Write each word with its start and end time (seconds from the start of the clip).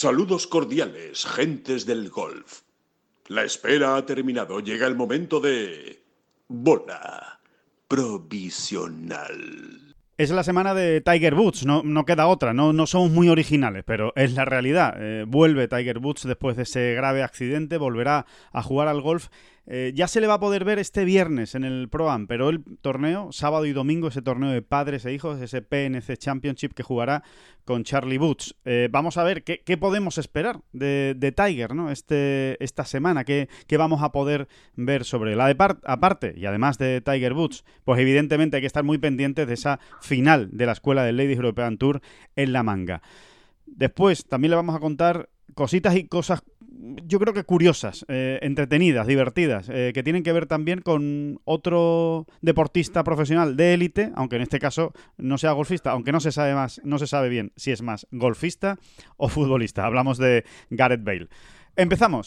Saludos 0.00 0.46
cordiales, 0.46 1.26
gentes 1.26 1.84
del 1.84 2.08
golf. 2.08 2.60
La 3.26 3.42
espera 3.42 3.96
ha 3.96 4.06
terminado. 4.06 4.60
Llega 4.60 4.86
el 4.86 4.94
momento 4.94 5.40
de... 5.40 6.04
Bola 6.46 7.40
provisional. 7.88 9.26
Es 10.16 10.30
la 10.30 10.44
semana 10.44 10.72
de 10.74 11.00
Tiger 11.00 11.34
Woods, 11.34 11.66
no, 11.66 11.82
no 11.82 12.04
queda 12.04 12.28
otra, 12.28 12.54
no, 12.54 12.72
no, 12.72 12.86
somos 12.86 13.10
muy 13.10 13.28
originales, 13.28 13.82
pero 13.84 14.12
es 14.14 14.34
la 14.34 14.44
realidad. 14.44 14.94
Eh, 15.00 15.24
vuelve 15.26 15.66
Tiger 15.66 15.98
Woods 15.98 16.28
después 16.28 16.56
de 16.56 16.62
ese 16.62 16.94
grave 16.94 17.24
accidente, 17.24 17.76
volverá 17.76 18.24
a 18.52 18.62
jugar 18.62 18.86
al 18.86 19.00
golf 19.00 19.30
eh, 19.70 19.92
ya 19.94 20.08
se 20.08 20.22
le 20.22 20.26
va 20.26 20.34
a 20.34 20.40
poder 20.40 20.64
ver 20.64 20.78
este 20.78 21.04
viernes 21.04 21.54
en 21.54 21.62
el 21.62 21.90
Pro 21.90 22.10
Am, 22.10 22.26
pero 22.26 22.48
el 22.48 22.64
torneo, 22.80 23.32
sábado 23.32 23.66
y 23.66 23.74
domingo, 23.74 24.08
ese 24.08 24.22
torneo 24.22 24.50
de 24.50 24.62
padres 24.62 25.04
e 25.04 25.12
hijos, 25.12 25.42
ese 25.42 25.60
PNC 25.60 26.16
Championship 26.16 26.72
que 26.72 26.82
jugará 26.82 27.22
con 27.66 27.84
Charlie 27.84 28.16
Boots. 28.16 28.56
Eh, 28.64 28.88
vamos 28.90 29.18
a 29.18 29.24
ver 29.24 29.44
qué, 29.44 29.76
podemos 29.76 30.16
esperar 30.16 30.62
de, 30.72 31.34
Tiger 31.36 31.74
¿no? 31.74 31.90
este, 31.90 32.56
esta 32.64 32.86
semana, 32.86 33.24
qué, 33.24 33.48
vamos 33.76 34.02
a 34.02 34.10
poder 34.10 34.48
ver 34.74 35.04
sobre 35.04 35.34
él. 35.34 35.40
Aparte, 35.40 36.32
y 36.34 36.46
además 36.46 36.78
de 36.78 37.02
Tiger 37.02 37.34
Woods, 37.34 37.66
pues 37.84 38.00
evidentemente 38.00 38.56
hay 38.56 38.62
que 38.62 38.66
estar 38.66 38.84
muy 38.84 38.96
pendientes 38.96 39.46
de 39.46 39.52
esa 39.52 39.80
final 40.00 40.48
de 40.50 40.64
la 40.64 40.72
escuela 40.72 41.04
del 41.04 41.18
Ladies 41.18 41.36
European 41.36 41.76
Tour 41.76 42.00
en 42.36 42.54
la 42.54 42.62
manga. 42.62 43.02
Después 43.66 44.24
también 44.24 44.50
le 44.50 44.56
vamos 44.56 44.74
a 44.74 44.80
contar 44.80 45.28
cositas 45.54 45.96
y 45.96 46.08
cosas 46.08 46.42
yo 47.06 47.18
creo 47.18 47.34
que 47.34 47.44
curiosas, 47.44 48.04
eh, 48.08 48.38
entretenidas, 48.42 49.06
divertidas, 49.06 49.68
eh, 49.68 49.92
que 49.94 50.02
tienen 50.02 50.22
que 50.22 50.32
ver 50.32 50.46
también 50.46 50.80
con 50.80 51.40
otro 51.44 52.26
deportista 52.40 53.04
profesional 53.04 53.56
de 53.56 53.74
élite, 53.74 54.12
aunque 54.14 54.36
en 54.36 54.42
este 54.42 54.58
caso 54.58 54.92
no 55.16 55.38
sea 55.38 55.52
golfista, 55.52 55.90
aunque 55.90 56.12
no 56.12 56.20
se 56.20 56.32
sabe 56.32 56.54
más, 56.54 56.80
no 56.84 56.98
se 56.98 57.06
sabe 57.06 57.28
bien 57.28 57.52
si 57.56 57.72
es 57.72 57.82
más 57.82 58.06
golfista 58.10 58.78
o 59.16 59.28
futbolista. 59.28 59.86
Hablamos 59.86 60.18
de 60.18 60.44
Gareth 60.70 61.02
Bale. 61.02 61.28
Empezamos. 61.76 62.26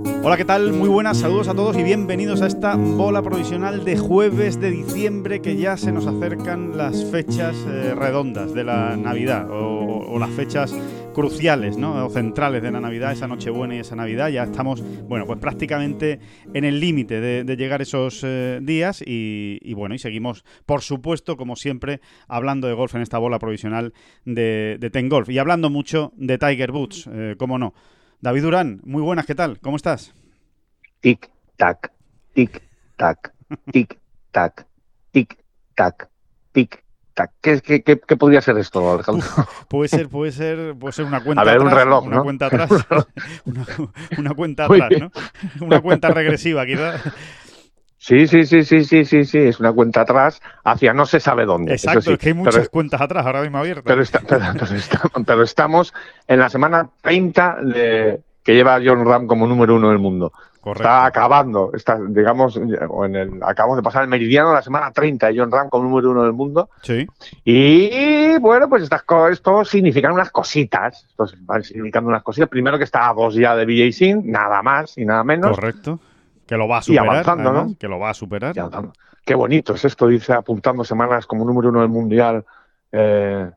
Hola, 0.23 0.37
¿qué 0.37 0.45
tal? 0.45 0.71
Muy 0.73 0.87
buenas, 0.87 1.19
saludos 1.19 1.47
a 1.47 1.55
todos 1.55 1.77
y 1.77 1.83
bienvenidos 1.83 2.41
a 2.41 2.47
esta 2.47 2.75
bola 2.75 3.21
provisional 3.21 3.83
de 3.83 3.97
jueves 3.97 4.59
de 4.59 4.69
diciembre 4.69 5.41
que 5.41 5.57
ya 5.57 5.77
se 5.77 5.91
nos 5.91 6.05
acercan 6.05 6.77
las 6.77 7.03
fechas 7.05 7.55
eh, 7.67 7.95
redondas 7.95 8.53
de 8.53 8.63
la 8.63 8.95
Navidad 8.97 9.47
o 9.49 10.19
las 10.19 10.29
fechas 10.31 10.73
cruciales, 11.11 11.77
¿no? 11.77 12.05
O 12.05 12.09
centrales 12.09 12.61
de 12.61 12.71
la 12.71 12.79
Navidad, 12.79 13.11
esa 13.11 13.27
Nochebuena 13.27 13.75
y 13.75 13.79
esa 13.79 13.95
Navidad. 13.95 14.29
Ya 14.29 14.43
estamos, 14.43 14.83
bueno, 15.07 15.25
pues 15.25 15.39
prácticamente 15.39 16.19
en 16.53 16.65
el 16.65 16.79
límite 16.79 17.19
de, 17.21 17.57
llegar 17.57 17.81
esos 17.81 18.21
eh, 18.23 18.59
días 18.61 19.03
y, 19.05 19.73
bueno, 19.73 19.93
y 19.95 19.99
seguimos, 19.99 20.43
por 20.65 20.81
supuesto, 20.81 21.37
como 21.37 21.55
siempre, 21.55 22.01
hablando 22.27 22.67
de 22.67 22.73
golf 22.73 22.95
en 22.95 23.01
esta 23.01 23.17
bola 23.17 23.39
provisional 23.39 23.93
de, 24.25 24.77
de 24.79 24.89
Ten 24.89 25.09
Golf 25.09 25.29
y 25.29 25.37
hablando 25.37 25.69
mucho 25.69 26.13
de 26.15 26.37
Tiger 26.37 26.71
Woods, 26.71 27.09
eh, 27.11 27.35
cómo 27.37 27.57
no. 27.57 27.73
David 28.21 28.43
Durán, 28.43 28.81
muy 28.83 29.01
buenas, 29.01 29.25
¿qué 29.25 29.33
tal? 29.33 29.59
¿Cómo 29.61 29.77
estás? 29.77 30.13
Tic, 30.99 31.27
tac, 31.57 31.91
tic, 32.35 32.61
tac, 32.95 33.33
tic, 33.71 33.97
tac, 34.31 34.67
tic, 35.11 35.39
tac, 35.73 36.07
tic, 36.51 36.83
¿Qué, 37.41 37.61
qué, 37.61 37.81
qué, 37.81 38.17
podría 38.17 38.41
ser 38.41 38.59
esto, 38.59 38.93
Alejandro? 38.93 39.27
puede 39.67 39.89
ser, 39.89 40.07
puede 40.07 40.31
ser, 40.31 40.75
puede 40.75 40.93
ser 40.93 41.05
una 41.05 41.23
cuenta 41.23 41.41
A 41.41 41.45
ver, 41.45 41.55
atrás, 41.55 41.71
un 41.71 41.79
reloj, 41.79 42.05
una 42.05 42.21
cuenta 42.21 42.45
atrás, 42.47 42.69
una, 44.17 44.33
cuenta 44.35 44.65
atrás, 44.65 44.89
¿no? 44.99 45.11
Una 45.65 45.81
cuenta 45.81 46.09
regresiva, 46.09 46.63
quizás. 46.67 47.01
Sí, 48.01 48.25
sí, 48.25 48.47
sí, 48.47 48.63
sí, 48.63 48.83
sí, 48.83 49.05
sí, 49.05 49.25
sí, 49.25 49.37
es 49.37 49.59
una 49.59 49.71
cuenta 49.71 50.01
atrás 50.01 50.41
hacia 50.63 50.91
no 50.91 51.05
se 51.05 51.19
sabe 51.19 51.45
dónde. 51.45 51.73
Exacto, 51.73 52.11
es 52.11 52.17
que 52.17 52.29
hay 52.29 52.33
muchas 52.33 52.67
cuentas 52.67 52.99
atrás 52.99 53.23
ahora 53.23 53.43
mismo 53.43 53.59
abiertas. 53.59 53.83
Pero, 53.85 54.43
pero, 55.23 55.43
estamos 55.43 55.93
en 56.27 56.39
la 56.39 56.49
semana 56.49 56.89
30 57.03 57.57
de, 57.61 58.19
que 58.41 58.55
lleva 58.55 58.73
a 58.73 58.81
John 58.83 59.05
Ram 59.05 59.27
como 59.27 59.45
número 59.45 59.75
uno 59.75 59.89
del 59.89 59.99
mundo. 59.99 60.33
Está 60.65 61.05
acabando, 61.05 61.71
está, 61.75 61.99
digamos, 62.09 62.57
en 62.57 63.15
el, 63.15 63.39
acabamos 63.43 63.77
de 63.77 63.83
pasar 63.83 64.01
el 64.01 64.09
meridiano 64.09 64.51
la 64.51 64.63
semana 64.63 64.91
30 64.91 65.27
de 65.27 65.37
John 65.37 65.51
Ram 65.51 65.69
como 65.69 65.83
número 65.83 66.09
uno 66.09 66.23
del 66.23 66.33
mundo. 66.33 66.71
Sí. 66.81 67.05
Y 67.45 68.35
bueno, 68.39 68.67
pues 68.67 68.81
estas, 68.81 69.03
esto 69.29 69.63
significan 69.63 70.11
unas 70.11 70.31
cositas. 70.31 71.05
Esto 71.07 71.27
significando 71.61 72.09
unas 72.09 72.23
cositas. 72.23 72.49
Primero 72.49 72.79
que 72.79 72.83
está 72.83 73.07
a 73.07 73.13
dos 73.13 73.35
ya 73.35 73.55
de 73.55 73.65
BJ 73.65 73.91
Sin, 73.91 74.31
nada 74.31 74.63
más 74.63 74.97
y 74.97 75.05
nada 75.05 75.23
menos. 75.23 75.51
Correcto. 75.51 75.99
Que 76.51 76.57
lo 76.57 76.67
va 76.67 76.79
a 76.79 76.81
superar. 76.81 77.05
Y 77.05 77.07
avanzando, 77.07 77.53
¿no? 77.53 77.75
Que 77.79 77.87
lo 77.87 77.97
va 77.97 78.09
a 78.09 78.13
superar. 78.13 78.53
Qué 79.23 79.35
bonito 79.35 79.73
es 79.73 79.85
esto, 79.85 80.05
dice, 80.07 80.33
apuntando 80.33 80.83
semanas 80.83 81.25
como 81.25 81.45
número 81.45 81.69
uno 81.69 81.79
del 81.79 81.87
mundial. 81.87 82.43
Eh, 82.91 83.49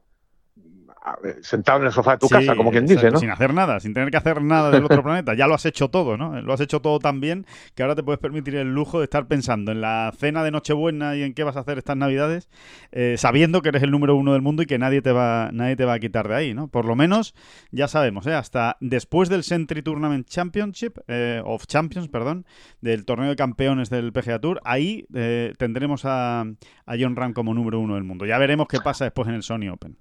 sentado 1.43 1.81
en 1.81 1.87
el 1.87 1.93
sofá 1.93 2.13
de 2.13 2.19
tu 2.19 2.29
casa, 2.29 2.57
como 2.57 2.71
quien 2.71 2.87
dice, 2.87 3.11
¿no? 3.11 3.19
Sin 3.19 3.31
hacer 3.31 3.53
nada, 3.53 3.79
sin 3.79 3.93
tener 3.93 4.11
que 4.11 4.17
hacer 4.17 4.41
nada 4.43 4.71
del 4.71 4.85
otro 4.85 5.03
planeta. 5.05 5.35
Ya 5.35 5.47
lo 5.47 5.55
has 5.55 5.67
hecho 5.67 5.89
todo, 5.89 6.17
¿no? 6.17 6.41
Lo 6.41 6.53
has 6.53 6.61
hecho 6.61 6.81
todo 6.81 6.99
tan 6.99 7.21
bien 7.21 7.47
que 7.75 7.83
ahora 7.83 7.95
te 7.95 8.03
puedes 8.03 8.19
permitir 8.19 8.57
el 8.57 8.73
lujo 8.73 8.99
de 8.99 9.05
estar 9.05 9.27
pensando 9.27 9.73
en 9.73 9.81
la 9.81 10.13
cena 10.17 10.43
de 10.43 10.51
Nochebuena 10.51 11.15
y 11.17 11.23
en 11.23 11.35
qué 11.35 11.45
vas 11.45 11.57
a 11.57 11.61
hacer 11.61 11.79
estas 11.79 11.97
Navidades, 11.97 12.49
eh, 12.93 13.17
sabiendo 13.19 13.61
que 13.61 13.69
eres 13.69 13.83
el 13.83 13.91
número 13.91 14.17
uno 14.17 14.33
del 14.33 14.43
mundo 14.43 14.63
y 14.63 14.67
que 14.67 14.79
nadie 14.79 15.03
te 15.03 15.13
va, 15.13 15.51
nadie 15.53 15.77
te 15.77 15.85
va 15.85 15.95
a 15.95 15.99
quitar 15.99 16.27
de 16.29 16.35
ahí, 16.35 16.55
¿no? 16.55 16.69
Por 16.69 16.87
lo 16.87 16.97
menos 16.97 17.35
ya 17.71 17.87
sabemos, 17.87 18.27
¿eh? 18.27 18.35
Hasta 18.35 18.77
después 18.81 19.29
del 19.29 19.45
Century 19.45 19.83
Tournament 19.83 20.27
Championship, 20.27 20.99
eh, 21.09 21.43
of 21.45 21.67
Champions, 21.67 22.09
perdón, 22.09 22.47
del 22.81 23.05
torneo 23.05 23.29
de 23.29 23.37
campeones 23.37 23.91
del 23.91 24.13
PGA 24.13 24.39
Tour, 24.39 24.61
ahí 24.65 25.07
eh, 25.15 25.53
tendremos 25.59 26.05
a, 26.05 26.41
a 26.41 26.95
John 26.99 27.15
Ram 27.15 27.35
como 27.35 27.53
número 27.53 27.79
uno 27.79 27.95
del 27.95 28.05
mundo. 28.05 28.25
Ya 28.25 28.39
veremos 28.39 28.69
qué 28.69 28.79
pasa 28.81 29.05
después 29.05 29.29
en 29.29 29.35
el 29.35 29.43
Sony 29.43 29.69
Open 29.71 29.99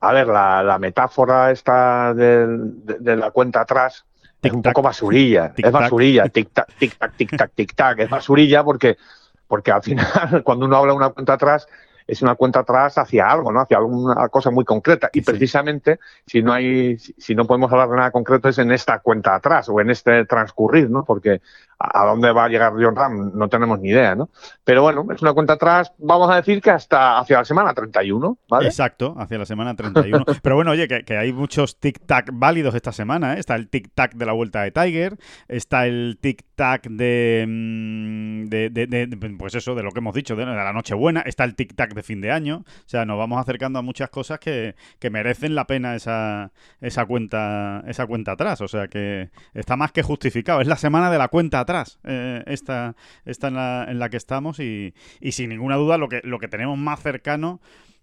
a 0.00 0.12
ver, 0.12 0.26
la, 0.26 0.78
metáfora 0.80 1.50
esta 1.50 2.14
de, 2.14 3.16
la 3.16 3.30
cuenta 3.30 3.62
atrás 3.62 4.04
es 4.42 4.52
un 4.52 4.62
poco 4.62 4.82
basurilla, 4.82 5.52
es 5.56 5.72
basurilla, 5.72 6.24
tic-tac, 6.24 6.66
tic-tac, 6.78 7.12
tic-tac, 7.16 7.50
tic-tac, 7.54 8.00
es 8.00 8.10
basurilla 8.10 8.62
porque, 8.62 8.98
porque 9.46 9.72
al 9.72 9.82
final 9.82 10.42
cuando 10.44 10.66
uno 10.66 10.76
habla 10.76 10.92
de 10.92 10.96
una 10.96 11.10
cuenta 11.10 11.32
atrás 11.34 11.66
es 12.06 12.22
una 12.22 12.34
cuenta 12.34 12.60
atrás 12.60 12.98
hacia 12.98 13.30
algo, 13.30 13.50
¿no? 13.50 13.60
Hacia 13.60 13.78
alguna 13.78 14.28
cosa 14.28 14.50
muy 14.50 14.64
concreta. 14.64 15.08
Y 15.12 15.22
precisamente, 15.22 16.00
si 16.26 16.42
no 16.42 16.52
hay, 16.52 16.98
si 16.98 17.34
no 17.34 17.46
podemos 17.46 17.72
hablar 17.72 17.88
de 17.88 17.96
nada 17.96 18.10
concreto, 18.10 18.48
es 18.48 18.58
en 18.58 18.72
esta 18.72 18.98
cuenta 18.98 19.34
atrás 19.34 19.68
o 19.68 19.80
en 19.80 19.90
este 19.90 20.26
transcurrir, 20.26 20.90
¿no? 20.90 21.04
Porque 21.04 21.40
a, 21.78 22.04
dónde 22.04 22.32
va 22.32 22.44
a 22.44 22.48
llegar 22.48 22.72
John 22.72 22.96
Ram 22.96 23.32
no 23.34 23.48
tenemos 23.48 23.80
ni 23.80 23.90
idea, 23.90 24.14
¿no? 24.14 24.30
Pero 24.64 24.82
bueno, 24.82 25.06
es 25.14 25.22
una 25.22 25.32
cuenta 25.32 25.54
atrás, 25.54 25.92
vamos 25.98 26.30
a 26.30 26.36
decir 26.36 26.60
que 26.60 26.70
hasta 26.70 27.18
hacia 27.18 27.38
la 27.38 27.44
semana 27.44 27.74
31, 27.74 28.38
¿vale? 28.48 28.66
Exacto, 28.66 29.14
hacia 29.18 29.38
la 29.38 29.46
semana 29.46 29.74
31. 29.74 30.24
Pero 30.42 30.54
bueno, 30.56 30.72
oye, 30.72 30.88
que, 30.88 31.16
hay 31.16 31.32
muchos 31.32 31.80
tic-tac 31.80 32.30
válidos 32.32 32.74
esta 32.74 32.92
semana, 32.92 33.34
¿eh? 33.34 33.40
Está 33.40 33.54
el 33.54 33.70
tic-tac 33.70 34.14
de 34.14 34.26
la 34.26 34.32
vuelta 34.32 34.62
de 34.62 34.70
Tiger, 34.70 35.18
está 35.48 35.86
el 35.86 36.18
tic-tac 36.20 36.88
de, 36.88 37.44
mm, 37.46 38.44
de, 38.46 38.70
de, 38.70 39.36
pues 39.38 39.54
eso, 39.54 39.74
de 39.74 39.82
lo 39.82 39.90
que 39.90 39.98
hemos 39.98 40.14
dicho, 40.14 40.36
de, 40.36 40.46
la 40.46 40.72
Nochebuena, 40.72 41.20
está 41.20 41.44
el 41.44 41.56
tic-tac 41.56 41.94
de 41.94 42.02
fin 42.02 42.20
de 42.20 42.30
año. 42.30 42.64
O 42.66 42.88
sea, 42.88 43.04
nos 43.04 43.18
vamos 43.18 43.40
acercando 43.40 43.78
a 43.78 43.82
muchas 43.82 44.10
cosas 44.10 44.38
que, 44.38 44.74
merecen 45.10 45.54
la 45.54 45.66
pena 45.66 45.94
esa, 45.94 46.50
esa, 46.80 47.06
cuenta, 47.06 47.84
esa 47.86 48.06
cuenta 48.06 48.32
atrás. 48.32 48.60
O 48.62 48.68
sea, 48.68 48.88
que 48.88 49.30
está 49.52 49.76
más 49.76 49.92
que 49.92 50.02
justificado. 50.02 50.60
Es 50.60 50.66
la 50.66 50.76
semana 50.76 51.10
de 51.10 51.18
la 51.18 51.28
cuenta 51.28 51.63
atrás, 51.64 51.98
eh, 52.04 52.42
esta, 52.46 52.94
en, 53.24 53.54
la, 53.54 53.86
en 53.88 53.98
la 53.98 54.08
que 54.08 54.16
estamos 54.16 54.60
y, 54.60 54.94
y, 55.20 55.32
sin 55.32 55.50
ninguna 55.50 55.76
duda 55.76 55.98
lo 55.98 56.08
que, 56.08 56.20
lo 56.24 56.38
que 56.38 56.48
tenemos 56.48 56.78
más 56.78 57.00
cercano 57.00 57.60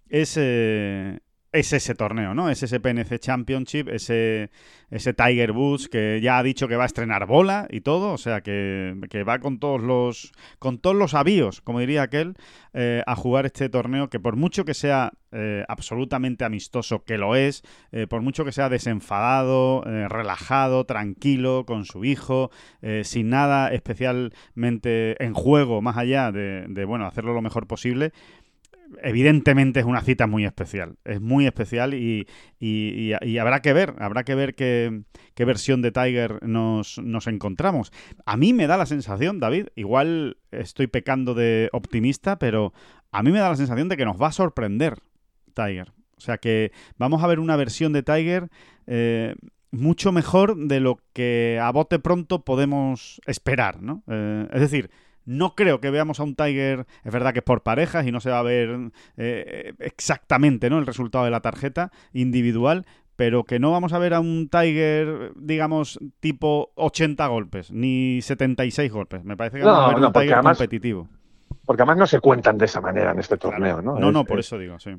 es... 0.09 0.35
Eh, 0.37 1.19
es 1.51 1.73
ese 1.73 1.95
torneo, 1.95 2.33
¿no? 2.33 2.49
Es 2.49 2.63
ese 2.63 2.79
PNC 2.79 3.19
Championship, 3.19 3.89
ese, 3.89 4.51
ese 4.89 5.13
Tiger 5.13 5.51
Woods 5.51 5.89
que 5.89 6.21
ya 6.21 6.37
ha 6.37 6.43
dicho 6.43 6.67
que 6.67 6.77
va 6.77 6.83
a 6.83 6.85
estrenar 6.85 7.25
bola 7.25 7.67
y 7.69 7.81
todo, 7.81 8.13
o 8.13 8.17
sea 8.17 8.41
que, 8.41 8.95
va 9.27 9.39
con 9.39 9.59
todos 9.59 9.81
los 9.81 10.31
con 10.59 10.79
todos 10.79 10.95
los 10.95 11.13
avíos, 11.13 11.59
como 11.61 11.79
diría 11.79 12.03
aquel, 12.03 12.35
eh, 12.73 13.03
a 13.05 13.15
jugar 13.17 13.45
este 13.45 13.67
torneo 13.67 14.09
que 14.09 14.19
por 14.19 14.37
mucho 14.37 14.63
que 14.63 14.73
sea 14.73 15.11
eh, 15.33 15.65
absolutamente 15.67 16.45
amistoso, 16.45 17.03
que 17.03 17.17
lo 17.17 17.35
es, 17.35 17.63
eh, 17.91 18.07
por 18.07 18.21
mucho 18.21 18.45
que 18.45 18.53
sea 18.53 18.69
desenfadado, 18.69 19.83
relajado, 19.83 20.85
tranquilo, 20.85 21.65
con 21.65 21.85
su 21.85 22.05
hijo, 22.05 22.49
sin 23.03 23.29
nada 23.29 23.73
especialmente 23.73 25.21
en 25.23 25.33
juego 25.33 25.81
más 25.81 25.97
allá 25.97 26.31
de, 26.31 26.65
de 26.67 26.85
bueno, 26.85 27.05
hacerlo 27.05 27.33
lo 27.33 27.41
mejor 27.41 27.67
posible, 27.67 28.13
evidentemente 29.01 29.79
es 29.79 29.85
una 29.85 30.01
cita 30.01 30.27
muy 30.27 30.45
especial. 30.45 30.95
Es 31.05 31.21
muy 31.21 31.45
especial 31.45 31.93
y, 31.93 32.27
habrá 33.39 33.61
que 33.61 33.73
ver, 33.73 33.95
habrá 33.99 34.23
que 34.23 34.35
ver 34.35 34.55
qué, 34.55 35.03
versión 35.37 35.81
de 35.81 35.91
Tiger 35.91 36.45
nos, 36.47 36.97
nos, 36.99 37.27
encontramos. 37.27 37.91
A 38.25 38.37
mí 38.37 38.53
me 38.53 38.67
da 38.67 38.77
la 38.77 38.85
sensación, 38.85 39.39
David, 39.39 39.67
igual 39.75 40.37
estoy 40.51 40.87
pecando 40.87 41.33
de 41.33 41.69
optimista, 41.71 42.37
pero 42.37 42.73
a 43.11 43.23
mí 43.23 43.31
me 43.31 43.39
da 43.39 43.49
la 43.49 43.55
sensación 43.55 43.89
de 43.89 43.97
que 43.97 44.05
nos 44.05 44.21
va 44.21 44.27
a 44.27 44.31
sorprender 44.31 44.99
Tiger. 45.53 45.91
O 46.17 46.21
sea 46.21 46.37
que 46.37 46.71
vamos 46.97 47.23
a 47.23 47.27
ver 47.27 47.39
una 47.39 47.55
versión 47.55 47.93
de 47.93 48.03
Tiger 48.03 48.49
eh, 48.85 49.35
mucho 49.71 50.11
mejor 50.11 50.55
de 50.55 50.79
lo 50.79 50.99
que 51.13 51.59
a 51.61 51.71
bote 51.71 51.97
pronto 51.97 52.43
podemos 52.43 53.21
esperar, 53.25 53.81
¿no? 53.81 54.03
Eh, 54.07 54.47
es 54.53 54.61
decir, 54.61 54.91
no 55.31 55.55
creo 55.55 55.79
que 55.79 55.89
veamos 55.89 56.19
a 56.19 56.23
un 56.23 56.35
Tiger, 56.35 56.85
es 57.03 57.11
verdad 57.11 57.33
que 57.33 57.39
es 57.39 57.45
por 57.45 57.63
parejas 57.63 58.05
y 58.05 58.11
no 58.11 58.19
se 58.19 58.29
va 58.29 58.39
a 58.39 58.43
ver 58.43 58.91
eh, 59.17 59.73
exactamente 59.79 60.69
¿no? 60.69 60.77
el 60.77 60.85
resultado 60.85 61.25
de 61.25 61.31
la 61.31 61.39
tarjeta 61.39 61.91
individual, 62.11 62.85
pero 63.15 63.45
que 63.45 63.59
no 63.59 63.71
vamos 63.71 63.93
a 63.93 63.99
ver 63.99 64.13
a 64.13 64.19
un 64.19 64.49
Tiger, 64.49 65.31
digamos, 65.35 65.99
tipo 66.19 66.71
80 66.75 67.25
golpes, 67.27 67.71
ni 67.71 68.21
76 68.21 68.91
golpes. 68.91 69.23
Me 69.23 69.37
parece 69.37 69.59
que 69.59 69.63
vamos 69.63 69.85
a 69.85 69.95
ver 69.95 70.05
un 70.05 70.13
Tiger 70.13 70.41
competitivo. 70.41 71.07
Porque 71.65 71.83
además 71.83 71.97
no 71.97 72.07
se 72.07 72.19
cuentan 72.19 72.57
de 72.57 72.65
esa 72.65 72.81
manera 72.81 73.11
en 73.11 73.19
este 73.19 73.37
torneo, 73.37 73.81
¿no? 73.81 73.97
No, 73.97 74.11
no, 74.11 74.25
por 74.25 74.39
eso 74.39 74.57
digo, 74.57 74.79
sí. 74.79 74.91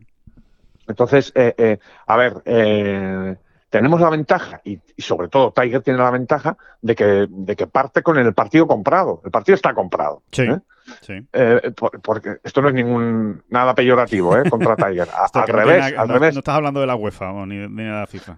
Entonces, 0.88 1.32
eh, 1.34 1.78
a 2.06 2.16
ver, 2.16 2.42
eh, 2.44 3.36
tenemos 3.72 4.02
la 4.02 4.10
ventaja, 4.10 4.60
y, 4.64 4.78
sobre 4.98 5.28
todo 5.28 5.50
Tiger 5.50 5.80
tiene 5.80 5.98
la 5.98 6.10
ventaja, 6.10 6.58
de 6.82 6.94
que, 6.94 7.26
de 7.26 7.56
que 7.56 7.66
parte 7.66 8.02
con 8.02 8.18
el 8.18 8.34
partido 8.34 8.66
comprado. 8.66 9.22
El 9.24 9.30
partido 9.30 9.56
está 9.56 9.72
comprado. 9.72 10.22
Sí. 10.30 10.42
¿eh? 10.42 10.58
sí. 11.00 11.26
Eh, 11.32 11.72
porque 12.02 12.36
esto 12.44 12.60
no 12.60 12.68
es 12.68 12.74
ningún 12.74 13.42
nada 13.48 13.74
peyorativo 13.74 14.36
¿eh? 14.36 14.50
contra 14.50 14.76
Tiger. 14.76 15.08
al 15.32 15.48
revés, 15.48 15.94
al 15.96 16.06
no, 16.06 16.14
revés. 16.14 16.34
No 16.34 16.40
estás 16.40 16.54
hablando 16.54 16.80
de 16.80 16.86
la 16.86 16.96
UEFA 16.96 17.32
o 17.32 17.46
ni, 17.46 17.56
de 17.56 17.90
la 17.90 18.06
FIFA. 18.06 18.36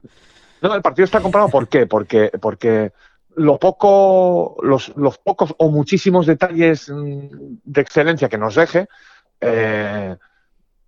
No, 0.63 0.73
el 0.73 0.83
partido 0.83 1.05
está 1.05 1.21
comprado. 1.21 1.49
¿Por 1.49 1.67
qué? 1.67 1.89
Porque, 1.89 2.31
porque 2.41 2.93
lo 3.35 3.59
poco, 3.59 4.57
los, 4.63 4.97
los 4.97 5.19
pocos 5.19 5.53
o 5.59 5.69
muchísimos 5.69 6.27
detalles 6.27 6.89
mm, 6.89 7.59
de 7.65 7.81
excelencia 7.81 8.29
que 8.29 8.39
nos 8.39 8.55
deje. 8.55 8.87
Eh, 9.41 10.17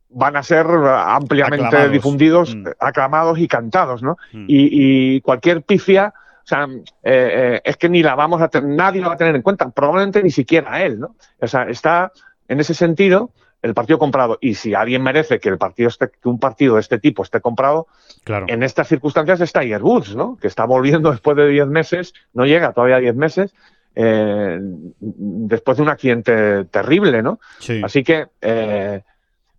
van 0.09 0.37
a 0.37 0.43
ser 0.43 0.67
ampliamente 0.67 1.89
difundidos, 1.89 2.55
mm. 2.55 2.69
aclamados 2.79 3.39
y 3.39 3.49
cantados, 3.49 4.03
¿no? 4.03 4.17
Mm. 4.33 4.45
Y, 4.49 5.21
cualquier 5.21 5.63
pifia, 5.63 6.13
o 6.17 6.47
sea, 6.47 6.67
eh, 6.71 6.81
eh, 7.03 7.61
es 7.65 7.77
que 7.77 7.89
ni 7.89 8.03
la 8.03 8.15
vamos 8.15 8.41
a 8.41 8.49
tener, 8.49 8.69
nadie 8.71 9.01
la 9.01 9.09
va 9.09 9.15
a 9.15 9.19
tener 9.19 9.35
en 9.35 9.43
cuenta, 9.43 9.69
probablemente 9.71 10.23
ni 10.23 10.31
siquiera 10.31 10.83
él, 10.83 11.01
¿no? 11.01 11.17
O 11.41 11.47
sea, 11.47 11.65
está 11.65 12.13
en 12.49 12.61
ese 12.61 12.75
sentido 12.75 13.31
el 13.63 13.75
partido 13.75 13.99
comprado. 13.99 14.39
Y 14.41 14.55
si 14.55 14.75
alguien 14.75 15.03
merece 15.03 15.41
que 15.41 15.49
el 15.49 15.59
partido 15.59 15.89
esté, 15.89 16.09
que 16.09 16.29
un 16.29 16.39
partido 16.39 16.75
de 16.75 16.81
este 16.81 16.99
tipo 16.99 17.23
esté 17.23 17.41
comprado, 17.41 17.89
claro. 18.25 18.47
en 18.49 18.63
estas 18.63 18.89
circunstancias 18.89 19.41
está 19.41 19.61
Tiger 19.61 19.83
Woods, 19.83 20.15
¿no? 20.15 20.37
Que 20.37 20.47
está 20.47 20.65
volviendo 20.65 21.11
después 21.13 21.37
de 21.37 21.49
10 21.49 21.67
meses, 21.67 22.15
no 22.33 22.47
llega 22.47 22.73
todavía 22.73 22.97
a 22.97 23.01
10 23.01 23.17
meses, 23.17 23.55
eh, 23.95 24.59
después 25.01 25.79
de 25.79 25.83
un 25.83 25.89
accidente 25.89 26.65
terrible, 26.67 27.23
¿no? 27.23 27.41
Sí. 27.59 27.81
Así 27.83 28.05
que 28.05 28.27
eh, 28.41 29.03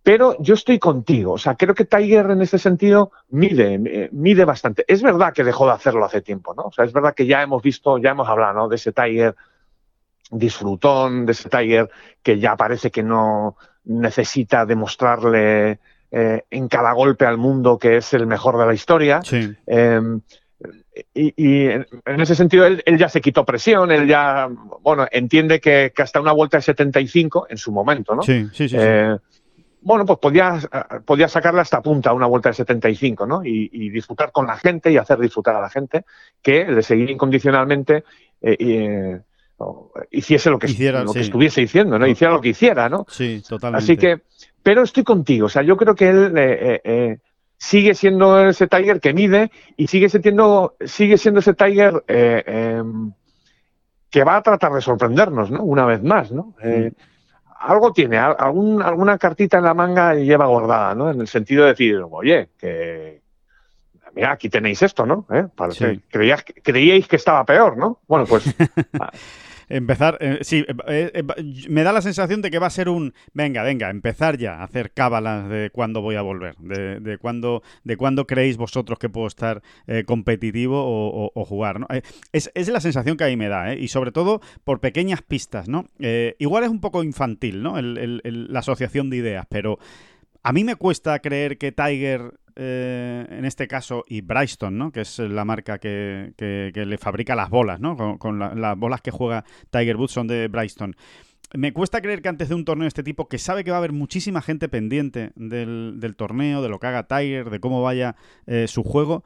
pero 0.02 0.36
yo 0.40 0.54
estoy 0.54 0.78
contigo, 0.78 1.32
o 1.32 1.38
sea, 1.38 1.54
creo 1.54 1.74
que 1.74 1.84
Tiger 1.84 2.30
en 2.30 2.42
ese 2.42 2.58
sentido 2.58 3.12
mide, 3.28 4.08
mide 4.12 4.44
bastante. 4.44 4.84
Es 4.88 5.02
verdad 5.02 5.32
que 5.32 5.44
dejó 5.44 5.66
de 5.66 5.72
hacerlo 5.72 6.04
hace 6.04 6.22
tiempo, 6.22 6.54
¿no? 6.54 6.64
O 6.64 6.72
sea, 6.72 6.84
es 6.84 6.92
verdad 6.92 7.14
que 7.14 7.26
ya 7.26 7.42
hemos 7.42 7.62
visto, 7.62 7.98
ya 7.98 8.10
hemos 8.10 8.28
hablado, 8.28 8.54
¿no? 8.54 8.68
De 8.68 8.76
ese 8.76 8.92
Tiger 8.92 9.34
disfrutón, 10.30 11.26
de 11.26 11.32
ese 11.32 11.48
Tiger 11.48 11.90
que 12.22 12.38
ya 12.38 12.56
parece 12.56 12.90
que 12.90 13.02
no 13.02 13.56
necesita 13.84 14.66
demostrarle 14.66 15.78
eh, 16.10 16.42
en 16.50 16.68
cada 16.68 16.92
golpe 16.92 17.26
al 17.26 17.38
mundo 17.38 17.78
que 17.78 17.98
es 17.98 18.14
el 18.14 18.26
mejor 18.26 18.58
de 18.58 18.66
la 18.66 18.74
historia. 18.74 19.20
Sí. 19.22 19.54
Em, 19.66 20.20
y, 21.14 21.66
en, 21.66 21.86
ese 22.04 22.34
sentido 22.34 22.66
él, 22.66 22.82
ya 22.98 23.08
se 23.08 23.20
quitó 23.20 23.44
presión, 23.44 23.92
él 23.92 24.08
ya, 24.08 24.48
bueno, 24.82 25.06
entiende 25.10 25.60
que, 25.60 25.92
hasta 25.96 26.20
una 26.20 26.32
vuelta 26.32 26.56
de 26.56 26.62
75 26.62 27.46
en 27.48 27.56
su 27.56 27.70
momento, 27.70 28.14
¿no? 28.14 28.22
Sí, 28.22 28.48
sí, 28.52 28.68
sí. 28.68 28.76
Eh, 28.78 29.16
bueno, 29.80 30.04
pues 30.04 30.18
podía, 30.18 30.58
podía 31.04 31.28
sacarla 31.28 31.62
hasta 31.62 31.82
punta 31.82 32.12
una 32.12 32.26
vuelta 32.26 32.50
de 32.50 32.54
75, 32.54 33.26
¿no? 33.26 33.44
Y, 33.44 33.90
disfrutar 33.90 34.32
con 34.32 34.46
la 34.46 34.56
gente 34.56 34.90
y 34.90 34.96
hacer 34.96 35.18
disfrutar 35.18 35.56
a 35.56 35.60
la 35.60 35.70
gente 35.70 36.04
que 36.42 36.64
le 36.64 36.82
seguir 36.82 37.10
incondicionalmente 37.10 38.04
eh, 38.42 38.56
eh, 38.58 39.20
hiciese 40.10 40.50
lo 40.50 40.58
que, 40.58 40.68
lo 40.68 41.12
que 41.12 41.20
estuviese 41.20 41.60
diciendo, 41.60 41.98
¿no? 41.98 42.06
Hiciera 42.06 42.32
lo 42.32 42.40
que 42.40 42.50
hiciera, 42.50 42.88
¿no? 42.88 43.06
Sí, 43.08 43.42
totalmente. 43.46 43.84
Así 43.84 43.96
que, 43.96 44.20
pero 44.62 44.82
estoy 44.82 45.04
contigo, 45.04 45.46
o 45.46 45.48
sea, 45.48 45.62
yo 45.62 45.76
creo 45.76 45.94
que 45.94 46.08
él 46.08 46.32
eh, 46.36 47.18
sigue 47.56 47.94
siendo 47.94 48.46
ese 48.46 48.66
Tiger 48.66 49.00
que 49.00 49.14
mide 49.14 49.50
y 49.76 49.86
sigue 49.86 50.08
siendo, 50.08 50.76
sigue 50.84 51.18
siendo 51.18 51.40
ese 51.40 51.54
Tiger 51.54 52.04
em, 52.06 53.12
que 54.10 54.24
va 54.24 54.36
a 54.36 54.42
tratar 54.42 54.72
de 54.72 54.80
sorprendernos, 54.80 55.50
¿no? 55.50 55.62
Una 55.62 55.86
vez 55.86 56.02
más, 56.02 56.30
¿no? 56.30 56.54
Algo 57.58 57.92
tiene, 57.92 58.18
algún, 58.18 58.82
alguna 58.82 59.18
cartita 59.18 59.58
en 59.58 59.64
la 59.64 59.74
manga 59.74 60.14
lleva 60.14 60.46
guardada, 60.46 60.94
¿no? 60.94 61.10
En 61.10 61.20
el 61.20 61.28
sentido 61.28 61.64
de 61.64 61.70
decir, 61.70 62.00
oye, 62.10 62.50
que 62.58 63.20
mira, 64.14 64.32
aquí 64.32 64.48
tenéis 64.48 64.82
esto, 64.82 65.06
¿no? 65.06 65.26
¿Eh? 65.30 65.46
creíais 66.62 67.08
que 67.08 67.16
estaba 67.16 67.44
peor, 67.44 67.76
¿no? 67.76 68.00
Bueno, 68.06 68.26
pues 68.26 68.44
empezar, 69.68 70.18
eh, 70.20 70.38
sí, 70.42 70.64
eh, 70.86 71.10
eh, 71.14 71.22
me 71.68 71.82
da 71.82 71.92
la 71.92 72.02
sensación 72.02 72.42
de 72.42 72.50
que 72.50 72.58
va 72.58 72.66
a 72.66 72.70
ser 72.70 72.88
un, 72.88 73.14
venga, 73.32 73.62
venga, 73.62 73.90
empezar 73.90 74.38
ya 74.38 74.56
a 74.56 74.64
hacer 74.64 74.92
cábalas 74.92 75.48
de 75.48 75.70
cuándo 75.70 76.00
voy 76.00 76.16
a 76.16 76.22
volver, 76.22 76.56
de, 76.56 77.00
de 77.00 77.18
cuándo, 77.18 77.62
de 77.84 77.96
cuándo 77.96 78.26
creéis 78.26 78.56
vosotros 78.56 78.98
que 78.98 79.08
puedo 79.08 79.26
estar 79.26 79.62
competitivo 80.06 80.78
o, 81.34 81.44
jugar, 81.44 81.80
¿no? 81.80 81.86
Es, 82.32 82.50
es, 82.54 82.68
la 82.68 82.80
sensación 82.80 83.16
que 83.16 83.24
ahí 83.24 83.36
me 83.36 83.48
da, 83.48 83.74
y 83.74 83.88
sobre 83.88 84.12
todo 84.12 84.40
por 84.64 84.80
pequeñas 84.80 85.22
pistas, 85.22 85.68
¿no? 85.68 85.86
igual 86.38 86.64
es 86.64 86.70
un 86.70 86.80
poco 86.80 87.02
infantil, 87.02 87.62
¿no? 87.62 87.80
la 87.80 88.58
asociación 88.58 89.10
de 89.10 89.16
ideas, 89.16 89.46
pero 89.48 89.78
a 90.42 90.52
mí 90.52 90.64
me 90.64 90.76
cuesta 90.76 91.18
creer 91.20 91.58
que 91.58 91.72
Tiger 91.72 92.34
eh, 92.60 93.24
en 93.30 93.44
este 93.44 93.68
caso, 93.68 94.04
y 94.08 94.20
Bryston, 94.20 94.76
¿no? 94.76 94.90
que 94.90 95.02
es 95.02 95.20
la 95.20 95.44
marca 95.44 95.78
que, 95.78 96.32
le 96.36 96.98
fabrica 96.98 97.36
las 97.36 97.50
bolas, 97.50 97.78
¿no? 97.78 98.18
con, 98.18 98.38
las 98.38 98.76
bolas 98.76 99.00
que 99.00 99.12
juega 99.12 99.44
Tiger 99.70 99.96
Woods 99.96 100.10
son 100.10 100.26
de 100.26 100.48
Bryston. 100.48 100.96
Me 101.54 101.72
cuesta 101.72 102.00
creer 102.02 102.20
que 102.20 102.28
antes 102.28 102.48
de 102.48 102.56
un 102.56 102.64
torneo 102.64 102.82
de 102.82 102.88
este 102.88 103.04
tipo, 103.04 103.28
que 103.28 103.38
sabe 103.38 103.62
que 103.62 103.70
va 103.70 103.76
a 103.76 103.78
haber 103.78 103.92
muchísima 103.92 104.42
gente 104.42 104.68
pendiente 104.68 105.30
del, 105.36 106.14
torneo, 106.16 106.60
de 106.60 106.68
lo 106.68 106.80
que 106.80 106.88
haga 106.88 107.06
Tiger, 107.06 107.48
de 107.48 107.60
cómo 107.60 107.80
vaya 107.80 108.16
eh, 108.46 108.66
su 108.66 108.82
juego, 108.82 109.22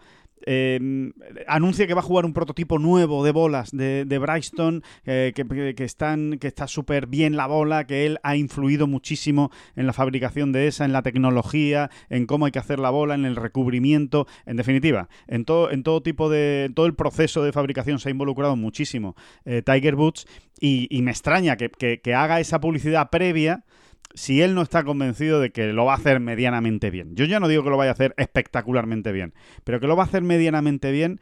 eh, 0.47 1.13
anuncia 1.47 1.87
que 1.87 1.95
va 1.95 2.01
a 2.01 2.05
jugar 2.05 2.25
un 2.25 2.33
prototipo 2.33 2.79
nuevo 2.79 3.25
de 3.25 3.33
bolas 3.33 3.71
de, 3.73 4.05
de 4.05 4.19
Bryston, 4.19 4.83
eh, 5.05 5.33
que, 5.35 5.85
están, 5.85 6.39
que 6.39 6.49
está 6.49 6.67
súper 6.67 7.07
bien 7.07 7.37
la 7.37 7.47
bola, 7.47 7.87
que 7.87 8.07
él 8.07 8.19
ha 8.23 8.37
influido 8.37 8.87
muchísimo 8.87 9.51
en 9.77 9.87
la 9.87 9.93
fabricación 9.93 10.53
de 10.53 10.67
esa, 10.67 10.85
en 10.85 10.93
la 10.93 11.03
tecnología, 11.03 11.91
en 12.09 12.27
cómo 12.27 12.47
hay 12.47 12.53
que 12.53 12.59
hacer 12.59 12.79
la 12.79 12.91
bola, 12.91 13.15
en 13.15 13.25
el 13.25 13.37
recubrimiento, 13.37 14.27
en 14.47 14.57
definitiva, 14.57 15.09
en 15.27 15.45
todo, 15.45 15.71
en 15.71 15.83
todo 15.83 16.03
tipo 16.03 16.29
de, 16.29 16.71
todo 16.75 16.87
el 16.87 16.95
proceso 16.95 17.43
de 17.43 17.53
fabricación 17.53 17.99
se 17.99 18.09
ha 18.09 18.13
involucrado 18.13 18.57
muchísimo 18.57 19.17
eh, 19.45 19.63
Tiger 19.63 19.97
Boots 19.97 20.27
y, 20.61 21.03
me 21.03 21.11
extraña 21.11 21.57
que 21.57 22.15
haga 22.15 22.39
esa 22.39 22.61
publicidad 22.61 23.11
previa 23.11 23.65
si 24.15 24.43
él 24.43 24.55
no 24.55 24.63
está 24.63 24.85
convencido 24.85 25.41
de 25.41 25.51
que 25.51 25.73
lo 25.73 25.85
va 25.85 25.93
a 25.93 25.97
hacer 25.97 26.21
medianamente 26.21 26.91
bien. 26.91 27.15
Yo 27.15 27.25
ya 27.25 27.41
no 27.41 27.49
digo 27.49 27.65
que 27.65 27.71
lo 27.71 27.77
vaya 27.77 27.91
a 27.91 27.95
hacer 27.95 28.15
espectacularmente 28.17 29.13
bien, 29.13 29.35
pero 29.65 29.81
que 29.81 29.87
lo 29.87 29.97
va 29.97 30.05
a 30.05 30.07
hacer 30.07 30.23
medianamente 30.23 30.91
bien, 30.91 31.21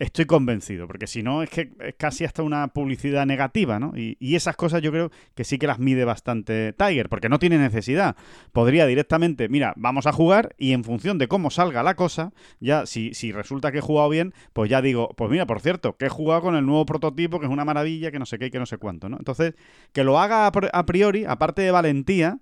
Estoy 0.00 0.24
convencido, 0.24 0.86
porque 0.86 1.06
si 1.06 1.22
no 1.22 1.42
es 1.42 1.50
que 1.50 1.72
es 1.78 1.94
casi 1.94 2.24
hasta 2.24 2.42
una 2.42 2.68
publicidad 2.68 3.26
negativa, 3.26 3.78
¿no? 3.78 3.92
Y, 3.94 4.16
esas 4.34 4.56
cosas 4.56 4.80
yo 4.80 4.90
creo 4.90 5.10
que 5.34 5.44
sí 5.44 5.58
que 5.58 5.66
las 5.66 5.78
mide 5.78 6.06
bastante 6.06 6.72
Tiger, 6.72 7.10
porque 7.10 7.28
no 7.28 7.38
tiene 7.38 7.58
necesidad. 7.58 8.16
Podría 8.52 8.86
directamente, 8.86 9.50
mira, 9.50 9.74
vamos 9.76 10.06
a 10.06 10.12
jugar 10.12 10.54
y 10.56 10.72
en 10.72 10.84
función 10.84 11.18
de 11.18 11.28
cómo 11.28 11.50
salga 11.50 11.82
la 11.82 11.96
cosa, 11.96 12.32
ya 12.60 12.86
si, 12.86 13.12
si 13.12 13.30
resulta 13.30 13.72
que 13.72 13.78
he 13.78 13.82
jugado 13.82 14.08
bien, 14.08 14.32
pues 14.54 14.70
ya 14.70 14.80
digo, 14.80 15.12
pues 15.18 15.30
mira, 15.30 15.46
por 15.46 15.60
cierto, 15.60 15.98
que 15.98 16.06
he 16.06 16.08
jugado 16.08 16.40
con 16.40 16.56
el 16.56 16.64
nuevo 16.64 16.86
prototipo, 16.86 17.38
que 17.38 17.44
es 17.44 17.52
una 17.52 17.66
maravilla, 17.66 18.10
que 18.10 18.18
no 18.18 18.24
sé 18.24 18.38
qué 18.38 18.50
que 18.50 18.58
no 18.58 18.64
sé 18.64 18.78
cuánto, 18.78 19.10
¿no? 19.10 19.18
Entonces, 19.18 19.52
que 19.92 20.02
lo 20.02 20.18
haga 20.18 20.46
a 20.46 20.86
priori, 20.86 21.26
aparte 21.26 21.60
de 21.60 21.72
valentía, 21.72 22.38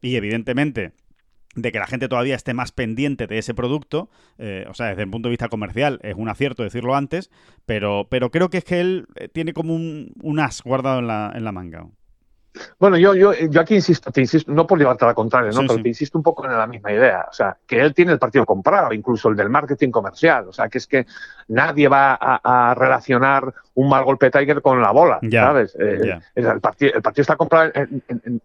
y 0.00 0.14
evidentemente 0.14 0.92
de 1.54 1.72
que 1.72 1.78
la 1.78 1.86
gente 1.86 2.08
todavía 2.08 2.36
esté 2.36 2.54
más 2.54 2.72
pendiente 2.72 3.26
de 3.26 3.38
ese 3.38 3.54
producto, 3.54 4.08
eh, 4.38 4.66
o 4.68 4.74
sea, 4.74 4.86
desde 4.86 5.02
el 5.02 5.10
punto 5.10 5.28
de 5.28 5.32
vista 5.32 5.48
comercial 5.48 5.98
es 6.02 6.14
un 6.16 6.28
acierto 6.28 6.62
decirlo 6.62 6.94
antes, 6.94 7.30
pero, 7.66 8.06
pero 8.08 8.30
creo 8.30 8.50
que 8.50 8.58
es 8.58 8.64
que 8.64 8.80
él 8.80 9.06
eh, 9.16 9.28
tiene 9.28 9.52
como 9.52 9.74
un, 9.74 10.40
as 10.40 10.62
guardado 10.62 11.00
en 11.00 11.08
la, 11.08 11.32
en 11.34 11.44
la 11.44 11.52
manga. 11.52 11.88
Bueno, 12.78 12.96
yo, 12.96 13.14
yo, 13.14 13.32
yo 13.32 13.60
aquí 13.60 13.76
insisto, 13.76 14.10
te 14.10 14.20
insisto, 14.20 14.50
no 14.52 14.66
por 14.66 14.78
llevarte 14.78 15.04
a 15.04 15.08
la 15.08 15.14
contraria, 15.14 15.50
¿no? 15.52 15.60
pero 15.66 15.82
te 15.82 15.88
insisto 15.88 16.18
un 16.18 16.24
poco 16.24 16.44
en 16.44 16.52
la 16.52 16.66
misma 16.66 16.92
idea. 16.92 17.26
O 17.30 17.32
sea, 17.32 17.56
que 17.66 17.80
él 17.80 17.94
tiene 17.94 18.12
el 18.12 18.18
partido 18.18 18.44
comprado, 18.44 18.92
incluso 18.92 19.28
el 19.28 19.36
del 19.36 19.48
marketing 19.48 19.90
comercial. 19.90 20.48
O 20.48 20.52
sea, 20.52 20.68
que 20.68 20.78
es 20.78 20.86
que 20.86 21.06
nadie 21.48 21.88
va 21.88 22.18
a, 22.20 22.74
relacionar 22.74 23.54
un 23.74 23.88
mal 23.88 24.04
golpe 24.04 24.26
de 24.26 24.38
Tiger 24.38 24.62
con 24.62 24.80
la 24.80 24.90
bola, 24.90 25.20
¿sabes? 25.30 25.76
Eh, 25.78 26.18
el, 26.34 26.60
partido, 26.60 26.92
el 26.94 27.02
partido 27.02 27.22
está 27.22 27.36
comprado 27.36 27.72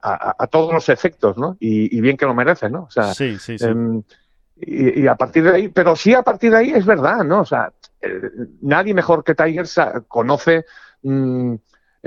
a, 0.01 0.47
todos 0.47 0.73
los 0.73 0.89
efectos, 0.89 1.37
¿no? 1.37 1.57
Y, 1.59 1.99
bien 2.01 2.17
que 2.17 2.25
lo 2.25 2.33
merece, 2.33 2.69
¿no? 2.69 2.83
O 2.83 2.91
sea, 2.91 3.13
sí, 3.13 3.37
sí, 3.39 3.57
sí. 3.57 3.65
Em, 3.65 4.03
y, 4.57 5.07
a 5.07 5.15
partir 5.15 5.43
de 5.43 5.55
ahí, 5.55 5.67
pero 5.69 5.95
sí 5.95 6.13
a 6.13 6.21
partir 6.21 6.51
de 6.51 6.57
ahí 6.57 6.71
es 6.71 6.85
verdad, 6.85 7.23
¿no? 7.23 7.41
O 7.41 7.45
sea, 7.45 7.71
eh, 8.01 8.21
nadie 8.61 8.93
mejor 8.93 9.23
que 9.23 9.35
Tiger 9.35 9.65
conoce. 10.07 10.65
Mm, 11.01 11.55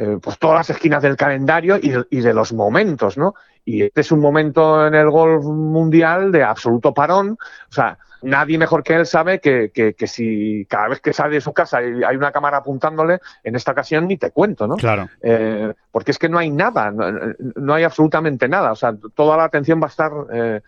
eh, 0.00 0.17
pues 0.23 0.38
todas 0.38 0.59
las 0.59 0.71
esquinas 0.71 1.02
del 1.02 1.17
calendario 1.17 1.76
y 1.83 2.21
de, 2.21 2.33
los 2.33 2.52
momentos, 2.52 3.19
¿no? 3.19 3.35
Y 3.64 3.83
este 3.83 4.02
es 4.02 4.12
un 4.12 4.21
momento 4.21 4.87
en 4.87 4.95
el 4.95 5.11
golf 5.11 5.45
mundial 5.45 6.31
de 6.31 6.45
absoluto 6.45 6.95
parón. 6.95 7.37
O 7.69 7.73
sea, 7.73 7.99
nadie 8.23 8.59
mejor 8.59 8.85
que 8.85 8.95
él 8.95 9.07
sabe 9.07 9.40
que, 9.40 9.73
que, 9.73 10.07
si 10.07 10.64
cada 10.67 10.87
vez 10.87 11.00
que 11.00 11.12
sale 11.12 11.35
de 11.35 11.40
su 11.40 11.52
casa 11.52 11.83
y 11.83 12.05
hay 12.05 12.14
una 12.14 12.31
cámara 12.31 12.59
apuntándole, 12.59 13.19
en 13.43 13.57
esta 13.57 13.73
ocasión 13.73 14.07
ni 14.07 14.17
te 14.17 14.31
cuento, 14.31 14.69
¿no? 14.69 14.76
Claro. 14.76 15.09
Eh, 15.21 15.75
porque 15.90 16.12
es 16.12 16.19
que 16.21 16.28
no 16.28 16.38
hay 16.38 16.50
nada, 16.50 16.93
no, 16.93 17.75
hay 17.75 17.83
absolutamente 17.83 18.49
nada. 18.49 18.71
O 18.71 18.76
sea, 18.76 18.95
toda 19.17 19.37
la 19.37 19.45
atención 19.45 19.81
va 19.83 19.87
a 19.87 19.90
estar 19.90 20.12
eh, 20.33 20.61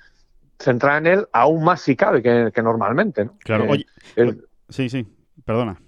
centrada 0.59 0.99
en 0.99 1.07
él, 1.07 1.29
aún 1.33 1.63
más 1.63 1.83
si 1.83 1.95
cabe 1.95 2.21
que, 2.21 2.63
normalmente. 2.63 3.27
¿no? 3.27 3.37
Claro, 3.45 3.67
oye. 3.69 3.87
sí, 4.71 4.89
sí, 4.89 5.07
perdona. 5.45 5.79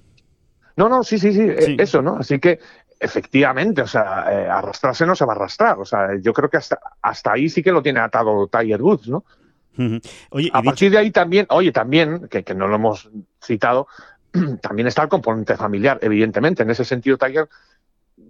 No, 0.76 0.88
no, 0.88 1.02
sí, 1.02 1.18
sí, 1.18 1.32
sí, 1.32 1.76
eso, 1.78 2.00
¿no? 2.00 2.16
Así 2.16 2.38
que 2.38 2.58
efectivamente, 3.02 3.82
o 3.82 3.86
sea, 3.86 4.26
eh, 4.30 4.48
arrastrarse 4.48 5.04
no 5.04 5.16
se 5.16 5.24
va 5.24 5.32
a 5.32 5.36
arrastrar. 5.36 5.78
O 5.78 5.84
sea, 5.84 6.10
yo 6.20 6.32
creo 6.32 6.48
que 6.48 6.56
hasta, 6.56 6.78
hasta 7.02 7.32
ahí 7.32 7.48
sí 7.48 7.62
que 7.62 7.72
lo 7.72 7.82
tiene 7.82 7.98
atado 7.98 8.46
Tiger 8.46 8.80
Woods, 8.80 9.08
¿no? 9.08 9.24
oye, 10.30 10.50
a 10.52 10.62
partir 10.62 10.90
de 10.90 10.98
ahí 10.98 11.10
también, 11.10 11.46
oye, 11.48 11.72
también, 11.72 12.28
que, 12.28 12.54
no 12.54 12.68
lo 12.68 12.76
hemos 12.76 13.10
citado, 13.42 13.88
también 14.62 14.86
está 14.86 15.02
el 15.02 15.08
componente 15.08 15.56
familiar, 15.56 15.98
evidentemente. 16.00 16.62
En 16.62 16.70
ese 16.70 16.84
sentido, 16.84 17.18
Tiger, 17.18 17.48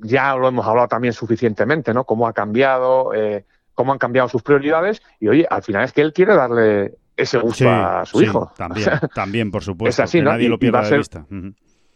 ya 0.02 0.34
lo 0.36 0.48
hemos 0.48 0.66
hablado 0.66 0.88
también 0.88 1.12
suficientemente, 1.12 1.92
¿no? 1.92 2.04
Cómo 2.04 2.26
ha 2.26 2.32
cambiado, 2.32 3.12
eh, 3.12 3.44
cómo 3.74 3.92
han 3.92 3.98
cambiado 3.98 4.28
sus 4.28 4.42
prioridades. 4.42 5.02
Y 5.20 5.28
oye, 5.28 5.46
al 5.50 5.62
final 5.62 5.84
es 5.84 5.92
que 5.92 6.00
él 6.00 6.12
quiere 6.12 6.34
darle 6.34 6.94
ese 7.14 7.38
gusto 7.38 7.68
a 7.68 8.06
su 8.06 8.22
hijo. 8.22 8.52
También, 8.56 9.00
también, 9.14 9.50
por 9.50 9.62
supuesto. 9.62 10.02
Es 10.02 10.08
así, 10.08 10.22
¿no? 10.22 10.30
Nadie 10.30 10.48
lo 10.48 10.58
pierda 10.58 10.82
de 10.82 10.96
vista. 10.96 11.26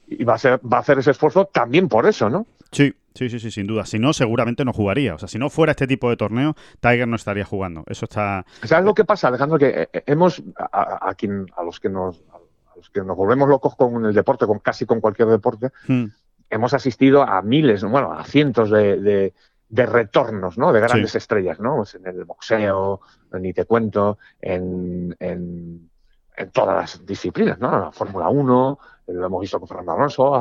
Y 0.08 0.24
va 0.24 0.34
a, 0.34 0.38
ser, 0.38 0.60
va 0.60 0.76
a 0.76 0.80
hacer 0.80 0.98
ese 0.98 1.12
esfuerzo 1.12 1.46
también 1.46 1.88
por 1.88 2.06
eso, 2.06 2.30
¿no? 2.30 2.46
Sí, 2.76 2.94
sí, 3.14 3.30
sí, 3.30 3.38
sí, 3.40 3.50
sin 3.50 3.66
duda. 3.66 3.86
Si 3.86 3.98
no, 3.98 4.12
seguramente 4.12 4.62
no 4.64 4.72
jugaría. 4.74 5.14
O 5.14 5.18
sea, 5.18 5.28
si 5.28 5.38
no 5.38 5.48
fuera 5.48 5.70
este 5.70 5.86
tipo 5.86 6.10
de 6.10 6.16
torneo, 6.16 6.54
Tiger 6.80 7.08
no 7.08 7.16
estaría 7.16 7.44
jugando. 7.44 7.84
Eso 7.86 8.04
está. 8.04 8.44
¿Sabes 8.64 8.84
lo 8.84 8.94
que 8.94 9.06
pasa, 9.06 9.28
Alejandro? 9.28 9.58
Que 9.58 9.68
eh, 9.68 9.88
eh, 9.90 10.02
hemos, 10.06 10.42
a, 10.58 11.14
quien, 11.16 11.46
a 11.56 11.62
los 11.62 11.80
que 11.80 11.88
nos 11.88 12.22
a 12.30 12.76
los 12.76 12.90
que 12.90 13.00
nos 13.00 13.16
volvemos 13.16 13.48
locos 13.48 13.74
con 13.76 14.04
el 14.04 14.12
deporte, 14.12 14.46
con 14.46 14.58
casi 14.58 14.84
con 14.84 15.00
cualquier 15.00 15.28
deporte, 15.28 15.70
hmm. 15.88 16.04
hemos 16.50 16.74
asistido 16.74 17.22
a 17.22 17.40
miles, 17.40 17.82
bueno, 17.82 18.12
a 18.12 18.22
cientos 18.24 18.70
de, 18.70 19.32
de, 19.70 19.86
retornos, 19.86 20.58
¿no? 20.58 20.70
De 20.70 20.80
grandes 20.80 21.14
estrellas, 21.14 21.58
¿no? 21.58 21.76
Pues 21.76 21.94
en 21.94 22.06
el 22.06 22.24
boxeo, 22.26 23.00
ni 23.40 23.54
te 23.54 23.64
cuento, 23.64 24.18
en, 24.42 25.16
en, 25.18 25.88
en 26.36 26.50
todas 26.50 26.76
las 26.76 27.06
disciplinas, 27.06 27.58
¿no? 27.58 27.70
La 27.70 27.92
Fórmula 27.92 28.28
1, 28.28 28.78
lo 29.06 29.26
hemos 29.26 29.40
visto 29.40 29.58
con 29.58 29.68
Fernando 29.68 29.92
Alonso 29.92 30.34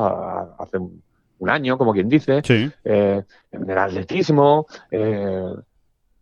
hace 0.58 0.76
un 0.76 1.02
un 1.38 1.50
año, 1.50 1.76
como 1.78 1.92
quien 1.92 2.08
dice, 2.08 2.42
eh, 2.84 3.22
en 3.52 3.70
el 3.70 3.78
atletismo, 3.78 4.66
eh, 4.90 5.54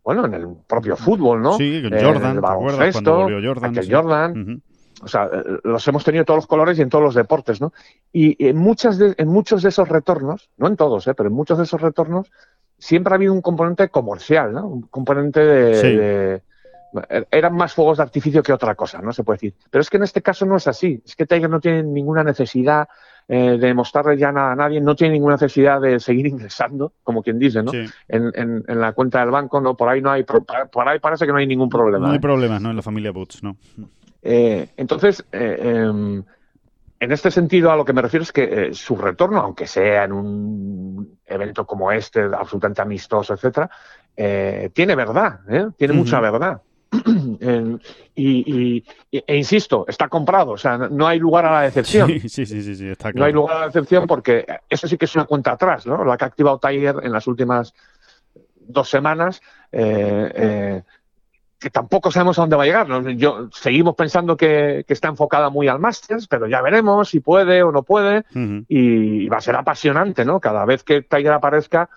bueno, 0.03 0.25
en 0.25 0.33
el 0.33 0.47
propio 0.67 0.95
fútbol, 0.95 1.41
¿no? 1.41 1.57
Sí, 1.57 1.81
en 1.83 1.91
Jordan, 1.91 2.37
el 2.37 3.45
Jordan, 3.45 3.75
Jordan. 3.89 4.61
O 5.01 5.07
sea, 5.07 5.25
eh, 5.25 5.59
los 5.63 5.87
hemos 5.87 6.03
tenido 6.03 6.25
todos 6.25 6.37
los 6.37 6.47
colores 6.47 6.77
y 6.77 6.81
en 6.81 6.89
todos 6.89 7.03
los 7.03 7.15
deportes, 7.15 7.59
¿no? 7.59 7.73
Y 8.13 8.47
en, 8.47 8.57
muchas 8.57 8.99
en 8.99 9.27
muchos 9.27 9.61
de 9.63 9.69
esos 9.69 9.89
retornos, 9.89 10.49
no 10.57 10.67
en 10.67 10.77
todos, 10.77 11.07
¿eh? 11.07 11.13
pero 11.13 11.29
en 11.29 11.35
muchos 11.35 11.57
de 11.57 11.65
esos 11.65 11.81
retornos, 11.81 12.31
siempre 12.77 13.13
ha 13.13 13.15
habido 13.15 13.33
un 13.33 13.41
componente 13.41 13.89
comercial, 13.89 14.53
¿no? 14.53 14.67
Un 14.67 14.81
componente 14.83 15.39
de, 15.39 16.41
eran 17.31 17.55
más 17.55 17.73
fuegos 17.73 17.97
de 17.97 18.03
artificio 18.03 18.41
que 18.41 18.53
otra 18.53 18.75
cosa, 18.75 19.01
¿no? 19.01 19.11
Se 19.11 19.23
puede 19.23 19.37
decir. 19.37 19.53
Pero 19.69 19.81
es 19.81 19.89
que 19.89 19.97
en 19.97 20.03
este 20.03 20.21
caso 20.21 20.45
no 20.45 20.55
es 20.55 20.67
así. 20.67 21.01
Es 21.05 21.15
que 21.15 21.25
Tiger 21.25 21.49
no 21.49 21.59
tiene 21.59 21.83
ninguna 21.83 22.23
necesidad 22.23 22.87
eh, 23.27 23.57
de 23.57 23.73
mostrarle 23.73 24.17
ya 24.17 24.31
nada 24.31 24.51
a 24.51 24.55
nadie, 24.55 24.79
no 24.79 24.95
tiene 24.95 25.15
ninguna 25.15 25.33
necesidad 25.33 25.81
de 25.81 25.99
seguir 25.99 26.27
ingresando, 26.27 26.93
como 27.03 27.23
quien 27.23 27.39
dice, 27.39 27.63
¿no? 27.63 27.71
En, 28.07 28.63
la 28.67 28.93
cuenta 28.93 29.21
del 29.21 29.31
banco, 29.31 29.59
no, 29.59 29.75
por 29.75 29.89
ahí 29.89 30.01
no 30.01 30.11
hay, 30.11 30.23
por 30.23 30.87
ahí 30.87 30.99
parece 30.99 31.25
que 31.25 31.31
no 31.31 31.39
hay 31.39 31.47
ningún 31.47 31.69
problema. 31.69 32.05
No 32.05 32.11
hay 32.11 32.17
¿eh? 32.17 32.21
problemas, 32.21 32.61
¿no? 32.61 32.69
En 32.69 32.75
la 32.75 32.83
familia 32.83 33.11
Boots, 33.11 33.41
¿no? 33.41 33.57
Eh, 34.21 34.69
entonces, 34.77 35.25
em, 35.31 36.23
en 36.99 37.11
este 37.11 37.31
sentido, 37.31 37.71
a 37.71 37.75
lo 37.75 37.83
que 37.83 37.93
me 37.93 38.01
refiero 38.01 38.23
es 38.23 38.31
que 38.31 38.73
su 38.73 38.95
retorno, 38.95 39.39
aunque 39.39 39.65
sea 39.65 40.03
en 40.03 40.11
un 40.11 41.17
evento 41.25 41.65
como 41.65 41.91
este, 41.91 42.21
absolutamente 42.21 42.81
amistoso, 42.81 43.33
etcétera, 43.33 43.69
tiene 44.15 44.95
verdad, 44.95 45.39
tiene 45.77 45.93
mucha 45.93 46.19
verdad. 46.19 46.61
Y, 48.15 48.83
e 49.11 49.35
insisto, 49.35 49.85
está 49.87 50.07
comprado, 50.07 50.51
o 50.51 50.57
sea, 50.57 50.77
no 50.77 51.07
hay 51.07 51.19
lugar 51.19 51.45
a 51.45 51.51
la 51.51 51.61
decepción. 51.61 52.07
Sí, 52.29 52.45
sí, 52.45 52.75
sí, 52.75 52.87
está 52.87 53.11
claro. 53.11 53.19
No 53.19 53.25
hay 53.25 53.33
lugar 53.33 53.57
a 53.57 53.59
la 53.61 53.65
decepción 53.67 54.07
porque 54.07 54.45
eso 54.69 54.87
sí 54.87 54.97
que 54.97 55.05
es 55.05 55.15
una 55.15 55.25
cuenta 55.25 55.51
atrás, 55.51 55.85
¿no? 55.85 56.03
La 56.03 56.17
que 56.17 56.23
ha 56.23 56.27
activado 56.27 56.59
Tiger 56.59 56.97
en 57.03 57.11
las 57.11 57.27
últimas 57.27 57.73
dos 58.67 58.89
semanas, 58.89 59.41
eh, 59.71 60.31
eh, 60.35 60.81
que 61.59 61.69
tampoco 61.69 62.11
sabemos 62.11 62.37
a 62.37 62.43
dónde 62.43 62.55
va 62.55 62.63
a 62.63 62.65
llegar. 62.65 63.15
Yo, 63.15 63.49
seguimos 63.51 63.95
pensando 63.95 64.37
que, 64.37 64.85
está 64.87 65.07
enfocada 65.07 65.49
muy 65.49 65.67
al 65.67 65.79
Masters, 65.79 66.27
pero 66.27 66.47
ya 66.47 66.61
veremos 66.61 67.09
si 67.09 67.19
puede 67.19 67.63
o 67.63 67.71
no 67.71 67.83
puede. 67.83 68.25
Y 68.67 69.27
va 69.27 69.37
a 69.37 69.41
ser 69.41 69.55
apasionante, 69.55 70.25
¿no? 70.25 70.39
Cada 70.39 70.65
vez 70.65 70.83
que 70.83 71.01
Tiger 71.01 71.31
aparezca, 71.31 71.89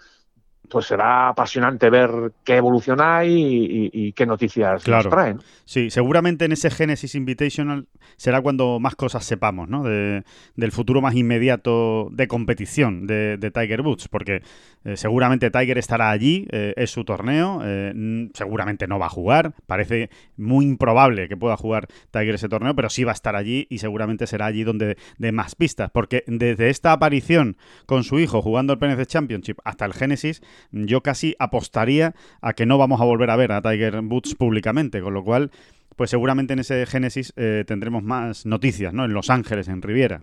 pues 0.71 0.87
será 0.87 1.29
apasionante 1.29 1.91
ver 1.91 2.33
qué 2.45 2.57
evolución 2.57 3.01
hay 3.01 3.91
y, 3.93 4.13
qué 4.13 4.27
noticias 4.27 4.87
nos 4.87 5.09
traen. 5.09 5.39
Sí, 5.65 5.91
seguramente 5.91 6.45
en 6.45 6.53
ese 6.53 6.71
Genesis 6.71 7.15
Invitational 7.15 7.87
será 8.17 8.41
cuando 8.41 8.79
más 8.81 8.97
cosas 8.97 9.25
sepamos, 9.25 9.69
¿no? 9.69 9.83
del 9.85 10.73
futuro 10.73 11.01
más 11.01 11.15
inmediato 11.15 12.09
de 12.11 12.29
competición 12.29 13.07
de, 13.07 13.51
Tiger 13.53 13.81
Woods, 13.81 14.09
porque 14.09 14.43
eh, 14.89 14.97
seguramente 14.97 15.51
Tiger 15.51 15.77
estará 15.77 16.11
allí, 16.11 16.49
eh, 16.51 16.73
es 16.79 16.91
su 16.91 17.05
torneo, 17.05 17.61
eh, 17.63 17.93
seguramente 18.33 18.87
no 18.87 18.99
va 18.99 19.07
a 19.07 19.11
jugar, 19.11 19.53
parece 19.67 20.09
muy 20.39 20.65
improbable 20.65 21.29
que 21.29 21.37
pueda 21.37 21.59
jugar 21.59 21.89
Tiger 22.11 22.37
ese 22.37 22.49
torneo, 22.49 22.75
pero 22.75 22.89
sí 22.89 23.05
va 23.05 23.13
a 23.13 23.15
estar 23.15 23.37
allí 23.37 23.67
y 23.69 23.81
seguramente 23.81 24.27
será 24.27 24.47
allí 24.47 24.65
donde 24.65 24.97
de 25.19 25.33
más 25.33 25.57
pistas, 25.57 25.91
porque 25.91 26.25
desde 26.27 26.71
esta 26.71 26.93
aparición 26.93 27.59
con 27.85 28.03
su 28.03 28.19
hijo 28.19 28.41
jugando 28.41 28.73
el 28.73 28.79
PNC 28.79 29.05
Championship 29.05 29.59
hasta 29.63 29.85
el 29.85 29.93
Genesis, 29.93 30.41
yo 30.73 31.03
casi 31.03 31.37
apostaría 31.39 32.15
a 32.41 32.55
que 32.55 32.65
no 32.65 32.79
vamos 32.79 33.03
a 33.03 33.05
volver 33.05 33.29
a 33.29 33.37
ver 33.37 33.53
a 33.53 33.61
Tiger 33.61 34.01
Woods 34.01 34.37
públicamente, 34.37 35.03
con 35.03 35.13
lo 35.13 35.23
cual, 35.23 35.51
pues 35.97 36.09
seguramente 36.09 36.55
en 36.55 36.61
ese 36.61 36.87
Génesis 36.87 37.35
eh, 37.37 37.65
tendremos 37.67 38.03
más 38.03 38.47
noticias, 38.47 38.95
¿no? 38.95 39.05
En 39.05 39.13
Los 39.13 39.29
Ángeles, 39.29 39.69
en 39.69 39.83
Riviera. 39.83 40.23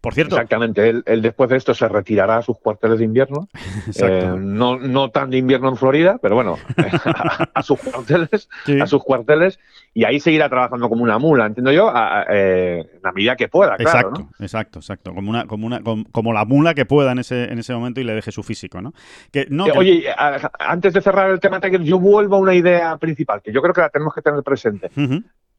Por 0.00 0.14
cierto. 0.14 0.36
Exactamente, 0.36 0.88
él, 0.88 1.22
después 1.22 1.50
de 1.50 1.56
esto 1.56 1.74
se 1.74 1.88
retirará 1.88 2.38
a 2.38 2.42
sus 2.42 2.58
cuarteles 2.58 2.98
de 2.98 3.04
invierno. 3.04 3.48
Eh, 4.00 4.32
no, 4.38 4.78
no 4.78 5.10
tan 5.10 5.30
de 5.30 5.38
invierno 5.38 5.68
en 5.70 5.76
Florida, 5.76 6.18
pero 6.20 6.34
bueno, 6.34 6.56
a, 7.54 7.62
sus 7.62 7.80
cuarteles, 7.80 8.48
a 8.80 8.86
sus 8.86 9.02
cuarteles, 9.02 9.58
y 9.92 10.04
ahí 10.04 10.20
seguirá 10.20 10.48
trabajando 10.48 10.88
como 10.88 11.02
una 11.02 11.18
mula, 11.18 11.46
entiendo 11.46 11.72
yo, 11.72 11.90
a, 11.92 12.24
eh, 12.30 12.86
la 13.02 13.12
medida 13.12 13.34
que 13.34 13.48
pueda. 13.48 13.76
Claro, 13.76 14.10
exacto, 14.10 14.28
exacto, 14.38 14.78
exacto. 14.78 15.14
Como 15.14 15.30
una, 15.30 15.46
como 15.46 15.66
una, 15.66 15.80
como, 15.82 16.32
la 16.32 16.44
mula 16.44 16.74
que 16.74 16.84
pueda 16.84 17.12
en 17.12 17.18
ese, 17.18 17.44
en 17.44 17.58
ese 17.58 17.74
momento 17.74 18.00
y 18.00 18.04
le 18.04 18.14
deje 18.14 18.30
su 18.30 18.42
físico, 18.42 18.80
¿no? 18.80 18.92
Que, 19.32 19.46
no 19.50 19.66
eh, 19.66 19.72
Oye, 19.76 20.04
antes 20.58 20.92
de 20.92 21.00
cerrar 21.00 21.30
el 21.30 21.40
tema, 21.40 21.60
yo 21.80 21.98
vuelvo 21.98 22.36
a 22.36 22.38
una 22.38 22.54
idea 22.54 22.96
principal, 22.98 23.42
que 23.42 23.52
yo 23.52 23.60
creo 23.60 23.74
que 23.74 23.80
la 23.80 23.88
tenemos 23.90 24.14
que 24.14 24.22
tener 24.22 24.42
presente. 24.42 24.90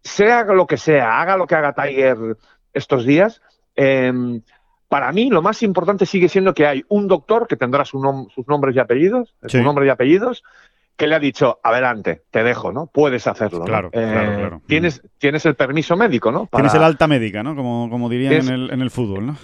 Sea 0.02 0.44
lo 0.46 0.66
que 0.66 0.78
sea, 0.78 1.22
haga 1.22 1.36
lo 1.36 1.46
que 1.46 1.56
haga 1.56 1.74
Tiger 1.74 2.38
estos 2.74 3.06
días, 3.06 3.42
Em, 3.82 4.42
para 4.90 5.12
mí 5.14 5.30
lo 5.30 5.42
más 5.42 5.64
importante 5.64 6.06
sigue 6.06 6.28
siendo 6.28 6.54
que 6.54 6.68
hay 6.68 6.84
un 6.90 7.08
doctor 7.08 7.48
que 7.48 7.56
tendrá 7.56 7.86
sus 7.86 8.02
nombres 8.48 8.76
y 8.76 8.80
apellidos, 8.80 9.34
su 9.48 9.62
nombre 9.62 9.86
y 9.86 9.90
apellidos, 9.90 10.44
que 10.98 11.08
le 11.08 11.16
ha 11.16 11.20
dicho, 11.20 11.60
adelante, 11.64 12.24
te 12.30 12.44
dejo, 12.44 12.74
¿no? 12.74 12.88
Puedes 12.88 13.26
hacerlo. 13.26 13.64
Claro, 13.64 13.90
claro, 13.90 14.32
eh, 14.32 14.36
claro. 14.38 14.62
Tienes, 14.68 15.02
tienes 15.18 15.46
el 15.46 15.56
permiso 15.56 15.96
médico, 15.96 16.30
¿no? 16.30 16.50
Tienes 16.52 16.74
el 16.74 16.84
alta 16.84 17.08
médica, 17.08 17.42
¿no? 17.42 17.56
Como, 17.56 17.90
como 17.90 18.10
dirían 18.10 18.34
en, 18.34 18.50
el, 18.50 18.72
en 18.72 18.82
el 18.82 18.92
fútbol, 18.92 19.28
¿no? 19.28 19.38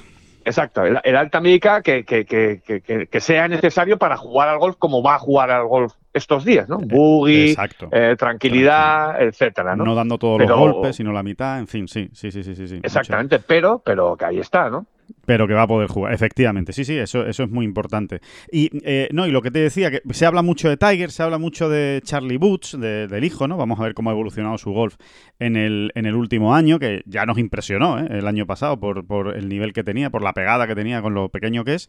Exacto, 0.44 0.84
el, 0.84 1.16
alta 1.16 1.40
médica 1.40 1.82
que, 1.82 2.04
que, 2.04 2.26
que, 2.26 3.08
que, 3.10 3.22
sea 3.22 3.48
necesario 3.48 3.98
para 3.98 4.18
jugar 4.18 4.50
al 4.50 4.60
golf 4.60 4.76
como 4.78 5.02
va 5.02 5.16
a 5.16 5.20
jugar 5.20 5.50
al 5.50 5.66
golf 5.66 5.94
estos 6.16 6.46
días, 6.46 6.70
¿no? 6.70 6.78
Boogie, 6.78 7.56
eh, 7.92 8.16
tranquilidad, 8.18 9.22
etcétera, 9.22 9.76
¿no? 9.76 9.84
No 9.84 9.96
dando 9.96 10.18
todos 10.18 10.40
los 10.40 10.50
golpes, 10.58 10.96
sino 10.96 11.12
la 11.12 11.22
mitad, 11.22 11.60
en 11.60 11.68
fin, 11.68 11.88
sí, 11.88 12.10
sí, 12.14 12.32
sí, 12.32 12.44
sí, 12.44 12.56
sí. 12.56 12.80
Exactamente, 12.82 13.40
pero, 13.40 13.82
pero 13.84 14.16
que 14.16 14.26
ahí 14.26 14.40
está, 14.40 14.70
¿no? 14.70 14.86
Pero 15.26 15.48
que 15.48 15.54
va 15.54 15.64
a 15.64 15.68
poder 15.68 15.88
jugar, 15.88 16.14
efectivamente. 16.14 16.74
Sí, 16.74 16.86
sí, 16.86 16.96
eso, 16.98 17.26
eso 17.26 17.44
es 17.44 17.50
muy 17.50 17.66
importante. 17.66 18.22
Y 18.52 18.70
eh, 18.84 19.10
no, 19.12 19.28
y 19.28 19.32
lo 19.32 19.42
que 19.42 19.52
te 19.52 19.60
decía, 19.60 19.92
que 19.92 20.02
se 20.12 20.26
habla 20.26 20.42
mucho 20.42 20.70
de 20.70 20.78
Tiger, 20.78 21.12
se 21.12 21.24
habla 21.24 21.38
mucho 21.38 21.70
de 21.70 22.02
Charlie 22.04 22.38
Boots, 22.38 22.78
del 22.80 23.24
hijo, 23.24 23.48
¿no? 23.48 23.58
Vamos 23.58 23.80
a 23.80 23.84
ver 23.84 23.94
cómo 23.94 24.10
ha 24.10 24.14
evolucionado 24.14 24.58
su 24.58 24.72
golf 24.72 24.96
en 25.40 25.56
el, 25.56 25.92
en 25.96 26.06
el 26.06 26.16
último 26.16 26.56
año, 26.56 26.80
que 26.80 27.02
ya 27.06 27.26
nos 27.26 27.38
impresionó 27.38 28.00
¿eh? 28.00 28.08
el 28.10 28.28
año 28.28 28.46
pasado 28.46 28.80
por, 28.80 29.06
por, 29.06 29.36
el 29.36 29.50
nivel 29.50 29.74
que 29.74 29.84
tenía, 29.84 30.10
por 30.10 30.24
la 30.24 30.34
pegada 30.34 30.68
que 30.68 30.76
tenía 30.76 31.02
con 31.02 31.14
lo 31.14 31.30
pequeño 31.30 31.64
que 31.64 31.76
es. 31.76 31.88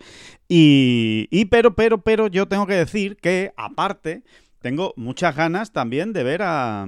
Y, 0.49 1.29
y 1.31 1.47
pero, 1.47 1.75
pero, 1.75 2.03
pero 2.03 2.29
yo 2.29 2.49
tengo 2.49 2.67
que 2.67 2.75
decir 2.75 3.17
que, 3.17 3.53
aparte, 3.57 4.23
tengo 4.61 4.95
muchas 4.97 5.37
ganas 5.37 5.73
también 5.73 6.13
de 6.13 6.25
ver 6.25 6.43
a, 6.43 6.87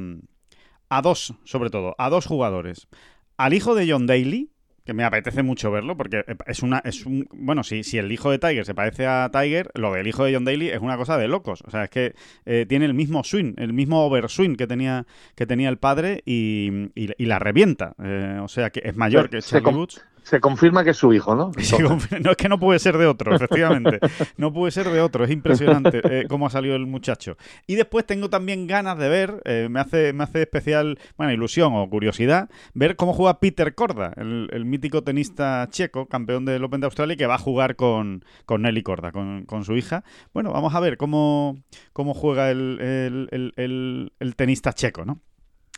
a 0.88 1.02
dos, 1.02 1.34
sobre 1.44 1.70
todo, 1.70 1.94
a 1.98 2.10
dos 2.10 2.26
jugadores. 2.26 2.88
Al 3.36 3.54
hijo 3.54 3.74
de 3.74 3.90
John 3.90 4.06
Daly, 4.06 4.50
que 4.88 4.94
me 4.94 5.04
apetece 5.04 5.42
mucho 5.42 5.70
verlo 5.70 5.98
porque 5.98 6.24
es 6.46 6.62
una 6.62 6.78
es 6.78 7.04
un 7.04 7.28
bueno 7.30 7.62
si, 7.62 7.84
si 7.84 7.98
el 7.98 8.10
hijo 8.10 8.30
de 8.30 8.38
Tiger 8.38 8.64
se 8.64 8.74
parece 8.74 9.06
a 9.06 9.28
Tiger 9.30 9.70
lo 9.74 9.92
del 9.92 10.06
hijo 10.06 10.24
de 10.24 10.32
John 10.32 10.46
Daly 10.46 10.70
es 10.70 10.80
una 10.80 10.96
cosa 10.96 11.18
de 11.18 11.28
locos. 11.28 11.62
O 11.66 11.70
sea 11.70 11.84
es 11.84 11.90
que 11.90 12.14
eh, 12.46 12.64
tiene 12.66 12.86
el 12.86 12.94
mismo 12.94 13.22
swing 13.22 13.52
el 13.58 13.74
mismo 13.74 14.02
overswing 14.06 14.56
que 14.56 14.66
tenía 14.66 15.04
que 15.34 15.44
tenía 15.44 15.68
el 15.68 15.76
padre 15.76 16.22
y, 16.24 16.88
y, 16.94 17.26
la 17.26 17.38
revienta. 17.38 17.96
Eh, 18.02 18.38
o 18.42 18.48
sea 18.48 18.70
que 18.70 18.80
es 18.82 18.96
mayor 18.96 19.28
que 19.28 19.42
Charlie 19.42 19.74
Woods 19.74 20.02
se 20.28 20.40
confirma 20.40 20.84
que 20.84 20.90
es 20.90 20.96
su 20.98 21.14
hijo, 21.14 21.34
¿no? 21.34 21.52
no 22.20 22.30
es 22.30 22.36
que 22.36 22.48
no 22.50 22.60
puede 22.60 22.78
ser 22.78 22.98
de 22.98 23.06
otro, 23.06 23.34
efectivamente. 23.34 23.98
No 24.36 24.52
puede 24.52 24.70
ser 24.70 24.88
de 24.88 25.00
otro. 25.00 25.24
Es 25.24 25.30
impresionante 25.30 26.00
eh, 26.04 26.26
cómo 26.28 26.46
ha 26.46 26.50
salido 26.50 26.76
el 26.76 26.86
muchacho. 26.86 27.36
Y 27.66 27.76
después 27.76 28.04
tengo 28.04 28.28
también 28.28 28.66
ganas 28.66 28.98
de 28.98 29.08
ver, 29.08 29.40
eh, 29.46 29.68
me, 29.70 29.80
hace, 29.80 30.12
me 30.12 30.24
hace 30.24 30.42
especial, 30.42 30.98
bueno, 31.16 31.32
ilusión 31.32 31.72
o 31.74 31.88
curiosidad, 31.88 32.50
ver 32.74 32.96
cómo 32.96 33.14
juega 33.14 33.40
Peter 33.40 33.74
Corda, 33.74 34.12
el, 34.16 34.64
mítico 34.66 35.02
tenista 35.02 35.66
checo, 35.70 36.06
campeón 36.06 36.44
del 36.44 36.62
Open 36.62 36.80
de 36.80 36.86
Australia, 36.86 37.16
que 37.16 37.26
va 37.26 37.36
a 37.36 37.38
jugar 37.38 37.74
con, 37.76 38.24
con 38.44 38.62
Nelly 38.62 38.82
Corda, 38.82 39.12
con, 39.12 39.64
su 39.64 39.76
hija. 39.76 40.04
Bueno, 40.34 40.52
vamos 40.52 40.74
a 40.74 40.80
ver 40.80 40.98
cómo, 40.98 41.56
cómo 41.92 42.12
juega 42.12 42.50
el, 42.50 43.28
el 43.30 44.36
tenista 44.36 44.72
checo, 44.74 45.04
¿no? 45.04 45.20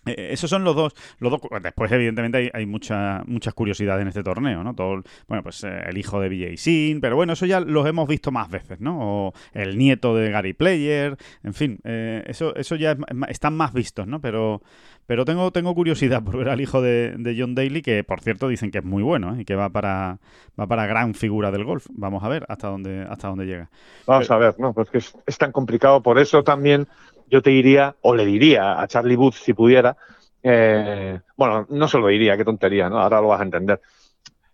Eh, 0.07 0.29
esos 0.33 0.49
son 0.49 0.65
los 0.65 0.75
dos, 0.75 0.95
los 1.19 1.31
dos. 1.31 1.41
Después, 1.63 1.93
evidentemente, 1.93 2.39
hay, 2.39 2.51
hay 2.53 2.67
mucha, 2.67 3.23
muchas 3.27 3.55
curiosidades 3.55 4.03
en 4.03 4.09
este 4.09 4.23
torneo, 4.23 4.65
¿no? 4.65 4.75
Todo, 4.75 5.03
bueno, 5.29 5.43
pues 5.43 5.63
eh, 5.65 5.83
el 5.87 5.99
hijo 5.99 6.21
de 6.21 6.29
BJ 6.29 6.57
Sin, 6.57 7.01
pero 7.01 7.17
bueno, 7.17 7.35
eso 7.35 7.47
ya 7.47 7.61
los 7.61 7.87
hemos 7.87 8.09
visto 8.09 8.31
más 8.31 8.51
veces, 8.51 8.81
¿no? 8.81 8.99
O 9.01 9.33
el 9.53 9.77
nieto 9.77 10.15
de 10.17 10.31
Gary 10.31 10.55
Player, 10.55 11.17
en 11.43 11.55
fin, 11.55 11.79
eh, 11.85 12.25
eso, 12.27 12.55
eso 12.57 12.77
ya 12.77 12.97
están 13.29 13.57
más 13.57 13.73
vistos, 13.73 14.07
¿no? 14.07 14.21
Pero, 14.21 14.63
pero 15.07 15.25
tengo, 15.25 15.51
tengo 15.51 15.75
curiosidad 15.75 16.23
por 16.23 16.39
ver 16.39 16.49
al 16.49 16.61
hijo 16.61 16.81
de, 16.81 17.35
John 17.39 17.55
Daly, 17.55 17.83
que 17.83 18.03
por 18.05 18.21
cierto 18.21 18.49
dicen 18.49 18.71
que 18.71 18.79
es 18.79 18.85
muy 18.85 19.03
bueno 19.03 19.39
y 19.39 19.45
que 19.45 19.55
va 19.55 19.69
para, 19.69 20.19
va 20.59 20.67
para 20.67 20.87
gran 20.87 21.15
figura 21.15 21.51
del 21.51 21.65
golf. 21.65 21.87
Vamos 21.91 22.25
a 22.25 22.29
ver 22.29 22.47
hasta 22.49 22.69
dónde, 22.69 23.07
hasta 23.09 23.29
dónde 23.29 23.45
llega. 23.47 23.71
Vamos 24.07 24.31
a 24.31 24.39
ver, 24.39 24.55
¿no? 24.59 24.73
Pues 24.73 24.91
que 24.91 24.99
es 24.99 25.39
tan 25.39 25.53
complicado, 25.53 26.03
por 26.03 26.19
eso 26.19 26.43
también 26.43 26.87
yo 27.31 27.41
te 27.43 27.51
diría, 27.51 27.95
o 28.03 28.15
le 28.15 28.27
diría 28.27 28.81
a 28.81 28.87
Charlie 28.89 29.17
Booth 29.17 29.35
si 29.35 29.55
pudiera, 29.55 29.97
eh, 30.43 31.21
bueno, 31.37 31.67
no 31.71 31.89
se 31.89 31.99
lo 31.99 32.09
diría, 32.09 32.37
qué 32.37 32.45
tontería, 32.45 32.89
¿no? 32.89 32.99
Ahora 32.99 33.21
lo 33.21 33.29
vas 33.29 33.41
a 33.41 33.45
entender. 33.45 33.81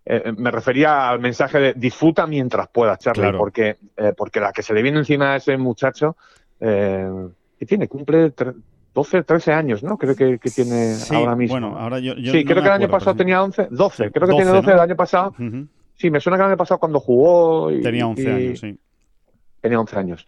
Eh, 0.05 0.23
eh, 0.27 0.33
me 0.37 0.51
refería 0.51 1.09
al 1.09 1.21
mensaje 1.21 1.59
de 1.59 1.75
disfruta 1.75 2.27
mientras 2.27 2.69
puedas, 2.69 2.99
Charlie, 2.99 3.37
porque, 3.37 3.77
porque 4.17 4.41
la 4.41 4.53
que 4.53 4.63
se 4.63 4.75
le 4.75 4.83
viene 4.83 4.99
encima 4.99 5.33
a 5.33 5.37
ese 5.37 5.57
muchacho, 5.57 6.17
que 6.59 7.67
tiene, 7.67 7.89
cumple 7.89 8.33
12, 8.95 9.23
13 9.23 9.53
años, 9.53 9.83
¿no? 9.83 9.97
Creo 9.97 10.15
que, 10.15 10.39
tiene 10.39 10.95
ahora 11.11 11.35
mismo. 11.35 11.55
Bueno, 11.55 11.79
ahora 11.79 11.99
yo, 11.99 12.15
sí, 12.15 12.45
creo 12.45 12.63
que 12.63 12.69
el 12.69 12.75
año 12.75 12.89
pasado 12.89 13.17
tenía 13.17 13.43
11, 13.43 13.69
12, 13.71 14.11
creo 14.11 14.29
que 14.29 14.35
tiene 14.35 14.51
12 14.51 14.71
el 14.71 14.81
año 14.81 14.97
pasado. 14.97 15.35
Sí, 15.95 16.11
me 16.11 16.21
suena 16.21 16.37
que 16.37 16.43
el 16.43 16.49
año 16.51 16.59
pasado 16.59 16.79
cuando 16.79 17.01
jugó. 17.01 17.71
Y, 17.73 17.81
tenía 17.81 18.07
11 18.07 18.31
años, 18.31 18.61
sí. 18.61 18.79
Tenía 19.63 19.81
11 19.81 19.99
años 19.99 20.27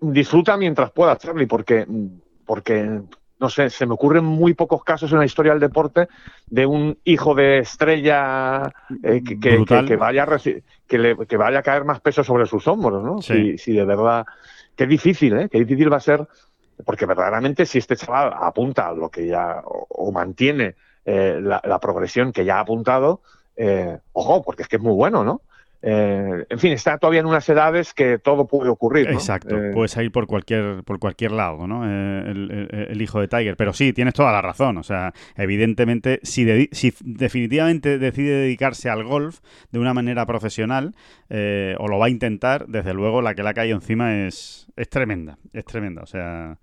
disfruta 0.00 0.56
mientras 0.56 0.90
puedas, 0.92 1.18
Charlie, 1.18 1.46
porque, 1.46 1.86
porque, 2.46 3.00
no 3.38 3.48
sé, 3.48 3.70
se 3.70 3.86
me 3.86 3.94
ocurren 3.94 4.24
muy 4.24 4.54
pocos 4.54 4.82
casos 4.82 5.12
en 5.12 5.18
la 5.18 5.24
historia 5.24 5.52
del 5.52 5.60
deporte 5.60 6.08
de 6.46 6.66
un 6.66 6.98
hijo 7.04 7.34
de 7.34 7.58
estrella 7.58 8.72
eh, 9.02 9.22
que, 9.22 9.38
que, 9.38 9.96
vaya 9.96 10.24
a 10.24 10.38
que, 10.86 10.98
le, 10.98 11.16
que 11.26 11.36
vaya 11.36 11.58
a 11.58 11.62
caer 11.62 11.84
más 11.84 12.00
peso 12.00 12.24
sobre 12.24 12.46
sus 12.46 12.66
hombros, 12.66 13.02
¿no? 13.04 13.20
Si, 13.20 13.58
si 13.58 13.72
de 13.72 13.84
verdad, 13.84 14.24
qué 14.74 14.86
difícil, 14.86 15.36
¿eh? 15.36 15.48
Qué 15.50 15.58
difícil 15.58 15.92
va 15.92 15.98
a 15.98 16.00
ser, 16.00 16.26
porque 16.84 17.06
verdaderamente 17.06 17.66
si 17.66 17.78
este 17.78 17.96
chaval 17.96 18.32
apunta 18.40 18.92
lo 18.92 19.10
que 19.10 19.26
ya, 19.26 19.62
o, 19.64 20.10
mantiene 20.12 20.76
eh, 21.04 21.38
la, 21.42 21.60
la, 21.64 21.78
progresión 21.78 22.32
que 22.32 22.44
ya 22.44 22.56
ha 22.56 22.60
apuntado, 22.60 23.20
eh, 23.56 23.98
ojo, 24.12 24.42
porque 24.42 24.62
es 24.62 24.68
que 24.68 24.76
es 24.76 24.82
muy 24.82 24.94
bueno, 24.94 25.24
¿no? 25.24 25.42
Eh, 25.80 26.44
en 26.48 26.58
fin, 26.58 26.72
está 26.72 26.98
todavía 26.98 27.20
en 27.20 27.26
unas 27.26 27.48
edades 27.48 27.94
que 27.94 28.18
todo 28.18 28.46
puede 28.46 28.68
ocurrir. 28.68 29.08
Exacto, 29.08 29.56
eh, 29.56 29.70
puedes 29.72 29.96
ir 29.96 30.10
por 30.10 30.26
cualquier, 30.26 30.82
por 30.84 30.98
cualquier 30.98 31.32
lado, 31.32 31.66
¿no? 31.66 31.84
Eh, 31.86 32.88
el, 32.90 33.00
hijo 33.00 33.20
de 33.20 33.28
Tiger. 33.28 33.56
Pero 33.56 33.72
sí, 33.72 33.92
tienes 33.92 34.14
toda 34.14 34.32
la 34.32 34.42
razón. 34.42 34.76
O 34.78 34.82
sea, 34.82 35.12
evidentemente, 35.36 36.20
si, 36.22 36.68
si 36.72 36.94
definitivamente 37.04 37.98
decide 37.98 38.40
dedicarse 38.40 38.90
al 38.90 39.04
golf 39.04 39.38
de 39.70 39.78
una 39.78 39.94
manera 39.94 40.26
profesional, 40.26 40.94
o 41.30 41.88
lo 41.88 41.98
va 41.98 42.06
a 42.06 42.10
intentar, 42.10 42.66
desde 42.66 42.94
luego 42.94 43.22
la 43.22 43.34
que 43.34 43.42
le 43.42 43.50
ha 43.50 43.54
caído 43.54 43.76
encima 43.76 44.26
es, 44.26 44.66
es 44.76 44.88
tremenda. 44.88 45.38
Es 45.52 45.64
tremenda. 45.64 46.02
O 46.02 46.06
sea. 46.06 46.58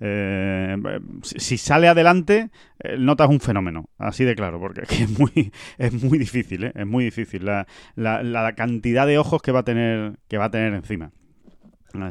Eh, 0.00 0.76
si 1.22 1.58
sale 1.58 1.88
adelante, 1.88 2.50
eh, 2.78 2.96
notas 2.98 3.28
un 3.28 3.40
fenómeno, 3.40 3.88
así 3.98 4.24
de 4.24 4.36
claro, 4.36 4.60
porque 4.60 4.82
es 4.90 5.18
muy, 5.18 5.52
es 5.76 6.04
muy 6.04 6.18
difícil, 6.18 6.64
¿eh? 6.64 6.72
es 6.74 6.86
muy 6.86 7.04
difícil 7.04 7.44
la, 7.44 7.66
la, 7.96 8.54
cantidad 8.54 9.06
de 9.06 9.18
ojos 9.18 9.42
que 9.42 9.50
va 9.50 9.60
a 9.60 9.64
tener, 9.64 10.18
que 10.28 10.38
va 10.38 10.46
a 10.46 10.50
tener 10.50 10.74
encima. 10.74 11.10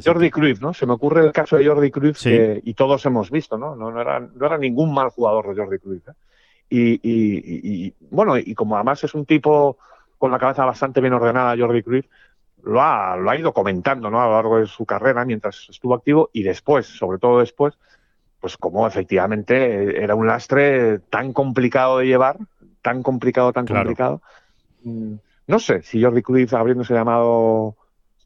Jordi 0.04 0.30
Cruyff, 0.30 0.60
¿no? 0.60 0.74
Se 0.74 0.86
me 0.86 0.92
ocurre 0.92 1.24
el 1.24 1.32
caso 1.32 1.56
de 1.56 1.66
Jordi 1.66 1.90
Cruyff 1.90 2.20
y 2.26 2.74
todos 2.74 3.06
hemos 3.06 3.30
visto, 3.30 3.56
¿no? 3.56 3.76
No, 3.76 3.90
no, 3.90 4.00
era, 4.00 4.20
no 4.20 4.46
era 4.46 4.58
ningún 4.58 4.92
mal 4.92 5.08
jugador 5.10 5.48
de 5.48 5.62
Jordi 5.62 5.78
Cruyff. 5.78 6.08
Y, 6.68 7.00
y, 7.02 7.94
bueno, 8.10 8.36
y 8.36 8.54
como 8.54 8.74
además 8.74 9.02
es 9.04 9.14
un 9.14 9.24
tipo 9.24 9.78
con 10.18 10.32
la 10.32 10.38
cabeza 10.38 10.64
bastante 10.64 11.00
bien 11.00 11.14
ordenada, 11.14 11.56
Jordi 11.56 11.82
Cruyff, 11.82 12.06
lo 12.68 12.82
ha, 12.82 13.16
lo 13.16 13.30
ha 13.30 13.36
ido 13.36 13.54
comentando 13.54 14.10
¿no? 14.10 14.20
a 14.20 14.26
lo 14.26 14.32
largo 14.32 14.58
de 14.58 14.66
su 14.66 14.84
carrera 14.84 15.24
mientras 15.24 15.66
estuvo 15.70 15.94
activo 15.94 16.28
y 16.34 16.42
después, 16.42 16.86
sobre 16.86 17.18
todo 17.18 17.40
después, 17.40 17.78
pues 18.40 18.58
como 18.58 18.86
efectivamente 18.86 20.02
era 20.02 20.14
un 20.14 20.26
lastre 20.26 20.98
tan 20.98 21.32
complicado 21.32 21.98
de 21.98 22.06
llevar, 22.06 22.36
tan 22.82 23.02
complicado, 23.02 23.54
tan 23.54 23.66
complicado. 23.66 24.20
Mm, 24.84 25.14
no 25.46 25.58
sé 25.58 25.82
si 25.82 26.02
Jordi 26.02 26.20
Cruyff 26.20 26.52
habiéndose 26.52 26.92
llamado 26.92 27.76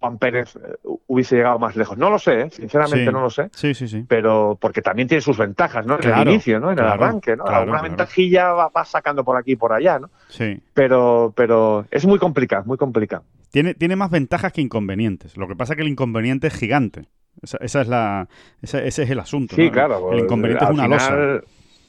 Juan 0.02 0.18
Pérez 0.18 0.56
eh, 0.56 0.74
hubiese 1.06 1.36
llegado 1.36 1.60
más 1.60 1.76
lejos. 1.76 1.96
No 1.96 2.10
lo 2.10 2.18
sé, 2.18 2.40
¿eh? 2.40 2.50
sinceramente 2.50 3.12
no 3.12 3.20
lo 3.20 3.30
sé. 3.30 3.50
Sí, 3.52 3.72
sí, 3.72 3.86
sí. 3.86 4.04
Pero 4.08 4.58
porque 4.60 4.82
también 4.82 5.06
tiene 5.06 5.20
sus 5.20 5.38
ventajas, 5.38 5.86
¿no? 5.86 5.96
En 6.00 6.10
el 6.10 6.28
inicio, 6.28 6.58
¿no? 6.58 6.72
En 6.72 6.78
el 6.80 6.84
arranque, 6.84 7.36
¿no? 7.36 7.44
Alguna 7.44 7.82
ventajilla 7.82 8.52
va, 8.52 8.84
sacando 8.84 9.22
por 9.24 9.36
aquí 9.36 9.52
y 9.52 9.56
por 9.56 9.72
allá, 9.72 10.00
¿no? 10.00 10.10
Sí. 10.28 10.60
Pero, 10.74 11.32
pero 11.36 11.86
es 11.92 12.04
muy 12.04 12.18
complicado, 12.18 12.64
muy 12.66 12.76
complicado. 12.76 13.22
Tiene, 13.52 13.74
tiene 13.74 13.94
más 13.94 14.10
ventajas 14.10 14.52
que 14.52 14.60
inconvenientes. 14.60 15.36
Lo 15.36 15.46
que 15.46 15.54
pasa 15.54 15.74
es 15.74 15.76
que 15.76 15.82
el 15.82 15.88
inconveniente 15.88 16.48
es 16.48 16.54
gigante. 16.54 17.04
Esa, 17.40 17.80
es 17.80 17.86
la, 17.86 18.28
ese 18.60 18.88
es 18.88 18.98
el 18.98 19.20
asunto. 19.20 19.54
Sí, 19.54 19.70
claro. 19.70 20.12
El 20.12 20.20
inconveniente 20.20 20.64
es 20.64 20.70
una 20.70 20.88
losa. 20.88 21.40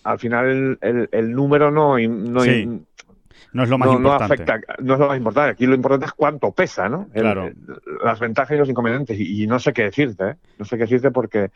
Al 0.04 0.20
final 0.20 0.78
el, 0.82 1.10
el, 1.12 1.32
número 1.32 1.72
no, 1.72 1.98
no 1.98 2.44
no 3.52 3.64
es 3.64 3.70
lo 3.70 3.78
más 3.78 3.92
importante. 3.92 4.46
No, 4.80 4.94
es 4.94 5.00
lo 5.00 5.08
más 5.08 5.18
importante. 5.18 5.52
Aquí 5.52 5.66
lo 5.66 5.76
importante 5.76 6.06
es 6.06 6.14
cuánto 6.14 6.52
pesa, 6.52 6.90
¿no? 6.90 7.08
claro. 7.14 7.50
las 8.04 8.20
ventajas 8.20 8.56
y 8.56 8.60
los 8.60 8.70
inconvenientes. 8.70 9.20
Y, 9.20 9.48
no 9.48 9.60
sé 9.60 9.74
qué 9.74 9.84
decirte, 9.84 10.30
¿eh? 10.30 10.36
No 10.58 10.66
sé 10.66 10.78
qué 10.78 10.84
decirte 10.84 11.12
porque 11.12 11.52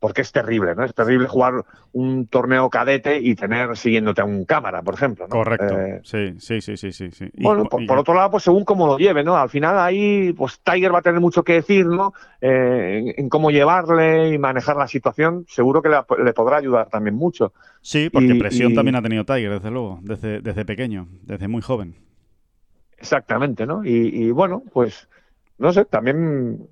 porque 0.00 0.22
es 0.22 0.32
terrible, 0.32 0.74
¿no? 0.74 0.84
Es 0.84 0.94
terrible 0.94 1.28
jugar 1.28 1.62
un 1.92 2.26
torneo 2.26 2.70
cadete 2.70 3.18
y 3.18 3.34
tener 3.34 3.76
siguiéndote 3.76 4.22
a 4.22 4.24
un 4.24 4.46
cámara, 4.46 4.82
por 4.82 4.94
ejemplo. 4.94 5.26
¿no? 5.28 5.30
Correcto. 5.30 5.78
Eh, 5.78 6.00
sí, 6.02 6.34
sí, 6.38 6.60
sí, 6.62 6.76
sí, 6.76 7.10
sí. 7.10 7.30
Bueno, 7.34 7.66
por, 7.66 7.98
otro 7.98 8.14
lado, 8.14 8.30
pues 8.30 8.44
según 8.44 8.64
cómo 8.64 8.86
lo 8.86 8.96
lleve, 8.96 9.22
¿no? 9.22 9.36
Al 9.36 9.50
final 9.50 9.78
ahí, 9.78 10.32
pues 10.32 10.58
Tiger 10.60 10.92
va 10.92 11.00
a 11.00 11.02
tener 11.02 11.20
mucho 11.20 11.44
que 11.44 11.52
decir, 11.52 11.86
¿no? 11.86 12.14
Eh, 12.40 13.14
en, 13.18 13.28
cómo 13.28 13.50
llevarle 13.50 14.30
y 14.32 14.38
manejar 14.38 14.76
la 14.76 14.88
situación. 14.88 15.44
Seguro 15.46 15.82
que 15.82 15.90
le, 15.90 16.32
podrá 16.32 16.56
ayudar 16.56 16.88
también 16.88 17.14
mucho. 17.14 17.52
Sí, 17.82 18.08
porque 18.10 18.34
presión 18.34 18.74
también 18.74 18.96
ha 18.96 19.02
tenido 19.02 19.24
Tiger, 19.24 19.52
desde 19.52 19.70
luego, 19.70 20.00
desde, 20.02 20.40
desde 20.40 20.64
pequeño, 20.64 21.08
desde 21.22 21.46
muy 21.46 21.60
joven. 21.60 21.94
Exactamente, 22.96 23.66
¿no? 23.66 23.82
y 23.82 24.30
bueno, 24.30 24.62
pues 24.72 25.08
no 25.60 25.72
sé, 25.72 25.84
también 25.84 26.68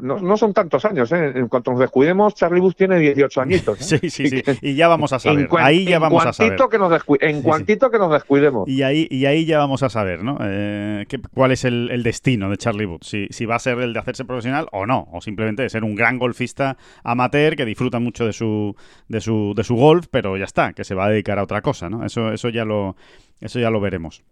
no, 0.00 0.36
son 0.36 0.54
tantos 0.54 0.84
años, 0.84 1.10
¿eh? 1.12 1.32
En 1.34 1.48
cuanto 1.48 1.72
nos 1.72 1.80
descuidemos, 1.80 2.34
Charlie 2.34 2.60
Bush 2.60 2.74
tiene 2.74 2.98
18 2.98 3.40
añitos. 3.40 3.80
¿eh? 3.92 3.98
Sí, 3.98 4.10
sí, 4.10 4.28
sí. 4.28 4.42
Y 4.62 4.74
ya 4.74 4.88
vamos 4.88 5.12
a 5.12 5.18
saber. 5.18 5.48
ahí 5.58 5.84
ya 5.84 5.98
vamos 5.98 6.24
a 6.24 6.32
saber. 6.32 6.56
Que 6.70 6.78
nos 6.78 6.92
en 7.20 7.42
cuantito 7.42 7.90
que 7.90 7.98
nos 7.98 8.12
descuidemos. 8.12 8.68
Y 8.68 8.82
ahí, 8.82 9.08
y 9.10 9.26
ahí 9.26 9.46
ya 9.46 9.58
vamos 9.58 9.82
a 9.82 9.88
saber, 9.88 10.22
¿no? 10.22 10.38
Eh, 10.42 11.06
¿Cuál 11.34 11.52
es 11.52 11.64
el, 11.64 12.02
destino 12.02 12.50
de 12.50 12.56
Charlie 12.56 12.84
Booth? 12.84 13.04
Si, 13.04 13.26
si 13.30 13.46
va 13.46 13.56
a 13.56 13.58
ser 13.58 13.78
el 13.78 13.92
de 13.92 13.98
hacerse 13.98 14.24
profesional 14.24 14.68
o 14.72 14.86
no. 14.86 15.08
O 15.12 15.20
simplemente 15.20 15.62
de 15.62 15.70
ser 15.70 15.84
un 15.84 15.94
gran 15.94 16.18
golfista 16.18 16.76
amateur 17.02 17.56
que 17.56 17.64
disfruta 17.64 17.98
mucho 17.98 18.26
de 18.26 18.32
su, 18.32 18.76
de 19.08 19.20
su, 19.20 19.54
de 19.56 19.64
su 19.64 19.74
golf, 19.76 20.06
pero 20.10 20.36
ya 20.36 20.44
está, 20.44 20.72
que 20.72 20.84
se 20.84 20.94
va 20.94 21.06
a 21.06 21.10
dedicar 21.10 21.38
a 21.38 21.42
otra 21.42 21.62
cosa, 21.62 21.88
¿no? 21.88 22.04
Eso, 22.04 22.32
eso, 22.32 22.48
ya, 22.48 22.64
lo, 22.64 22.96
eso 23.40 23.58
ya 23.58 23.70
lo 23.70 23.80
veremos. 23.80 24.22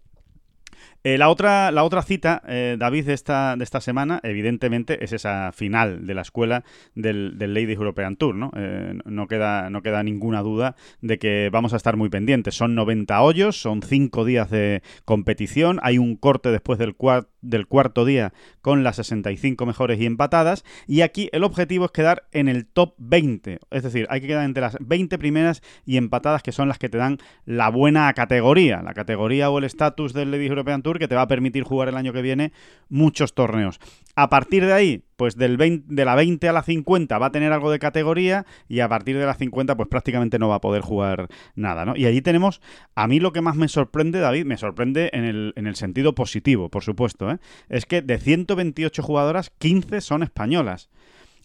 Eh, 1.07 1.17
la, 1.17 1.29
otra, 1.29 1.71
la 1.71 1.85
otra 1.85 2.01
cita, 2.01 2.41
eh, 2.49 2.75
David, 2.77 3.05
de 3.05 3.13
esta, 3.13 3.55
de 3.55 3.63
esta 3.63 3.79
semana, 3.79 4.19
evidentemente, 4.23 5.05
es 5.05 5.13
esa 5.13 5.53
final 5.53 6.05
de 6.05 6.13
la 6.13 6.21
escuela 6.21 6.65
del, 6.95 7.37
del 7.37 7.53
Ladies 7.53 7.77
European 7.77 8.17
Tour. 8.17 8.35
¿no? 8.35 8.51
Eh, 8.57 8.99
no, 9.05 9.27
queda, 9.27 9.69
no 9.69 9.81
queda 9.81 10.03
ninguna 10.03 10.41
duda 10.41 10.75
de 10.99 11.17
que 11.17 11.49
vamos 11.49 11.71
a 11.71 11.77
estar 11.77 11.95
muy 11.95 12.09
pendientes. 12.09 12.55
Son 12.55 12.75
90 12.75 13.21
hoyos, 13.21 13.55
son 13.55 13.83
5 13.83 14.25
días 14.25 14.49
de 14.49 14.83
competición, 15.05 15.79
hay 15.81 15.97
un 15.97 16.17
corte 16.17 16.51
después 16.51 16.77
del, 16.77 16.93
del 17.41 17.67
cuarto 17.67 18.03
día 18.03 18.33
con 18.61 18.83
las 18.83 18.97
65 18.97 19.65
mejores 19.65 20.01
y 20.01 20.05
empatadas, 20.05 20.65
y 20.87 21.01
aquí 21.01 21.29
el 21.31 21.45
objetivo 21.45 21.85
es 21.85 21.91
quedar 21.91 22.27
en 22.33 22.49
el 22.49 22.65
top 22.65 22.95
20, 22.97 23.59
es 23.71 23.83
decir, 23.83 24.07
hay 24.09 24.19
que 24.19 24.27
quedar 24.27 24.43
entre 24.43 24.61
las 24.61 24.77
20 24.81 25.17
primeras 25.17 25.61
y 25.85 25.95
empatadas, 25.95 26.43
que 26.43 26.51
son 26.51 26.67
las 26.67 26.77
que 26.77 26.89
te 26.89 26.97
dan 26.97 27.17
la 27.45 27.69
buena 27.69 28.11
categoría, 28.13 28.81
la 28.81 28.93
categoría 28.93 29.49
o 29.49 29.57
el 29.59 29.63
estatus 29.63 30.11
del 30.13 30.31
Ladies 30.31 30.49
European 30.49 30.81
Tour 30.81 30.96
que 30.99 31.07
te 31.07 31.15
va 31.15 31.23
a 31.23 31.27
permitir 31.27 31.63
jugar 31.63 31.89
el 31.89 31.97
año 31.97 32.13
que 32.13 32.21
viene 32.21 32.51
muchos 32.89 33.33
torneos. 33.33 33.79
A 34.15 34.29
partir 34.29 34.65
de 34.65 34.73
ahí, 34.73 35.03
pues 35.15 35.35
del 35.35 35.57
de 35.57 36.05
la 36.05 36.15
20 36.15 36.49
a 36.49 36.53
la 36.53 36.63
50 36.63 37.17
va 37.17 37.27
a 37.27 37.31
tener 37.31 37.53
algo 37.53 37.69
de 37.71 37.79
categoría 37.79 38.45
y 38.67 38.79
a 38.79 38.89
partir 38.89 39.17
de 39.17 39.25
la 39.25 39.35
50 39.35 39.75
pues 39.75 39.89
prácticamente 39.89 40.39
no 40.39 40.47
va 40.47 40.55
a 40.55 40.61
poder 40.61 40.81
jugar 40.81 41.27
nada, 41.55 41.85
¿no? 41.85 41.95
Y 41.95 42.05
allí 42.05 42.21
tenemos, 42.21 42.61
a 42.95 43.07
mí 43.07 43.19
lo 43.19 43.31
que 43.31 43.41
más 43.41 43.55
me 43.55 43.67
sorprende, 43.67 44.19
David, 44.19 44.45
me 44.45 44.57
sorprende 44.57 45.09
en 45.13 45.23
el, 45.23 45.53
en 45.55 45.67
el 45.67 45.75
sentido 45.75 46.15
positivo, 46.15 46.69
por 46.69 46.83
supuesto, 46.83 47.29
¿eh? 47.31 47.37
es 47.69 47.85
que 47.85 48.01
de 48.01 48.17
128 48.17 49.03
jugadoras, 49.03 49.51
15 49.59 50.01
son 50.01 50.23
españolas. 50.23 50.89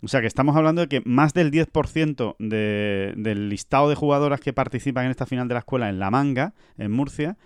O 0.05 0.09
sea 0.09 0.21
que 0.21 0.27
estamos 0.27 0.57
hablando 0.57 0.83
de 0.83 0.89
que 0.89 1.01
más 1.05 1.33
del 1.33 1.53
10% 1.53 2.37
del 2.39 3.49
listado 3.49 3.89
de 3.89 3.95
jugadoras 3.95 4.41
que 4.41 4.53
participan 4.53 5.05
en 5.05 5.13
esta 5.13 5.27
final 5.27 5.47
de 5.47 5.55
la 5.55 5.61
escuela 5.61 5.89
en 5.89 6.01
La 6.01 6.11
Manga, 6.11 6.55
en 6.77 6.91
Murcia, 6.91 7.37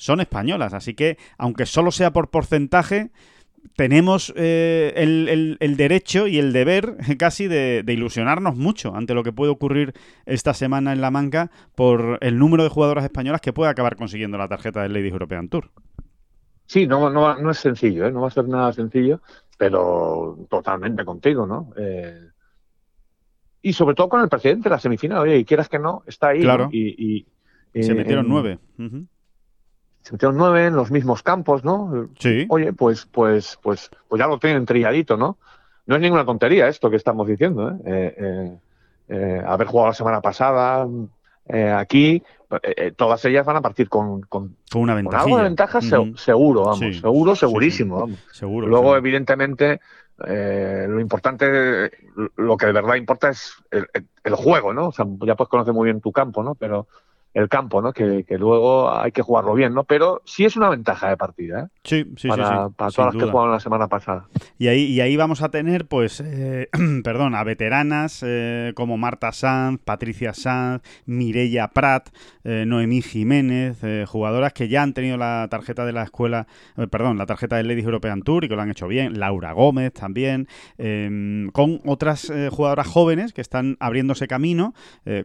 son 0.00 0.20
españolas. 0.20 0.72
Así 0.72 0.94
que, 0.94 1.18
aunque 1.36 1.66
solo 1.66 1.90
sea 1.90 2.10
por 2.10 2.30
porcentaje, 2.30 3.10
tenemos 3.76 4.32
eh, 4.34 4.94
el, 4.96 5.76
derecho 5.76 6.26
y 6.26 6.38
el 6.38 6.54
deber 6.54 6.96
casi 7.18 7.48
de, 7.48 7.84
ilusionarnos 7.86 8.56
mucho 8.56 8.96
ante 8.96 9.12
lo 9.12 9.22
que 9.22 9.32
puede 9.32 9.52
ocurrir 9.52 9.92
esta 10.24 10.54
semana 10.54 10.94
en 10.94 11.02
la 11.02 11.10
manga 11.10 11.50
por 11.74 12.18
el 12.22 12.38
número 12.38 12.62
de 12.62 12.70
jugadoras 12.70 13.04
españolas 13.04 13.42
que 13.42 13.52
puede 13.52 13.70
acabar 13.70 13.96
consiguiendo 13.96 14.38
la 14.38 14.48
tarjeta 14.48 14.82
del 14.82 14.94
Ladies 14.94 15.12
European 15.12 15.50
Tour. 15.50 15.70
Sí, 16.64 16.86
no, 16.86 17.10
no, 17.10 17.36
no 17.38 17.50
es 17.50 17.58
sencillo, 17.58 18.06
¿eh? 18.06 18.12
no 18.12 18.22
va 18.22 18.28
a 18.28 18.30
ser 18.30 18.48
nada 18.48 18.72
sencillo, 18.72 19.20
pero 19.58 20.38
totalmente 20.48 21.04
contigo, 21.04 21.46
¿no? 21.46 21.74
Eh, 21.76 22.28
y 23.60 23.74
sobre 23.74 23.94
todo 23.94 24.08
con 24.08 24.22
el 24.22 24.30
presidente 24.30 24.70
de 24.70 24.76
la 24.76 24.80
semifinal, 24.80 25.18
oye, 25.18 25.36
y 25.36 25.44
quieras 25.44 25.68
que 25.68 25.78
no, 25.78 26.04
está 26.06 26.28
ahí. 26.28 26.40
Claro. 26.40 26.70
Y, 26.72 27.26
se 27.74 27.94
metieron 27.94 28.26
nueve 28.28 28.58
se 30.02 30.12
metieron 30.12 30.36
nueve 30.36 30.66
en 30.66 30.76
los 30.76 30.90
mismos 30.90 31.22
campos, 31.22 31.64
¿no? 31.64 32.08
Sí. 32.18 32.46
Oye, 32.48 32.72
pues, 32.72 33.06
pues, 33.06 33.58
pues, 33.62 33.90
pues 34.08 34.18
ya 34.18 34.26
lo 34.26 34.38
tienen 34.38 34.66
trilladito, 34.66 35.16
¿no? 35.16 35.38
No 35.86 35.96
es 35.96 36.02
ninguna 36.02 36.24
tontería 36.24 36.68
esto 36.68 36.90
que 36.90 36.96
estamos 36.96 37.26
diciendo, 37.26 37.70
¿eh? 37.70 37.74
eh, 37.84 38.14
eh, 38.16 38.58
eh 39.08 39.42
haber 39.46 39.66
jugado 39.66 39.88
la 39.88 39.94
semana 39.94 40.20
pasada 40.20 40.86
aquí, 41.76 42.22
todas 42.96 43.24
ellas 43.24 43.44
van 43.44 43.56
a 43.56 43.60
partir 43.60 43.88
con, 43.88 44.20
con, 44.22 44.56
una 44.74 44.94
ventaja. 44.94 45.24
Con 45.24 45.30
algo 45.30 45.36
de 45.38 45.48
ventaja 45.48 45.80
seguro, 45.80 46.64
vamos, 46.64 46.98
seguro, 47.00 47.34
segurísimo, 47.34 48.00
vamos. 48.00 48.20
Seguro. 48.30 48.68
Luego, 48.68 48.96
evidentemente, 48.96 49.80
lo 50.18 51.00
importante, 51.00 51.90
lo 52.36 52.56
que 52.56 52.66
de 52.66 52.72
verdad 52.72 52.94
importa 52.94 53.30
es 53.30 53.54
el, 53.72 53.88
el, 54.22 54.34
juego, 54.36 54.72
¿no? 54.72 54.88
O 54.88 54.92
sea, 54.92 55.06
ya 55.26 55.34
puedes 55.34 55.48
conocer 55.48 55.74
muy 55.74 55.86
bien 55.86 56.00
tu 56.00 56.12
campo, 56.12 56.44
¿no? 56.44 56.54
Pero 56.54 56.86
el 57.32 57.48
campo, 57.48 57.80
¿no? 57.80 57.92
Que, 57.92 58.24
luego 58.38 58.92
hay 58.92 59.12
que 59.12 59.22
jugarlo 59.22 59.54
bien, 59.54 59.72
¿no? 59.72 59.84
Pero 59.84 60.22
sí 60.24 60.44
es 60.44 60.56
una 60.56 60.68
ventaja 60.68 61.08
de 61.08 61.16
partida, 61.16 61.60
¿eh? 61.60 61.66
Sí, 61.84 62.04
sí, 62.16 62.28
para, 62.28 62.66
sí, 62.68 62.74
Para 62.76 62.90
todas 62.90 63.14
las 63.14 63.24
que 63.24 63.30
jugaron 63.30 63.52
la 63.52 63.60
semana 63.60 63.88
pasada. 63.88 64.26
Y 64.58 64.68
ahí, 64.68 64.84
y 64.84 65.00
ahí 65.00 65.16
vamos 65.16 65.42
a 65.42 65.50
tener, 65.50 65.86
pues, 65.86 66.20
eh, 66.20 66.68
perdón, 67.04 67.34
a 67.34 67.44
veteranas 67.44 68.24
eh, 68.26 68.72
como 68.74 68.96
Marta 68.96 69.32
Sanz, 69.32 69.80
Patricia 69.84 70.34
Sanz, 70.34 70.82
Mireia 71.06 71.68
Prat, 71.68 72.08
eh, 72.42 72.64
Noemí 72.66 73.02
Jiménez, 73.02 73.78
jugadoras 74.08 74.52
que 74.52 74.68
ya 74.68 74.82
han 74.82 74.92
tenido 74.92 75.16
la 75.16 75.46
tarjeta 75.50 75.84
de 75.84 75.92
la 75.92 76.02
escuela, 76.02 76.46
perdón, 76.90 77.18
la 77.18 77.26
tarjeta 77.26 77.56
del 77.56 77.68
Ladies 77.68 77.84
European 77.84 78.22
Tour 78.22 78.44
y 78.44 78.48
que 78.48 78.56
lo 78.56 78.62
han 78.62 78.70
hecho 78.70 78.88
bien, 78.88 79.18
Laura 79.20 79.52
Gómez 79.52 79.92
también, 79.92 80.48
em, 80.78 81.50
con 81.50 81.80
otras 81.86 82.32
jugadoras 82.50 82.86
jóvenes 82.86 83.32
que 83.32 83.40
están 83.40 83.76
abriéndose 83.80 84.26
camino, 84.26 84.74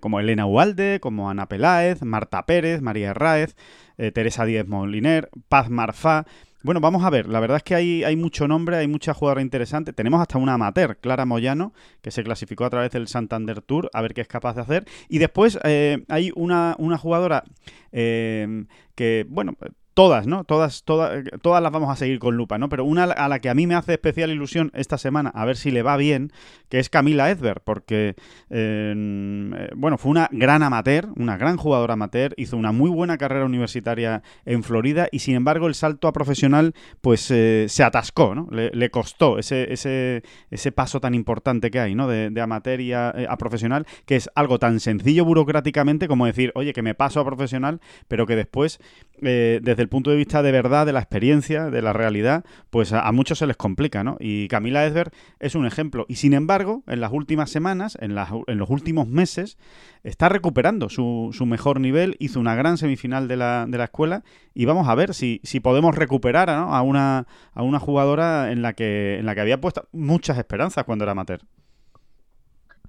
como 0.01 0.19
Elena 0.19 0.45
Ualde, 0.45 0.99
como 1.01 1.29
Ana 1.29 1.47
Peláez, 1.47 1.94
Marta 2.03 2.45
Pérez, 2.45 2.81
María 2.81 3.12
Herráez, 3.12 3.55
eh, 3.97 4.12
Teresa 4.12 4.45
Díez 4.45 4.67
Moliner, 4.67 5.29
Paz 5.49 5.69
Marfá. 5.69 6.25
Bueno, 6.63 6.79
vamos 6.79 7.03
a 7.03 7.12
ver, 7.12 7.27
la 7.27 7.39
verdad 7.39 7.58
es 7.58 7.63
que 7.63 7.75
hay, 7.75 8.15
mucho 8.15 8.47
nombre, 8.47 8.77
hay 8.77 8.88
mucha 8.88 9.13
jugadora 9.13 9.41
interesante. 9.41 9.93
Tenemos 9.93 10.19
hasta 10.19 10.39
una 10.39 10.55
amateur, 10.55 10.97
Clara 10.97 11.23
Moyano, 11.23 11.73
que 12.01 12.10
se 12.10 12.23
clasificó 12.23 12.65
a 12.65 12.71
través 12.71 12.89
del 12.89 13.08
Santander 13.08 13.62
Tour, 13.62 13.91
a 13.93 14.01
ver 14.01 14.15
qué 14.15 14.21
es 14.21 14.27
capaz 14.27 14.55
de 14.55 14.62
hacer. 14.62 14.86
Y 15.08 15.19
después 15.19 15.60
eh, 15.63 16.03
hay 16.10 16.31
una, 16.36 16.75
una 16.79 16.97
jugadora 16.97 17.43
eh, 17.91 18.65
que, 18.95 19.27
bueno, 19.29 19.53
todas, 19.95 20.27
¿no? 20.27 20.43
Todas, 20.43 20.84
todas, 20.84 21.23
todas 21.41 21.63
las 21.63 21.71
vamos 21.71 21.89
a 21.89 21.95
seguir 21.95 22.19
con 22.19 22.36
lupa, 22.36 22.58
¿no? 22.58 22.67
Pero 22.69 22.84
una 22.84 23.05
a 23.05 23.29
la 23.29 23.39
que 23.39 23.49
a 23.49 23.55
mí 23.55 23.65
me 23.65 23.75
hace 23.75 23.93
especial 23.93 24.29
ilusión 24.29 24.69
esta 24.75 24.97
semana, 24.97 25.31
a 25.34 25.45
ver 25.45 25.55
si 25.55 25.71
le 25.71 25.84
va 25.84 25.95
bien, 25.95 26.31
que 26.69 26.79
es 26.79 26.89
Camila 26.89 27.31
Edberg, 27.31 27.62
porque, 27.63 28.15
eh, 28.49 29.69
bueno, 29.75 29.97
fue 29.97 30.12
una 30.12 30.27
gran 30.31 30.63
amateur, 30.63 31.08
una 31.15 31.38
gran 31.38 31.55
jugadora 31.55 31.93
amateur, 31.93 32.34
hizo 32.36 32.58
una 32.58 32.73
muy 32.73 32.89
buena 32.89 33.17
carrera 33.17 33.45
universitaria 33.45 34.21
en 34.43 34.63
Florida 34.63 35.08
y, 35.12 35.19
sin 35.19 35.36
embargo, 35.36 35.67
el 35.67 35.75
salto 35.75 36.10
a 36.10 36.13
profesional, 36.13 36.73
pues 36.99 37.31
eh, 37.31 37.67
se 37.69 37.84
atascó, 37.84 38.36
¿no? 38.36 38.49
Le, 38.51 38.89
costó 38.89 39.39
ese, 39.39 39.71
ese, 39.71 40.23
ese, 40.51 40.71
paso 40.73 40.99
tan 40.99 41.15
importante 41.15 41.71
que 41.71 41.79
hay, 41.79 41.95
¿no? 41.95 42.08
De, 42.08 42.41
amateur 42.41 42.81
y 42.81 42.91
a, 42.91 43.10
a, 43.10 43.38
profesional, 43.38 43.86
que 44.05 44.17
es 44.17 44.29
algo 44.36 44.60
tan 44.60 44.81
sencillo 44.81 45.23
burocráticamente 45.23 46.10
como 46.10 46.25
decir, 46.25 46.51
oye, 46.55 46.73
que 46.73 46.81
me 46.81 46.95
paso 46.95 47.21
a 47.21 47.25
profesional, 47.25 47.79
pero 48.10 48.25
que 48.27 48.36
después, 48.36 48.79
eh, 49.21 49.60
desde 49.63 49.85
el 49.86 49.89
punto 49.89 50.10
de 50.10 50.17
vista 50.17 50.41
de 50.41 50.52
verdad, 50.52 50.88
de 50.88 50.93
la 50.93 51.00
experiencia, 51.00 51.69
de 51.69 51.82
la 51.84 51.93
realidad, 51.93 52.43
pues 52.71 52.91
a, 52.91 53.12
muchos 53.12 53.38
se 53.38 53.45
les 53.45 53.56
complica, 53.56 54.04
¿no? 54.04 54.17
Y 54.19 54.48
Camila 54.48 54.84
Edberg 54.84 55.12
es 55.39 55.54
un 55.54 55.67
ejemplo. 55.67 56.06
Y 56.10 56.15
sin 56.15 56.34
embargo, 56.34 56.82
en 56.88 57.02
las 57.02 57.12
últimas 57.12 57.52
semanas, 57.52 57.98
en, 58.02 58.15
en 58.48 58.58
los 58.58 58.69
últimos 58.71 59.08
meses, 59.08 59.60
está 60.04 60.28
recuperando 60.28 60.89
su, 60.89 61.30
su, 61.34 61.45
mejor 61.45 61.80
nivel, 61.80 62.15
hizo 62.19 62.39
una 62.39 62.56
gran 62.56 62.78
semifinal 62.80 63.28
de 63.28 63.38
la, 63.38 63.65
de 63.67 63.78
la 63.78 63.84
escuela 63.86 64.24
y 64.56 64.65
vamos 64.65 64.89
a 64.89 64.95
ver 64.95 65.13
si, 65.13 65.39
si 65.43 65.60
podemos 65.60 65.95
recuperar 65.95 66.50
a, 66.50 66.82
una, 66.82 67.28
a 67.54 67.62
una 67.62 67.80
jugadora 67.80 68.52
en 68.52 68.63
la, 68.63 68.74
que, 68.74 69.19
en 69.19 69.28
la 69.28 69.36
que 69.36 69.41
había 69.41 69.62
puesto 69.62 69.88
muchas 69.91 70.39
esperanzas 70.39 70.84
cuando 70.84 71.06
era 71.06 71.12
amateur. 71.12 71.41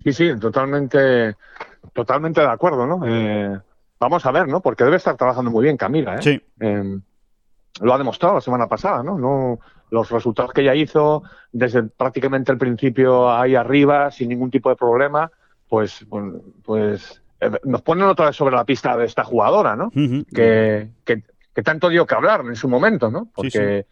Sí, 0.02 0.12
sí, 0.14 0.38
totalmente, 0.40 1.36
totalmente 1.92 2.40
de 2.40 2.48
acuerdo, 2.48 2.86
¿no? 2.86 3.06
Eh, 3.06 3.60
vamos 3.98 4.26
a 4.26 4.32
ver, 4.32 4.48
¿no? 4.48 4.60
Porque 4.60 4.84
debe 4.84 4.96
estar 4.96 5.16
trabajando 5.16 5.50
muy 5.50 5.64
bien 5.64 5.76
Camila, 5.76 6.16
¿eh? 6.16 6.22
Sí. 6.22 6.40
Em, 6.60 7.00
lo 7.80 7.94
ha 7.94 7.98
demostrado 7.98 8.34
la 8.34 8.40
semana 8.40 8.66
pasada, 8.66 9.02
¿no? 9.02 9.18
no 9.18 9.58
los 9.90 10.10
resultados 10.10 10.52
que 10.52 10.62
ella 10.62 10.74
hizo 10.74 11.22
desde 11.52 11.84
prácticamente 11.84 12.50
el 12.50 12.58
principio 12.58 13.30
ahí 13.30 13.54
arriba, 13.54 14.10
sin 14.10 14.28
ningún 14.28 14.50
tipo 14.50 14.68
de 14.68 14.76
problema, 14.76 15.30
pues, 15.68 16.04
pues 16.64 17.22
eh, 17.40 17.50
nos 17.64 17.82
ponen 17.82 18.04
otra 18.04 18.26
vez 18.26 18.36
sobre 18.36 18.56
la 18.56 18.64
pista 18.64 18.96
de 18.96 19.04
esta 19.04 19.24
jugadora, 19.24 19.76
¿no? 19.76 19.90
que, 19.90 20.90
que, 21.04 21.62
tanto 21.62 21.88
dio 21.88 22.06
que 22.06 22.14
hablar 22.14 22.40
en 22.46 22.56
su 22.56 22.68
momento, 22.68 23.10
¿no? 23.10 23.28
Porque, 23.34 23.86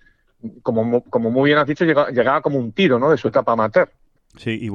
Como, 0.62 1.03
como 1.05 1.31
muy 1.31 1.51
bien 1.51 1.59
has 1.59 1.67
dicho, 1.67 1.85
llegaba, 1.85 2.11
llegaba 2.11 2.40
como 2.43 2.59
un 2.59 2.73
tiro, 2.73 2.99
¿no? 2.99 3.11
De 3.11 3.17
su 3.17 3.29
etapa 3.29 3.53
amateur. 3.53 3.88
Sí, 4.37 4.59
y, 4.61 4.68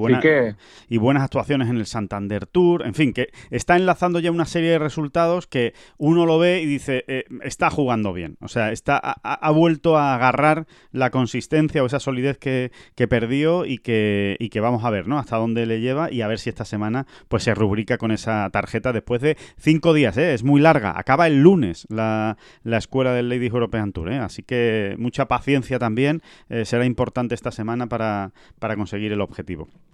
y 0.88 0.98
buenas 0.98 1.24
actuaciones 1.24 1.70
en 1.70 1.78
el 1.78 1.86
Santander 1.86 2.46
Tour, 2.46 2.86
en 2.86 2.94
fin, 2.94 3.12
que 3.12 3.30
está 3.50 3.76
enlazando 3.76 4.20
ya 4.20 4.32
una 4.32 4.46
serie 4.46 4.70
de 4.70 4.80
resultados 4.80 5.48
que 5.48 5.74
uno 5.98 6.26
lo 6.26 6.40
ve 6.40 6.62
y 6.62 6.66
dice, 6.66 7.04
eh, 7.08 7.26
está 7.44 7.70
jugando 7.70 8.14
bien, 8.14 8.38
o 8.40 8.48
sea, 8.48 8.72
está, 8.72 8.98
ha, 8.98 9.52
vuelto 9.52 9.98
a 9.98 10.16
agarrar 10.16 10.66
la 10.94 11.10
consistencia 11.10 11.84
o 11.84 11.88
esa 11.88 12.00
solidez 12.00 12.38
que, 12.38 12.72
perdió 13.10 13.66
y 13.66 13.80
que, 13.80 14.38
y 14.40 14.50
que 14.50 14.62
vamos 14.62 14.86
a 14.86 14.90
ver, 14.92 15.08
¿no? 15.08 15.20
Hasta 15.20 15.36
dónde 15.36 15.66
le 15.66 15.82
lleva 15.82 16.12
y 16.12 16.22
a 16.22 16.28
ver 16.28 16.40
si 16.40 16.50
esta 16.50 16.64
semana 16.64 17.06
pues 17.28 17.44
se 17.44 17.54
rubrica 17.54 17.98
con 17.98 18.12
esa 18.12 18.50
tarjeta 18.52 18.94
después 18.94 19.22
de 19.22 19.36
cinco 19.58 19.94
días, 19.94 20.16
¿eh? 20.18 20.34
Es 20.34 20.44
muy 20.44 20.62
larga, 20.62 20.98
acaba 20.98 21.28
el 21.28 21.42
lunes 21.42 21.86
la, 21.90 22.38
la 22.64 22.78
escuela 22.78 23.14
del 23.14 23.28
Ladies 23.28 23.52
European 23.52 23.92
Tour, 23.92 24.12
¿eh? 24.12 24.20
Así 24.20 24.44
que 24.44 24.96
mucha 25.00 25.28
paciencia 25.28 25.80
también, 25.80 26.22
eh, 26.50 26.64
será 26.64 26.86
importante 26.86 27.36
esta 27.36 27.52
semana 27.52 27.88
para, 27.88 28.32
para 28.60 28.76
conseguir 28.78 29.12
el 29.12 29.22
objetivo. 29.22 29.49
people. 29.50 29.89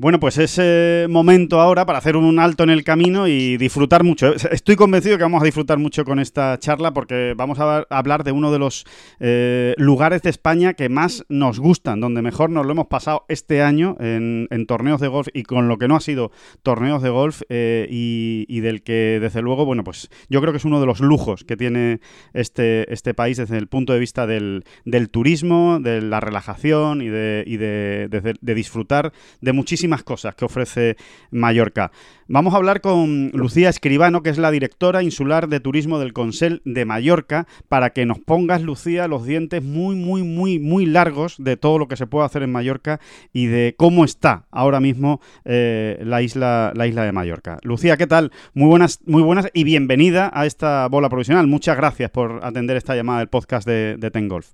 Bueno, 0.00 0.20
pues 0.20 0.38
es 0.38 0.60
momento 1.08 1.60
ahora 1.60 1.84
para 1.84 1.98
hacer 1.98 2.16
un 2.16 2.38
alto 2.38 2.62
en 2.62 2.70
el 2.70 2.84
camino 2.84 3.26
y 3.26 3.56
disfrutar 3.56 4.04
mucho. 4.04 4.32
Estoy 4.32 4.76
convencido 4.76 5.16
que 5.16 5.24
vamos 5.24 5.42
a 5.42 5.44
disfrutar 5.44 5.78
mucho 5.78 6.04
con 6.04 6.20
esta 6.20 6.56
charla 6.60 6.92
porque 6.94 7.34
vamos 7.36 7.58
a 7.58 7.84
hablar 7.90 8.22
de 8.22 8.30
uno 8.30 8.52
de 8.52 8.60
los 8.60 8.86
eh, 9.18 9.74
lugares 9.76 10.22
de 10.22 10.30
España 10.30 10.74
que 10.74 10.88
más 10.88 11.24
nos 11.28 11.58
gustan, 11.58 11.98
donde 11.98 12.22
mejor 12.22 12.48
nos 12.48 12.64
lo 12.64 12.70
hemos 12.70 12.86
pasado 12.86 13.24
este 13.26 13.60
año 13.60 13.96
en, 13.98 14.46
torneos 14.68 15.00
de 15.00 15.08
golf 15.08 15.26
y 15.34 15.42
con 15.42 15.66
lo 15.66 15.78
que 15.78 15.88
no 15.88 15.96
ha 15.96 16.00
sido 16.00 16.30
torneos 16.62 17.02
de 17.02 17.10
golf 17.10 17.42
eh, 17.48 17.88
y, 17.90 18.60
del 18.60 18.84
que 18.84 19.18
desde 19.20 19.42
luego, 19.42 19.64
bueno, 19.64 19.82
pues 19.82 20.10
yo 20.28 20.40
creo 20.40 20.52
que 20.52 20.58
es 20.58 20.64
uno 20.64 20.78
de 20.78 20.86
los 20.86 21.00
lujos 21.00 21.42
que 21.42 21.56
tiene 21.56 21.98
este, 22.34 22.92
este 22.92 23.14
país 23.14 23.38
desde 23.38 23.58
el 23.58 23.66
punto 23.66 23.94
de 23.94 23.98
vista 23.98 24.28
del, 24.28 24.62
turismo, 25.10 25.80
de 25.80 26.02
la 26.02 26.20
relajación 26.20 27.02
y, 27.02 27.08
de, 27.08 27.42
y 27.44 27.56
de, 27.56 28.08
disfrutar 28.54 29.12
de 29.40 29.52
muchísimas 29.52 29.87
cosas 30.02 30.34
que 30.34 30.44
ofrece 30.44 30.96
Mallorca. 31.30 31.90
Vamos 32.30 32.52
a 32.52 32.58
hablar 32.58 32.82
con 32.82 33.30
Lucía 33.32 33.70
Escribano, 33.70 34.22
que 34.22 34.28
es 34.28 34.36
la 34.36 34.50
directora 34.50 35.02
insular 35.02 35.48
de 35.48 35.60
turismo 35.60 35.98
del 35.98 36.12
Consell 36.12 36.60
de 36.66 36.84
Mallorca, 36.84 37.46
para 37.68 37.90
que 37.90 38.04
nos 38.04 38.18
pongas, 38.18 38.62
Lucía, 38.62 39.08
los 39.08 39.24
dientes 39.24 39.62
muy, 39.62 39.96
muy, 39.96 40.22
muy, 40.22 40.58
muy 40.58 40.84
largos 40.84 41.36
de 41.38 41.56
todo 41.56 41.78
lo 41.78 41.88
que 41.88 41.96
se 41.96 42.06
puede 42.06 42.26
hacer 42.26 42.42
en 42.42 42.52
Mallorca 42.52 43.00
y 43.32 43.46
de 43.46 43.74
cómo 43.78 44.04
está 44.04 44.44
ahora 44.50 44.78
mismo 44.78 45.22
eh, 45.46 45.98
la, 46.04 46.20
isla, 46.20 46.72
la 46.74 46.86
isla 46.86 47.04
de 47.04 47.12
Mallorca. 47.12 47.58
Lucía, 47.62 47.96
¿qué 47.96 48.06
tal? 48.06 48.30
Muy 48.52 48.68
buenas, 48.68 49.00
muy 49.06 49.22
buenas 49.22 49.48
y 49.54 49.64
bienvenida 49.64 50.30
a 50.34 50.44
esta 50.44 50.86
bola 50.88 51.08
provisional. 51.08 51.46
Muchas 51.46 51.78
gracias 51.78 52.10
por 52.10 52.44
atender 52.44 52.76
esta 52.76 52.94
llamada 52.94 53.20
del 53.20 53.28
podcast 53.28 53.66
de, 53.66 53.96
de 53.96 54.10
Ten 54.10 54.28
Golf. 54.28 54.48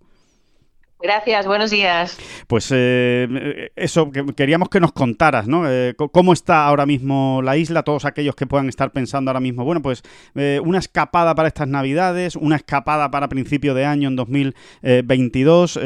Gracias, 1.05 1.47
buenos 1.47 1.71
días. 1.71 2.17
Pues 2.47 2.73
eh, 2.75 3.71
eso, 3.77 4.11
queríamos 4.11 4.71
que 4.71 4.81
nos 4.81 4.93
contaras, 4.93 5.47
¿no? 5.47 5.71
Eh, 5.71 5.95
¿Cómo 5.97 6.33
está 6.33 6.65
ahora 6.65 6.87
mismo 6.87 7.43
la 7.43 7.59
isla? 7.59 7.83
Todos 7.83 8.07
aquellos 8.07 8.35
que 8.35 8.47
puedan 8.47 8.71
estar 8.71 8.91
pensando 8.91 9.31
ahora 9.31 9.41
mismo, 9.41 9.67
bueno, 9.67 9.83
pues 9.83 10.03
eh, 10.35 10.63
una 10.65 10.79
escapada 10.79 11.35
para 11.35 11.49
estas 11.49 11.69
Navidades, 11.69 12.37
una 12.37 12.57
escapada 12.57 13.11
para 13.11 13.29
principio 13.29 13.75
de 13.75 13.85
año 13.85 14.09
en 14.09 14.17
2022. 14.17 15.79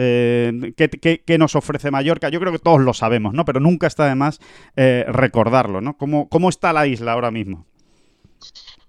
¿qué, 0.76 1.22
qué, 1.26 1.38
nos 1.38 1.56
ofrece 1.56 1.90
Mallorca? 1.90 2.28
Yo 2.28 2.38
creo 2.38 2.52
que 2.52 2.60
todos 2.60 2.80
lo 2.80 2.94
sabemos, 2.94 3.34
¿no? 3.34 3.44
Pero 3.44 3.58
nunca 3.58 3.88
está 3.88 4.06
de 4.06 4.14
más 4.14 4.38
recordarlo, 4.76 5.80
¿no? 5.80 5.96
¿Cómo, 5.96 6.28
¿Cómo 6.28 6.48
está 6.48 6.72
la 6.72 6.86
isla 6.86 7.14
ahora 7.14 7.32
mismo? 7.32 7.66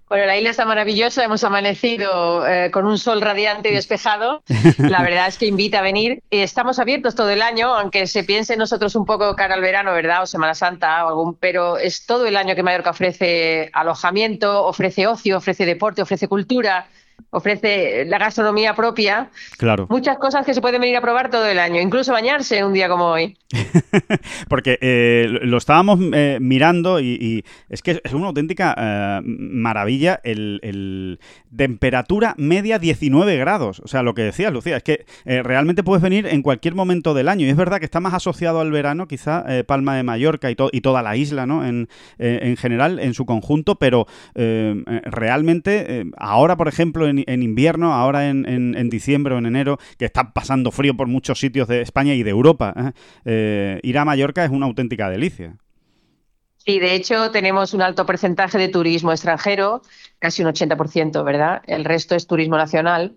Bueno, 0.09 0.25
la 0.25 0.37
isla 0.37 0.49
está 0.49 0.65
maravillosa, 0.65 1.23
hemos 1.23 1.43
amanecido 1.43 2.47
eh, 2.47 2.71
con 2.71 2.87
un 2.87 2.97
sol 2.97 3.21
radiante 3.21 3.69
y 3.69 3.75
despejado. 3.75 4.41
La 4.79 5.03
verdad 5.03 5.27
es 5.27 5.37
que 5.37 5.45
invita 5.45 5.79
a 5.79 5.81
venir. 5.83 6.23
Y 6.31 6.39
estamos 6.39 6.79
abiertos 6.79 7.13
todo 7.13 7.29
el 7.29 7.43
año, 7.43 7.75
aunque 7.75 8.07
se 8.07 8.23
piense 8.23 8.57
nosotros 8.57 8.95
un 8.95 9.05
poco 9.05 9.35
cara 9.35 9.53
al 9.53 9.61
verano, 9.61 9.93
¿verdad? 9.93 10.23
O 10.23 10.25
Semana 10.25 10.55
Santa 10.55 11.05
o 11.05 11.09
algún, 11.09 11.35
pero 11.35 11.77
es 11.77 12.07
todo 12.07 12.25
el 12.25 12.37
año 12.37 12.55
que 12.55 12.63
Mallorca 12.63 12.89
ofrece 12.89 13.69
alojamiento, 13.71 14.65
ofrece 14.65 15.05
ocio, 15.05 15.37
ofrece 15.37 15.67
deporte, 15.67 16.01
ofrece 16.01 16.27
cultura 16.27 16.87
ofrece 17.29 18.05
la 18.05 18.17
gastronomía 18.17 18.73
propia. 18.75 19.29
Claro. 19.57 19.87
Muchas 19.89 20.17
cosas 20.17 20.45
que 20.45 20.53
se 20.53 20.61
pueden 20.61 20.81
venir 20.81 20.97
a 20.97 21.01
probar 21.01 21.29
todo 21.29 21.45
el 21.45 21.59
año, 21.59 21.81
incluso 21.81 22.11
bañarse 22.11 22.63
un 22.63 22.73
día 22.73 22.89
como 22.89 23.05
hoy. 23.05 23.37
Porque 24.47 24.77
eh, 24.81 25.27
lo 25.41 25.57
estábamos 25.57 25.99
eh, 26.13 26.37
mirando 26.39 26.99
y, 26.99 27.43
es 27.69 27.81
que 27.81 28.01
es 28.03 28.13
una 28.13 28.27
auténtica 28.27 28.75
eh, 28.77 29.21
maravilla 29.23 30.19
el, 30.23 31.19
temperatura 31.55 32.35
media 32.37 32.79
19 32.79 33.37
grados. 33.37 33.79
O 33.79 33.87
sea, 33.87 34.03
lo 34.03 34.13
que 34.13 34.21
decías, 34.21 34.53
Lucía, 34.53 34.77
es 34.77 34.83
que 34.83 35.05
realmente 35.25 35.83
puedes 35.83 36.01
venir 36.01 36.27
en 36.27 36.41
cualquier 36.41 36.75
momento 36.75 37.13
del 37.13 37.27
año. 37.27 37.45
Y 37.45 37.49
es 37.49 37.55
verdad 37.55 37.79
que 37.79 37.85
está 37.85 37.99
más 37.99 38.13
asociado 38.13 38.59
al 38.59 38.71
verano, 38.71 39.07
quizá 39.07 39.45
Palma 39.65 39.95
de 39.95 40.03
Mallorca 40.03 40.51
y, 40.51 40.55
y 40.71 40.81
toda 40.81 41.01
la 41.01 41.15
isla, 41.15 41.45
¿no? 41.45 41.65
En, 41.65 41.89
en 42.17 42.55
general, 42.57 42.99
en 42.99 43.13
su 43.13 43.25
conjunto, 43.25 43.75
pero 43.75 44.05
realmente 44.35 46.05
ahora, 46.17 46.55
por 46.55 46.67
ejemplo, 46.67 47.07
en, 47.09 47.43
invierno, 47.43 47.93
ahora 47.93 48.29
en, 48.29 48.89
diciembre 48.89 49.35
o 49.35 49.37
en 49.37 49.45
enero, 49.45 49.77
que 49.97 50.05
está 50.05 50.33
pasando 50.33 50.71
frío 50.71 50.95
por 50.95 51.07
muchos 51.07 51.39
sitios 51.39 51.67
de 51.67 51.81
España 51.81 52.13
y 52.13 52.23
de 52.23 52.29
Europa, 52.29 52.73
¿eh? 52.75 52.91
Eh, 53.25 53.79
ir 53.83 53.97
a 53.97 54.05
Mallorca 54.05 54.43
es 54.43 54.51
una 54.51 54.65
auténtica 54.65 55.09
delicia. 55.09 55.55
Sí, 56.57 56.79
de 56.79 56.93
hecho 56.93 57.31
tenemos 57.31 57.73
un 57.73 57.81
alto 57.81 58.05
porcentaje 58.05 58.57
de 58.57 58.67
turismo 58.67 59.11
extranjero, 59.11 59.81
casi 60.19 60.43
un 60.43 60.49
80%, 60.49 61.23
¿verdad? 61.23 61.61
El 61.65 61.85
resto 61.85 62.15
es 62.15 62.27
turismo 62.27 62.57
nacional. 62.57 63.15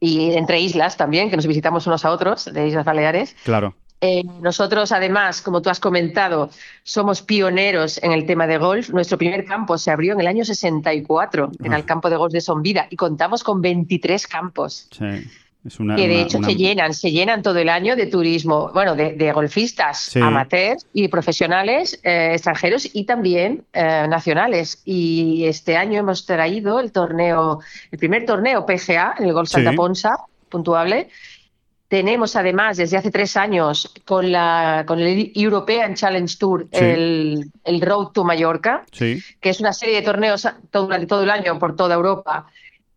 Y 0.00 0.32
entre 0.32 0.60
islas 0.60 0.96
también, 0.96 1.28
que 1.28 1.36
nos 1.36 1.46
visitamos 1.46 1.86
unos 1.86 2.02
a 2.06 2.10
otros, 2.10 2.46
de 2.46 2.68
Islas 2.68 2.86
Baleares. 2.86 3.36
Claro. 3.44 3.74
Eh, 4.00 4.22
nosotros, 4.40 4.92
además, 4.92 5.42
como 5.42 5.60
tú 5.60 5.70
has 5.70 5.80
comentado, 5.80 6.50
somos 6.84 7.20
pioneros 7.22 8.00
en 8.02 8.12
el 8.12 8.26
tema 8.26 8.46
de 8.46 8.58
golf. 8.58 8.90
Nuestro 8.90 9.18
primer 9.18 9.44
campo 9.44 9.76
se 9.76 9.90
abrió 9.90 10.12
en 10.12 10.20
el 10.20 10.28
año 10.28 10.44
64, 10.44 11.50
en 11.64 11.72
el 11.72 11.84
campo 11.84 12.08
de 12.08 12.16
golf 12.16 12.32
de 12.32 12.40
Sonvida, 12.40 12.86
y 12.90 12.96
contamos 12.96 13.42
con 13.42 13.60
23 13.60 14.26
campos. 14.28 14.88
que 15.00 16.08
de 16.08 16.22
hecho 16.22 16.40
se 16.40 16.54
llenan, 16.54 16.94
se 16.94 17.10
llenan 17.10 17.42
todo 17.42 17.58
el 17.58 17.68
año 17.68 17.96
de 17.96 18.06
turismo, 18.06 18.70
bueno, 18.72 18.94
de, 18.94 19.32
golfistas 19.32 20.16
amateurs 20.16 20.86
y 20.92 21.08
profesionales 21.08 21.98
eh, 22.04 22.30
extranjeros 22.34 22.88
y 22.94 23.04
también 23.04 23.64
eh, 23.72 24.06
nacionales. 24.08 24.80
Y 24.84 25.44
este 25.46 25.76
año 25.76 25.98
hemos 25.98 26.24
traído 26.24 26.78
el 26.78 26.92
torneo, 26.92 27.58
el 27.90 27.98
primer 27.98 28.24
torneo 28.26 28.64
PGA, 28.64 29.16
el 29.18 29.32
Golf 29.32 29.50
Santa 29.50 29.72
Ponsa, 29.72 30.16
puntuable, 30.48 31.08
tenemos 31.88 32.36
además 32.36 32.76
desde 32.76 32.98
hace 32.98 33.10
tres 33.10 33.36
años 33.36 33.92
con, 34.04 34.30
la, 34.30 34.84
con 34.86 35.00
el 35.00 35.32
European 35.34 35.94
Challenge 35.94 36.36
Tour 36.38 36.68
el, 36.70 37.50
el, 37.64 37.80
Road 37.80 38.08
to 38.08 38.24
Mallorca, 38.24 38.84
que 38.92 39.22
es 39.40 39.60
una 39.60 39.72
serie 39.72 39.96
de 39.96 40.02
torneos 40.02 40.46
durante 40.70 41.06
todo 41.06 41.22
el 41.22 41.30
año 41.30 41.58
por 41.58 41.76
toda 41.76 41.94
Europa, 41.94 42.46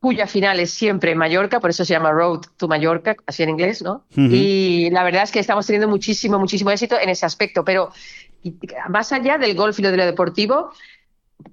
cuya 0.02 0.28
final 0.28 0.60
es 0.60 0.72
siempre 0.72 1.16
Mallorca, 1.16 1.62
por 1.62 1.70
eso 1.70 1.86
se 1.86 1.94
llama 1.94 2.12
Road 2.12 2.42
to 2.58 2.68
Mallorca, 2.68 3.16
así 3.26 3.44
en 3.44 3.50
inglés, 3.50 3.82
¿no? 3.82 4.04
Y 4.16 4.90
la 4.92 5.04
verdad 5.04 5.24
es 5.24 5.32
que 5.32 5.40
estamos 5.40 5.66
teniendo 5.66 5.88
muchísimo, 5.88 6.38
muchísimo 6.38 6.70
éxito 6.72 7.00
en 7.00 7.10
ese 7.10 7.26
aspecto, 7.26 7.64
pero 7.64 7.92
más 8.90 9.12
allá 9.14 9.38
del 9.38 9.56
golf 9.56 9.80
y 9.80 9.84
de 9.84 9.96
lo 9.96 10.06
deportivo, 10.06 10.72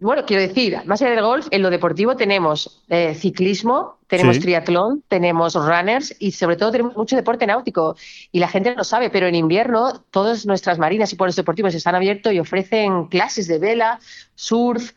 bueno, 0.01 0.25
quiero 0.27 0.43
decir, 0.43 0.79
más 0.85 1.03
allá 1.03 1.13
del 1.13 1.23
golf, 1.23 1.47
en 1.51 1.63
lo 1.63 1.71
deportivo 1.71 2.17
tenemos 2.17 2.83
eh, 2.89 3.15
ciclismo, 3.15 3.99
tenemos 4.07 4.39
triatlón, 4.39 5.03
tenemos 5.09 5.55
runners 5.55 6.15
y 6.19 6.33
sobre 6.33 6.57
todo 6.57 6.73
tenemos 6.73 6.97
mucho 6.97 7.17
deporte 7.17 7.47
náutico. 7.47 7.97
Y 8.33 8.41
la 8.41 8.49
gente 8.49 8.71
no 8.71 8.77
lo 8.77 8.85
sabe, 8.85 9.11
pero 9.11 9.27
en 9.27 9.35
invierno 9.35 10.05
todas 10.11 10.47
nuestras 10.47 10.79
marinas 10.79 11.13
y 11.13 11.17
puertos 11.17 11.37
deportivos 11.37 11.75
están 11.75 11.95
abiertos 11.95 12.33
y 12.33 12.41
ofrecen 12.41 13.07
clases 13.07 13.49
de 13.49 13.59
vela, 13.59 14.01
surf, 14.35 14.93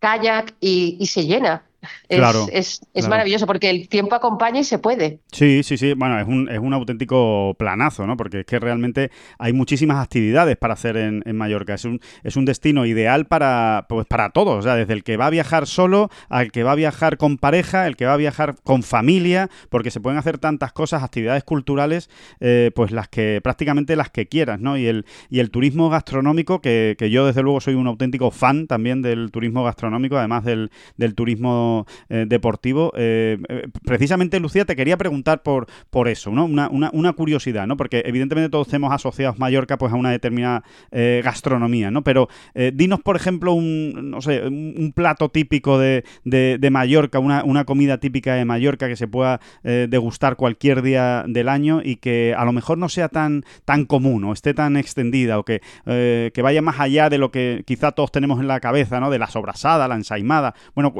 kayak 0.00 0.54
y 0.60 1.06
se 1.06 1.26
llena. 1.26 1.62
Es, 2.08 2.18
claro, 2.18 2.46
es, 2.50 2.80
maravilloso 3.08 3.46
porque 3.46 3.70
el 3.70 3.88
tiempo 3.88 4.14
acompaña 4.14 4.60
y 4.60 4.64
se 4.64 4.78
puede. 4.78 5.20
Sí, 5.32 5.62
sí, 5.62 5.76
sí. 5.76 5.94
Bueno, 5.94 6.18
es 6.18 6.26
un, 6.26 6.48
es 6.48 6.58
un 6.58 6.72
auténtico 6.72 7.54
planazo, 7.58 8.06
¿no? 8.06 8.16
Porque 8.16 8.40
es 8.40 8.46
que 8.46 8.58
realmente 8.58 9.10
hay 9.38 9.52
muchísimas 9.52 10.02
actividades 10.02 10.56
para 10.56 10.74
hacer 10.74 10.96
en, 10.96 11.22
Mallorca. 11.36 11.74
Es 11.74 11.84
un, 11.84 12.00
es 12.24 12.36
un 12.36 12.44
destino 12.44 12.86
ideal 12.86 13.26
para, 13.26 13.86
pues, 13.88 14.06
para 14.06 14.30
todos. 14.30 14.58
O 14.58 14.62
sea, 14.62 14.74
desde 14.76 14.92
el 14.92 15.04
que 15.04 15.16
va 15.16 15.26
a 15.26 15.30
viajar 15.30 15.66
solo 15.66 16.10
al 16.28 16.52
que 16.52 16.62
va 16.62 16.72
a 16.72 16.76
viajar 16.76 17.16
con 17.16 17.38
pareja, 17.38 17.86
el 17.86 17.96
que 17.96 18.06
va 18.06 18.14
a 18.14 18.16
viajar 18.16 18.56
con 18.62 18.82
familia, 18.82 19.50
porque 19.68 19.90
se 19.90 20.00
pueden 20.00 20.18
hacer 20.18 20.38
tantas 20.38 20.72
cosas, 20.72 21.02
actividades 21.02 21.44
culturales, 21.44 22.10
eh, 22.40 22.70
pues 22.74 22.90
las 22.90 23.08
que 23.08 23.40
prácticamente 23.42 23.96
las 23.96 24.10
que 24.10 24.26
quieras, 24.26 24.60
¿no? 24.60 24.76
Y 24.76 24.86
el, 24.86 25.04
y 25.30 25.40
el 25.40 25.50
turismo 25.50 25.90
gastronómico, 25.90 26.60
que, 26.60 26.96
yo 27.10 27.26
desde 27.26 27.42
luego 27.42 27.60
soy 27.60 27.74
un 27.74 27.86
auténtico 27.86 28.30
fan 28.30 28.66
también 28.66 29.02
del 29.02 29.30
turismo 29.30 29.64
gastronómico, 29.64 30.16
además 30.16 30.44
del, 30.44 30.70
del 30.96 31.14
turismo 31.14 31.75
eh, 32.08 32.24
deportivo. 32.28 32.92
Eh, 32.96 33.38
eh, 33.48 33.68
precisamente, 33.84 34.40
Lucía, 34.40 34.64
te 34.64 34.76
quería 34.76 34.96
preguntar 34.96 35.42
por, 35.42 35.66
por 35.90 36.08
eso, 36.08 36.30
¿no? 36.30 36.44
Una, 36.44 36.68
una, 36.70 37.12
curiosidad, 37.12 37.66
¿no? 37.66 37.76
Porque 37.76 38.02
evidentemente 38.06 38.50
todos 38.50 38.72
hemos 38.72 38.92
asociado 38.92 39.34
Mallorca 39.38 39.78
pues, 39.78 39.92
a 39.92 39.96
una 39.96 40.10
determinada 40.10 40.62
gastronomía, 40.90 41.90
¿no? 41.90 42.02
Pero 42.02 42.28
dinos, 42.72 43.00
por 43.00 43.16
ejemplo, 43.16 43.52
un, 43.52 44.10
no 44.10 44.20
sé, 44.20 44.46
un, 44.46 44.92
plato 44.94 45.30
típico 45.30 45.78
de, 45.78 46.04
de, 46.24 46.70
Mallorca, 46.70 47.18
una, 47.18 47.44
una, 47.44 47.64
comida 47.64 47.98
típica 47.98 48.34
de 48.34 48.44
Mallorca 48.44 48.88
que 48.88 48.96
se 48.96 49.08
pueda 49.08 49.40
degustar 49.62 50.36
cualquier 50.36 50.82
día 50.82 51.24
del 51.26 51.48
año 51.48 51.80
y 51.82 51.96
que 51.96 52.34
a 52.36 52.44
lo 52.44 52.52
mejor 52.52 52.78
no 52.78 52.88
sea 52.88 53.08
tan, 53.08 53.44
tan 53.64 53.84
común 53.84 54.24
o 54.24 54.32
esté 54.32 54.54
tan 54.54 54.76
extendida 54.76 55.38
o 55.38 55.44
que, 55.44 55.60
que 55.84 56.42
vaya 56.42 56.62
más 56.62 56.80
allá 56.80 57.08
de 57.08 57.18
lo 57.18 57.30
que 57.30 57.62
quizá 57.66 57.92
todos 57.92 58.12
tenemos 58.12 58.40
en 58.40 58.48
la 58.48 58.60
cabeza, 58.60 59.00
¿no? 59.00 59.10
De 59.10 59.18
la 59.18 59.28
sobrasada, 59.28 59.88
la 59.88 59.96
ensaimada. 59.96 60.54
Bueno, 60.74 60.92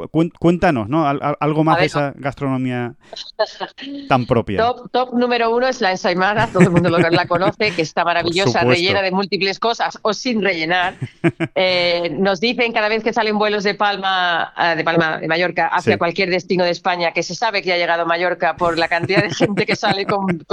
cuenta 0.57 0.71
¿no? 0.71 1.07
algo 1.39 1.63
más 1.63 1.79
de 1.79 1.85
esa 1.85 2.13
gastronomía 2.15 2.93
tan 4.09 4.25
propia. 4.25 4.73
Top, 4.91 5.13
número 5.13 5.55
uno 5.55 5.67
es 5.67 5.81
la 5.81 5.91
ensaimada, 5.91 6.47
todo 6.47 6.63
el 6.63 6.71
mundo 6.71 6.89
la 6.89 7.25
conoce, 7.25 7.73
que 7.73 7.81
está 7.81 8.03
maravillosa, 8.05 8.63
rellena 8.63 9.01
de 9.01 9.11
múltiples 9.11 9.59
cosas 9.59 9.99
o 10.01 10.13
sin 10.13 10.41
rellenar. 10.41 10.95
Eh, 11.59 12.15
nos 12.19 12.39
dicen 12.39 12.71
cada 12.71 12.87
vez 12.87 13.03
que 13.03 13.13
salen 13.13 13.37
vuelos 13.37 13.63
de 13.63 13.73
Palma, 13.73 14.53
ah, 14.55 14.75
de 14.75 14.83
Palma, 14.83 15.17
de 15.17 15.27
Mallorca, 15.27 15.67
hacia 15.67 15.97
cualquier 15.97 16.29
destino 16.29 16.63
de 16.63 16.71
España, 16.71 17.11
que 17.13 17.23
se 17.23 17.35
sabe 17.35 17.61
que 17.61 17.73
ha 17.73 17.77
llegado 17.77 18.03
a 18.03 18.05
Mallorca 18.05 18.55
por 18.55 18.77
la 18.77 18.87
cantidad 18.87 19.23
de 19.23 19.33
gente 19.33 19.65
que 19.65 19.75
sale 19.75 20.05
con, 20.05 20.45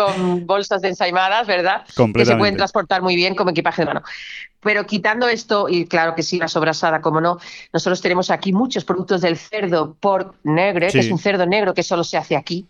bolsas 0.47 0.83
de 0.83 0.89
ensaimadas, 0.89 1.47
¿verdad? 1.47 1.85
Que 2.15 2.25
se 2.25 2.37
pueden 2.37 2.57
transportar 2.57 3.03
muy 3.03 3.17
bien 3.17 3.35
como 3.35 3.51
equipaje 3.51 3.83
de 3.83 3.87
mano. 3.87 4.03
pero 4.61 4.87
quitando 4.87 5.29
esto, 5.29 5.69
y 5.69 5.87
claro 5.87 6.15
que 6.15 6.23
sí, 6.23 6.39
la 6.39 6.49
sobrasada, 6.49 7.01
como 7.01 7.21
no, 7.21 7.39
nosotros 7.73 8.01
tenemos 8.01 8.31
aquí 8.31 8.53
muchos 8.53 8.85
productos 8.85 9.21
del 9.21 9.37
cerdo 9.37 9.94
por 10.01 10.35
negre, 10.43 10.89
que 10.91 10.99
es 10.99 11.11
un 11.11 11.19
cerdo 11.19 11.47
negro 11.47 11.75
que 11.75 11.83
solo 11.83 12.05
se 12.05 12.17
hace 12.17 12.37
aquí. 12.37 12.67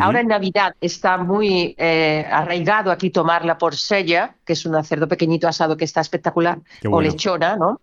Ahora 0.00 0.20
en 0.20 0.26
Navidad 0.26 0.74
está 0.80 1.16
muy 1.16 1.76
eh, 1.78 2.26
arraigado 2.28 2.90
aquí 2.90 3.10
tomarla 3.10 3.56
por 3.56 3.76
sella, 3.76 4.34
que 4.44 4.54
es 4.54 4.66
un 4.66 4.82
cerdo 4.82 5.06
pequeñito 5.06 5.46
asado 5.46 5.76
que 5.76 5.84
está 5.84 6.00
espectacular, 6.00 6.58
o 6.90 7.00
lechona, 7.00 7.56
¿no? 7.56 7.80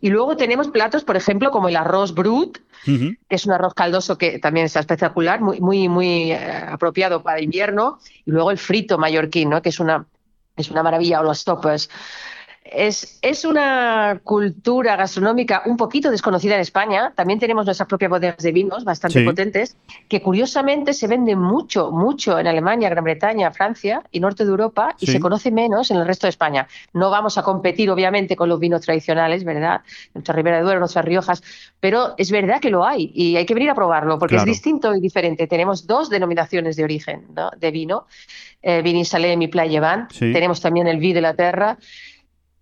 Y 0.00 0.10
luego 0.10 0.36
tenemos 0.36 0.68
platos, 0.68 1.04
por 1.04 1.16
ejemplo, 1.16 1.50
como 1.50 1.68
el 1.68 1.76
arroz 1.76 2.14
brut, 2.14 2.58
que 2.84 3.16
es 3.28 3.46
un 3.46 3.52
arroz 3.52 3.74
caldoso 3.74 4.18
que 4.18 4.38
también 4.38 4.66
está 4.66 4.80
espectacular, 4.80 5.40
muy, 5.40 5.60
muy, 5.60 5.88
muy 5.88 6.32
eh, 6.32 6.38
apropiado 6.68 7.22
para 7.22 7.40
invierno. 7.40 7.98
Y 8.24 8.30
luego 8.30 8.50
el 8.50 8.58
frito 8.58 8.98
mallorquín, 8.98 9.50
¿no? 9.50 9.62
que 9.62 9.70
es 9.70 9.80
una, 9.80 10.06
es 10.56 10.70
una 10.70 10.82
maravilla, 10.82 11.20
o 11.20 11.24
los 11.24 11.44
toppers. 11.44 11.88
Es, 12.72 13.18
es, 13.22 13.44
una 13.44 14.20
cultura 14.24 14.96
gastronómica 14.96 15.62
un 15.66 15.76
poquito 15.76 16.10
desconocida 16.10 16.54
en 16.54 16.60
España. 16.60 17.12
También 17.14 17.38
tenemos 17.38 17.64
nuestras 17.64 17.88
propias 17.88 18.10
bodegas 18.10 18.38
de 18.38 18.52
vinos 18.52 18.84
bastante 18.84 19.24
potentes, 19.24 19.76
que 20.08 20.20
curiosamente 20.20 20.92
se 20.92 21.06
venden 21.06 21.38
mucho, 21.38 21.90
mucho 21.90 22.38
en 22.38 22.46
Alemania, 22.46 22.88
Gran 22.88 23.04
Bretaña, 23.04 23.50
Francia 23.52 24.02
y 24.10 24.20
norte 24.20 24.44
de 24.44 24.50
Europa 24.50 24.96
y 24.98 25.06
se 25.06 25.20
conoce 25.20 25.50
menos 25.50 25.90
en 25.90 25.98
el 25.98 26.06
resto 26.06 26.26
de 26.26 26.30
España. 26.30 26.66
No 26.92 27.10
vamos 27.10 27.38
a 27.38 27.42
competir, 27.42 27.90
obviamente, 27.90 28.36
con 28.36 28.48
los 28.48 28.58
vinos 28.58 28.80
tradicionales, 28.80 29.44
¿verdad? 29.44 29.82
Nuestra 30.14 30.34
Ribera 30.34 30.56
de 30.58 30.62
Duero, 30.64 30.80
nuestras 30.80 31.04
Riojas, 31.04 31.42
pero 31.80 32.14
es 32.18 32.30
verdad 32.30 32.60
que 32.60 32.70
lo 32.70 32.84
hay 32.84 33.10
y 33.14 33.36
hay 33.36 33.46
que 33.46 33.54
venir 33.54 33.70
a 33.70 33.74
probarlo 33.74 34.18
porque 34.18 34.36
es 34.36 34.44
distinto 34.44 34.94
y 34.94 35.00
diferente. 35.00 35.46
Tenemos 35.46 35.86
dos 35.86 36.10
denominaciones 36.10 36.76
de 36.76 36.84
origen 36.84 37.26
de 37.56 37.70
vino, 37.70 38.06
eh, 38.62 38.82
Vini 38.82 39.04
Salem 39.04 39.40
y 39.42 39.48
Playa 39.48 39.80
Van. 39.80 40.08
Tenemos 40.08 40.60
también 40.60 40.86
el 40.86 40.98
Vi 40.98 41.12
de 41.12 41.20
la 41.20 41.34
Terra. 41.34 41.78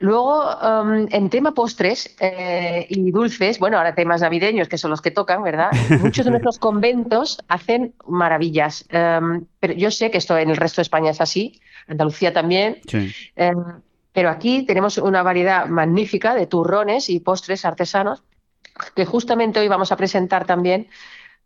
Luego, 0.05 0.45
um, 0.59 1.07
en 1.11 1.31
tema 1.31 1.55
postres 1.55 2.15
eh, 2.21 2.87
y 2.91 3.11
dulces, 3.11 3.59
bueno, 3.59 3.79
ahora 3.79 3.95
temas 3.95 4.21
navideños, 4.21 4.69
que 4.69 4.77
son 4.77 4.91
los 4.91 5.01
que 5.01 5.11
tocan, 5.11 5.43
¿verdad? 5.43 5.71
Muchos 6.03 6.27
de 6.27 6.31
nuestros 6.31 6.59
conventos 6.59 7.39
hacen 7.49 7.95
maravillas. 8.07 8.87
Um, 8.93 9.47
pero 9.61 9.73
yo 9.73 9.91
sé 9.91 10.11
que 10.11 10.19
esto 10.19 10.37
en 10.37 10.51
el 10.51 10.59
resto 10.59 10.81
de 10.81 10.83
España 10.83 11.11
es 11.11 11.23
así, 11.23 11.59
Andalucía 11.89 12.35
también. 12.35 12.83
Um, 12.93 13.81
pero 14.13 14.29
aquí 14.29 14.67
tenemos 14.67 14.99
una 14.99 15.23
variedad 15.23 15.69
magnífica 15.69 16.35
de 16.35 16.47
turrones 16.49 17.09
y 17.09 17.21
postres 17.21 17.65
artesanos 17.65 18.25
que 18.95 19.07
justamente 19.07 19.61
hoy 19.61 19.69
vamos 19.69 19.91
a 19.91 19.97
presentar 19.97 20.45
también 20.45 20.89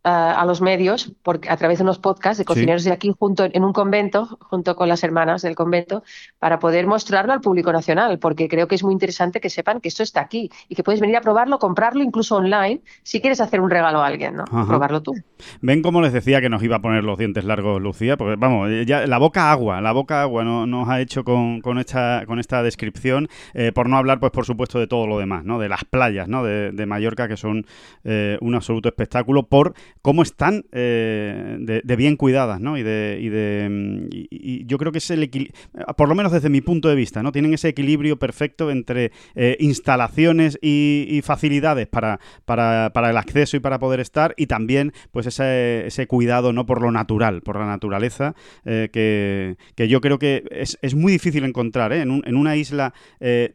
a 0.03 0.45
los 0.45 0.61
medios 0.61 1.11
porque, 1.23 1.49
a 1.49 1.57
través 1.57 1.79
de 1.79 1.83
unos 1.83 1.99
podcasts 1.99 2.37
de 2.37 2.45
cocineros 2.45 2.83
de 2.83 2.91
aquí 2.91 3.11
junto 3.17 3.45
en 3.51 3.63
un 3.63 3.73
convento, 3.73 4.37
junto 4.41 4.75
con 4.75 4.87
las 4.87 5.03
hermanas 5.03 5.41
del 5.41 5.55
convento, 5.55 6.03
para 6.39 6.59
poder 6.59 6.87
mostrarlo 6.87 7.33
al 7.33 7.41
público 7.41 7.71
nacional, 7.73 8.17
porque 8.19 8.47
creo 8.47 8.67
que 8.67 8.75
es 8.75 8.83
muy 8.83 8.93
interesante 8.93 9.41
que 9.41 9.49
sepan 9.49 9.81
que 9.81 9.89
esto 9.89 10.03
está 10.03 10.21
aquí 10.21 10.49
y 10.69 10.75
que 10.75 10.83
puedes 10.83 11.01
venir 11.01 11.17
a 11.17 11.21
probarlo, 11.21 11.59
comprarlo 11.59 12.01
incluso 12.03 12.37
online, 12.37 12.81
si 13.03 13.19
quieres 13.19 13.41
hacer 13.41 13.59
un 13.59 13.69
regalo 13.69 14.01
a 14.01 14.07
alguien, 14.07 14.35
¿no? 14.35 14.45
Probarlo 14.45 15.01
tú. 15.01 15.13
Ven 15.61 15.81
como 15.81 16.01
les 16.01 16.13
decía 16.13 16.41
que 16.41 16.49
nos 16.49 16.63
iba 16.63 16.77
a 16.77 16.81
poner 16.81 17.03
los 17.03 17.17
dientes 17.17 17.43
largos 17.43 17.81
Lucía, 17.81 18.15
porque 18.17 18.35
vamos, 18.37 18.69
ya 18.85 19.05
la 19.05 19.17
boca 19.17 19.51
agua, 19.51 19.81
la 19.81 19.91
boca 19.91 20.21
agua 20.21 20.43
no, 20.43 20.65
nos 20.65 20.87
ha 20.89 21.01
hecho 21.01 21.23
con, 21.23 21.61
con, 21.61 21.77
esta, 21.77 22.23
con 22.25 22.39
esta 22.39 22.63
descripción, 22.63 23.27
eh, 23.53 23.71
por 23.73 23.89
no 23.89 23.97
hablar, 23.97 24.19
pues 24.19 24.31
por 24.31 24.45
supuesto, 24.45 24.79
de 24.79 24.87
todo 24.87 25.07
lo 25.07 25.19
demás, 25.19 25.43
¿no? 25.43 25.59
De 25.59 25.69
las 25.69 25.83
playas, 25.83 26.27
¿no? 26.27 26.43
De, 26.43 26.89
Mallorca, 26.89 27.27
que 27.27 27.37
son 27.37 27.67
eh, 28.03 28.37
un 28.41 28.55
absoluto 28.55 28.89
espectáculo 28.89 29.43
por 29.43 29.73
cómo 30.01 30.23
están 30.23 30.65
eh, 30.71 31.57
de, 31.59 31.95
bien 31.95 32.15
cuidadas, 32.15 32.59
¿no? 32.61 32.77
Y 32.77 32.83
de, 32.83 33.19
y 33.21 33.29
de 33.29 34.07
y, 34.11 34.65
yo 34.65 34.77
creo 34.77 34.91
que 34.91 34.99
es 34.99 35.11
el 35.11 35.23
equilibrio, 35.23 35.55
por 35.97 36.07
lo 36.07 36.15
menos 36.15 36.31
desde 36.31 36.49
mi 36.49 36.61
punto 36.61 36.87
de 36.89 36.95
vista, 36.95 37.21
¿no? 37.21 37.31
Tienen 37.31 37.53
ese 37.53 37.67
equilibrio 37.69 38.17
perfecto 38.17 38.71
entre 38.71 39.11
eh, 39.35 39.57
instalaciones 39.59 40.57
y, 40.61 41.21
facilidades 41.23 41.87
para, 41.87 42.19
para, 42.45 42.91
para, 42.93 43.09
el 43.09 43.17
acceso 43.17 43.57
y 43.57 43.59
para 43.59 43.77
poder 43.77 43.99
estar, 43.99 44.33
y 44.37 44.47
también, 44.47 44.93
pues, 45.11 45.27
ese, 45.27 45.85
ese 45.85 46.07
cuidado, 46.07 46.53
¿no? 46.53 46.65
Por 46.65 46.81
lo 46.81 46.91
natural, 46.91 47.41
por 47.41 47.57
la 47.57 47.65
naturaleza, 47.65 48.35
eh, 48.65 48.89
que, 48.91 49.57
que, 49.75 49.87
yo 49.87 49.99
creo 50.01 50.17
que 50.17 50.45
es, 50.49 50.77
es 50.81 50.95
muy 50.95 51.11
difícil 51.11 51.43
encontrar, 51.43 51.91
¿eh? 51.91 52.01
En, 52.01 52.21
en 52.25 52.35
una 52.35 52.55
isla 52.55 52.93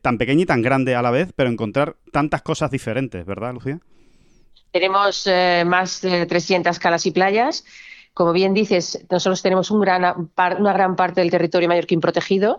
tan 0.03 0.19
pequeña 0.19 0.43
y 0.43 0.47
tan 0.47 0.63
grande 0.63 0.95
a 0.95 1.03
la 1.03 1.11
vez, 1.11 1.33
pero 1.35 1.51
encontrar 1.51 1.97
tantas 2.13 2.43
cosas 2.43 2.71
diferentes, 2.71 3.25
¿verdad, 3.25 3.55
Lucía? 3.55 3.81
Tenemos 4.75 5.25
eh, 5.29 5.63
más 5.65 6.01
de 6.01 6.27
300 6.27 6.81
calas 6.81 7.07
y 7.07 7.13
playas. 7.13 7.65
Como 8.13 8.33
bien 8.33 8.55
dices, 8.55 9.07
nosotros 9.09 9.41
tenemos 9.41 9.71
un 9.71 9.81
gran, 9.81 10.29
una 10.59 10.73
gran 10.73 10.97
parte 10.97 11.21
del 11.21 11.31
territorio 11.31 11.69
mallorquín 11.69 12.01
protegido 12.01 12.57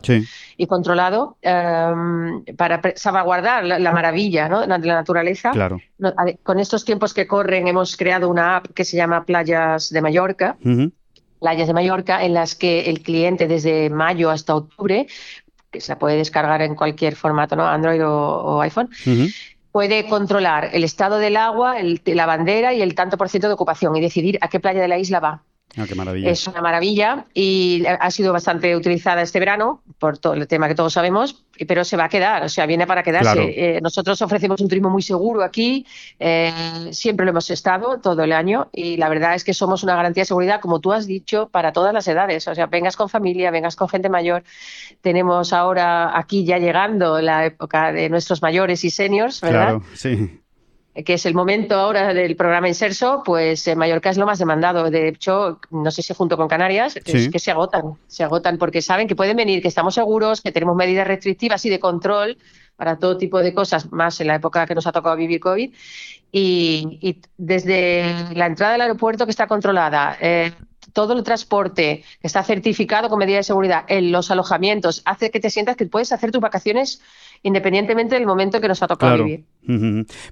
y 0.56 0.68
controlado 0.68 1.36
em, 1.42 2.46
para 2.56 2.82
salvaguardar 2.96 3.66
la, 3.66 3.92
maravilla 3.92 4.48
de 4.48 4.88
la 4.88 4.96
naturaleza. 4.96 5.52
Claro. 5.52 5.82
con 6.44 6.62
estos 6.62 6.86
tiempos 6.86 7.14
que 7.14 7.28
corren 7.28 7.68
hemos 7.68 7.98
creado 7.98 8.30
una 8.30 8.56
app 8.58 8.68
que 8.74 8.86
se 8.86 8.96
llama 8.96 9.26
Playas 9.26 9.90
de 9.90 10.02
Mallorca. 10.02 10.56
Playas 11.42 11.68
de 11.68 11.74
Mallorca, 11.74 12.24
en 12.24 12.34
las 12.34 12.56
que 12.56 12.90
el 12.90 13.02
cliente 13.02 13.46
desde 13.50 13.90
mayo 13.90 14.30
hasta 14.32 14.56
octubre, 14.56 15.06
que 15.70 15.82
se 15.82 15.92
la 15.92 16.00
puede 16.00 16.16
descargar 16.16 16.62
en 16.62 16.76
cualquier 16.76 17.18
formato, 17.18 17.58
¿no? 17.58 17.68
Android 17.68 18.02
o, 18.06 18.62
iPhone, 18.62 18.90
puede 19.76 20.08
controlar 20.08 20.70
el 20.72 20.86
estado 20.86 21.18
del 21.18 21.36
agua, 21.36 21.76
la 22.06 22.26
bandera 22.26 22.74
y 22.74 22.82
el 22.82 22.96
tanto 22.96 23.18
por 23.18 23.28
ciento 23.28 23.50
de 23.50 23.56
ocupación 23.56 23.94
y 23.98 24.00
decidir 24.00 24.38
a 24.40 24.48
qué 24.48 24.62
playa 24.62 24.82
de 24.82 24.88
la 24.88 24.98
isla 24.98 25.20
va. 25.20 25.44
Ah, 25.78 25.86
qué 25.88 25.96
maravilla. 25.96 26.30
Es 26.30 26.48
una 26.48 26.62
maravilla 26.62 27.26
y 27.34 27.84
ha 27.86 28.10
sido 28.12 28.32
bastante 28.32 28.76
utilizada 28.76 29.22
este 29.22 29.40
verano 29.40 29.82
por 30.00 30.18
todo 30.18 30.34
el 30.34 30.48
tema 30.48 30.68
que 30.68 30.76
todos 30.76 30.94
sabemos, 30.94 31.44
pero 31.68 31.84
se 31.84 31.98
va 31.98 32.06
a 32.06 32.10
quedar, 32.10 32.44
o 32.44 32.50
sea, 32.50 32.66
viene 32.66 32.88
para 32.88 33.04
quedarse. 33.04 33.76
Eh, 33.76 33.82
nosotros 33.82 34.22
ofrecemos 34.22 34.62
un 34.62 34.70
turismo 34.70 34.90
muy 34.90 35.02
seguro 35.02 35.44
aquí, 35.44 35.86
eh, 36.20 36.52
siempre 36.92 37.26
lo 37.26 37.32
hemos 37.32 37.50
estado 37.50 38.00
todo 38.00 38.24
el 38.24 38.32
año 38.32 38.70
y 38.72 38.96
la 38.98 39.10
verdad 39.10 39.36
es 39.36 39.44
que 39.44 39.54
somos 39.54 39.84
una 39.84 39.96
garantía 39.96 40.22
de 40.22 40.28
seguridad, 40.28 40.62
como 40.62 40.80
tú 40.80 40.94
has 40.94 41.08
dicho, 41.08 41.50
para 41.50 41.74
todas 41.74 41.94
las 41.94 42.08
edades. 42.08 42.48
O 42.48 42.56
sea, 42.56 42.68
vengas 42.68 42.96
con 42.96 43.10
familia, 43.10 43.52
vengas 43.52 43.76
con 43.76 43.90
gente 43.90 44.08
mayor. 44.08 44.44
Tenemos 45.02 45.52
ahora 45.52 46.18
aquí 46.18 46.46
ya 46.46 46.58
llegando 46.58 47.22
la 47.22 47.46
época 47.46 47.92
de 47.92 48.10
nuestros 48.10 48.42
mayores 48.42 48.84
y 48.84 48.90
seniors, 48.90 49.42
¿verdad? 49.42 49.68
Claro, 49.68 49.84
sí 49.94 50.42
que 51.04 51.16
es 51.16 51.26
el 51.26 51.34
momento 51.34 51.76
ahora 51.76 52.14
del 52.14 52.36
programa 52.38 52.70
Inserso, 52.70 53.22
pues 53.26 53.68
en 53.68 53.78
Mallorca 53.78 54.10
es 54.10 54.18
lo 54.18 54.26
más 54.26 54.40
demandado. 54.40 54.90
De 54.90 55.10
hecho, 55.10 55.60
no 55.70 55.92
sé 55.92 56.02
si 56.02 56.14
junto 56.14 56.38
con 56.38 56.48
Canarias, 56.48 56.96
es 56.96 57.30
que 57.30 57.40
se 57.40 57.52
agotan, 57.52 57.96
se 58.08 58.24
agotan 58.24 58.58
porque 58.58 58.82
saben 58.82 59.08
que 59.08 59.16
pueden 59.16 59.36
venir, 59.36 59.62
que 59.62 59.68
estamos 59.68 59.96
seguros, 59.96 60.42
que 60.42 60.54
tenemos 60.54 60.76
medidas 60.76 61.06
restrictivas 61.06 61.66
y 61.66 61.70
de 61.70 61.80
control 61.80 62.38
para 62.78 62.98
todo 62.98 63.18
tipo 63.18 63.40
de 63.40 63.54
cosas, 63.54 63.92
más 63.92 64.20
en 64.22 64.28
la 64.28 64.36
época 64.36 64.66
que 64.66 64.76
nos 64.76 64.88
ha 64.88 64.92
tocado 64.94 65.18
vivir 65.18 65.40
COVID. 65.40 65.74
Y, 66.32 67.22
desde 67.38 68.34
la 68.34 68.46
entrada 68.46 68.74
del 68.74 68.82
aeropuerto 68.82 69.26
que 69.26 69.32
está 69.32 69.48
controlada, 69.48 70.18
eh, 70.22 70.52
todo 70.94 71.14
el 71.14 71.24
transporte 71.24 72.04
que 72.22 72.28
está 72.28 72.44
certificado 72.44 73.10
con 73.10 73.20
medidas 73.20 73.40
de 73.40 73.44
seguridad 73.44 73.84
en 73.88 74.12
los 74.12 74.32
alojamientos, 74.32 75.02
hace 75.06 75.32
que 75.32 75.40
te 75.40 75.50
sientas 75.50 75.76
que 75.76 75.86
puedes 75.86 76.12
hacer 76.12 76.32
tus 76.32 76.42
vacaciones 76.42 77.02
independientemente 77.44 78.16
del 78.16 78.26
momento 78.26 78.60
que 78.62 78.68
nos 78.68 78.82
ha 78.82 78.88
tocado 78.88 79.24
vivir. 79.24 79.44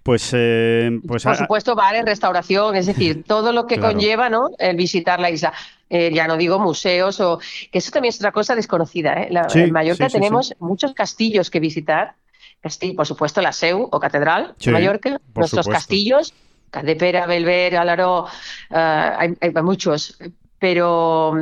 Pues, 0.03 0.31
eh, 0.33 0.99
pues 1.07 1.23
por 1.23 1.35
supuesto, 1.35 1.75
bares, 1.75 2.05
restauración, 2.05 2.75
es 2.75 2.85
decir, 2.85 3.23
todo 3.27 3.51
lo 3.51 3.65
que 3.67 3.79
conlleva 3.79 4.29
¿no? 4.29 4.49
el 4.57 4.75
visitar 4.75 5.19
la 5.19 5.29
isla. 5.29 5.53
Eh, 5.89 6.11
ya 6.13 6.27
no 6.27 6.37
digo 6.37 6.57
museos 6.59 7.19
o 7.19 7.39
que 7.71 7.77
eso 7.77 7.91
también 7.91 8.09
es 8.09 8.17
otra 8.17 8.31
cosa 8.31 8.55
desconocida. 8.55 9.13
¿eh? 9.21 9.29
en 9.53 9.71
Mallorca 9.71 10.09
tenemos 10.09 10.55
muchos 10.59 10.93
castillos 10.93 11.49
que 11.49 11.59
visitar. 11.59 12.15
Castillo, 12.61 12.95
por 12.95 13.05
supuesto, 13.05 13.41
la 13.41 13.51
Seu 13.51 13.89
o 13.91 13.99
Catedral 13.99 14.55
de 14.57 14.71
Mallorca, 14.71 15.19
nuestros 15.35 15.67
castillos, 15.67 16.33
Cadepera, 16.71 17.25
Belver, 17.25 17.75
Alaró, 17.75 18.25
hay, 18.69 19.35
hay, 19.41 19.51
muchos 19.61 20.17
pero 20.63 21.35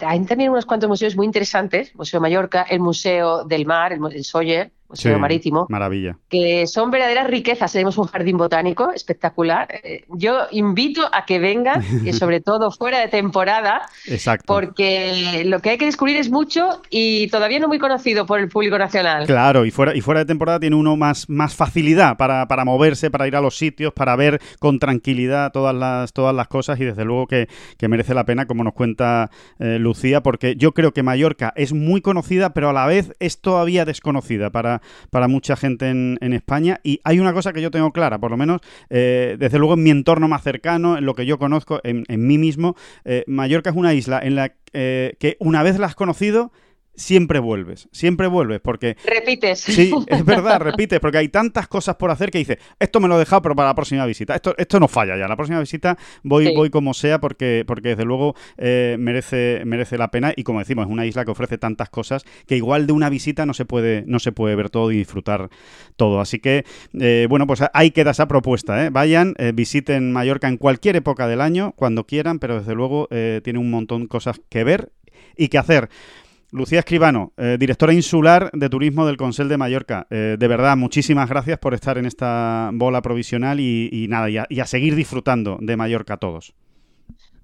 hay 0.00 0.24
también 0.24 0.48
unos 0.48 0.64
cuantos 0.64 0.88
museos 0.88 1.14
muy 1.14 1.26
interesantes, 1.26 1.94
Museo 1.94 2.22
Mallorca, 2.22 2.62
el 2.62 2.80
Museo 2.80 3.44
del 3.44 3.66
Mar, 3.66 3.92
el, 3.92 4.00
el 4.10 4.24
Soller, 4.24 4.72
Museo 4.92 5.18
Marítimo. 5.18 5.66
Maravilla. 5.68 6.18
Que 6.28 6.66
son 6.66 6.90
verdaderas 6.90 7.26
riquezas. 7.26 7.72
Tenemos 7.72 7.96
un 7.98 8.06
jardín 8.06 8.36
botánico 8.36 8.92
espectacular. 8.92 9.68
Eh, 9.82 10.04
yo 10.10 10.46
invito 10.50 11.02
a 11.10 11.24
que 11.24 11.38
vengan, 11.38 11.82
y 12.04 12.12
sobre 12.12 12.40
todo 12.40 12.70
fuera 12.70 12.98
de 13.00 13.08
temporada, 13.08 13.88
Exacto. 14.06 14.44
porque 14.46 15.42
lo 15.46 15.60
que 15.60 15.70
hay 15.70 15.78
que 15.78 15.86
descubrir 15.86 16.16
es 16.16 16.30
mucho 16.30 16.82
y 16.90 17.28
todavía 17.28 17.58
no 17.58 17.68
muy 17.68 17.78
conocido 17.78 18.26
por 18.26 18.38
el 18.38 18.48
público 18.48 18.78
nacional. 18.78 19.26
Claro, 19.26 19.64
y 19.64 19.70
fuera, 19.70 19.96
y 19.96 20.02
fuera 20.02 20.20
de 20.20 20.26
temporada 20.26 20.60
tiene 20.60 20.76
uno 20.76 20.96
más, 20.96 21.28
más 21.30 21.54
facilidad 21.54 22.16
para, 22.18 22.46
para 22.46 22.64
moverse, 22.64 23.10
para 23.10 23.26
ir 23.26 23.36
a 23.36 23.40
los 23.40 23.56
sitios, 23.56 23.92
para 23.94 24.14
ver 24.16 24.40
con 24.58 24.78
tranquilidad 24.78 25.52
todas 25.52 25.74
las, 25.74 26.12
todas 26.12 26.34
las 26.34 26.48
cosas 26.48 26.78
y 26.80 26.84
desde 26.84 27.04
luego 27.04 27.26
que, 27.26 27.48
merece 27.88 28.14
la 28.14 28.24
pena, 28.24 28.46
como 28.46 28.64
nos 28.64 28.74
cuenta 28.74 29.30
eh, 29.58 29.78
Lucía, 29.78 30.22
porque 30.22 30.56
yo 30.56 30.72
creo 30.72 30.92
que 30.92 31.02
Mallorca 31.02 31.52
es 31.56 31.72
muy 31.72 32.00
conocida, 32.00 32.54
pero 32.54 32.70
a 32.70 32.72
la 32.72 32.86
vez 32.86 33.12
es 33.18 33.40
todavía 33.40 33.84
desconocida 33.84 34.50
para, 34.50 34.81
para 35.10 35.28
mucha 35.28 35.56
gente 35.56 35.88
en, 35.88 36.32
España. 36.32 36.80
Y 36.82 37.00
hay 37.04 37.18
una 37.20 37.32
cosa 37.32 37.52
que 37.52 37.60
yo 37.60 37.70
tengo 37.70 37.90
clara, 37.92 38.18
por 38.18 38.30
lo 38.30 38.36
menos, 38.36 38.60
eh, 38.90 39.36
desde 39.38 39.58
luego 39.58 39.74
en 39.74 39.82
mi 39.82 39.90
entorno 39.90 40.28
más 40.28 40.42
cercano, 40.42 40.96
en 40.96 41.04
lo 41.04 41.14
que 41.14 41.26
yo 41.26 41.38
conozco, 41.38 41.80
en, 41.84 42.04
mí 42.08 42.38
mismo, 42.38 42.76
eh, 43.04 43.24
Mallorca 43.26 43.70
es 43.70 43.76
una 43.76 43.94
isla 43.94 44.20
en 44.22 44.36
la 44.36 44.54
eh, 44.72 45.16
que 45.18 45.36
una 45.38 45.62
vez 45.62 45.78
la 45.78 45.86
has 45.86 45.94
conocido, 45.94 46.50
siempre 46.94 47.38
vuelves, 47.38 47.88
siempre 47.92 48.26
vuelves, 48.26 48.60
porque... 48.60 48.96
Repites. 49.04 49.60
Sí, 49.60 49.92
es 50.06 50.24
verdad, 50.24 50.60
repites, 50.60 51.00
porque 51.00 51.18
hay 51.18 51.28
tantas 51.28 51.68
cosas 51.68 51.96
por 51.96 52.10
hacer 52.10 52.30
que 52.30 52.38
dices, 52.38 52.58
esto 52.78 53.00
me 53.00 53.08
lo 53.08 53.16
he 53.16 53.18
dejado, 53.18 53.42
pero 53.42 53.56
para 53.56 53.70
la 53.70 53.74
próxima 53.74 54.04
visita. 54.06 54.34
Esto, 54.34 54.54
esto 54.58 54.78
no 54.78 54.88
falla 54.88 55.16
ya, 55.16 55.26
la 55.28 55.36
próxima 55.36 55.60
visita 55.60 55.96
voy, 56.22 56.54
voy 56.54 56.70
como 56.70 56.94
sea, 56.94 57.20
porque, 57.20 57.64
porque 57.66 57.90
desde 57.90 58.04
luego 58.04 58.34
eh, 58.58 58.96
merece, 58.98 59.62
merece 59.64 59.98
la 59.98 60.10
pena. 60.10 60.32
Y 60.36 60.42
como 60.42 60.58
decimos, 60.58 60.86
es 60.86 60.92
una 60.92 61.06
isla 61.06 61.24
que 61.24 61.30
ofrece 61.30 61.58
tantas 61.58 61.88
cosas 61.90 62.24
que 62.46 62.56
igual 62.56 62.86
de 62.86 62.92
una 62.92 63.08
visita 63.08 63.46
no 63.46 63.54
se 63.54 63.64
puede, 63.64 64.04
no 64.06 64.18
se 64.18 64.32
puede 64.32 64.54
ver 64.54 64.70
todo 64.70 64.92
y 64.92 64.96
disfrutar 64.96 65.48
todo. 65.96 66.20
Así 66.20 66.38
que, 66.38 66.64
eh, 66.98 67.26
bueno, 67.28 67.46
pues 67.46 67.62
ahí 67.72 67.90
queda 67.90 68.10
esa 68.10 68.28
propuesta. 68.28 68.84
¿eh? 68.84 68.90
Vayan, 68.90 69.34
visiten 69.54 70.12
Mallorca 70.12 70.48
en 70.48 70.56
cualquier 70.56 70.96
época 70.96 71.26
del 71.26 71.40
año, 71.40 71.72
cuando 71.76 72.06
quieran, 72.06 72.38
pero 72.38 72.58
desde 72.58 72.74
luego 72.74 73.08
tiene 73.42 73.58
un 73.58 73.70
montón 73.70 74.02
de 74.02 74.08
cosas 74.08 74.40
que 74.48 74.64
ver 74.64 74.92
y 75.36 75.48
que 75.48 75.58
hacer. 75.58 75.88
Lucía 76.52 76.80
Escribano, 76.80 77.32
eh, 77.38 77.56
directora 77.58 77.94
insular 77.94 78.50
de 78.52 78.68
turismo 78.68 79.06
del 79.06 79.16
Consell 79.16 79.48
de 79.48 79.56
Mallorca. 79.56 80.06
Eh, 80.10 80.36
de 80.38 80.48
verdad, 80.48 80.76
muchísimas 80.76 81.26
gracias 81.26 81.58
por 81.58 81.72
estar 81.72 81.96
en 81.96 82.04
esta 82.04 82.68
bola 82.74 83.00
provisional 83.00 83.58
y, 83.58 84.06
nada, 84.10 84.28
y 84.28 84.60
a 84.60 84.66
seguir 84.66 84.94
disfrutando 84.94 85.56
de 85.60 85.78
Mallorca 85.78 86.18
todos. 86.18 86.54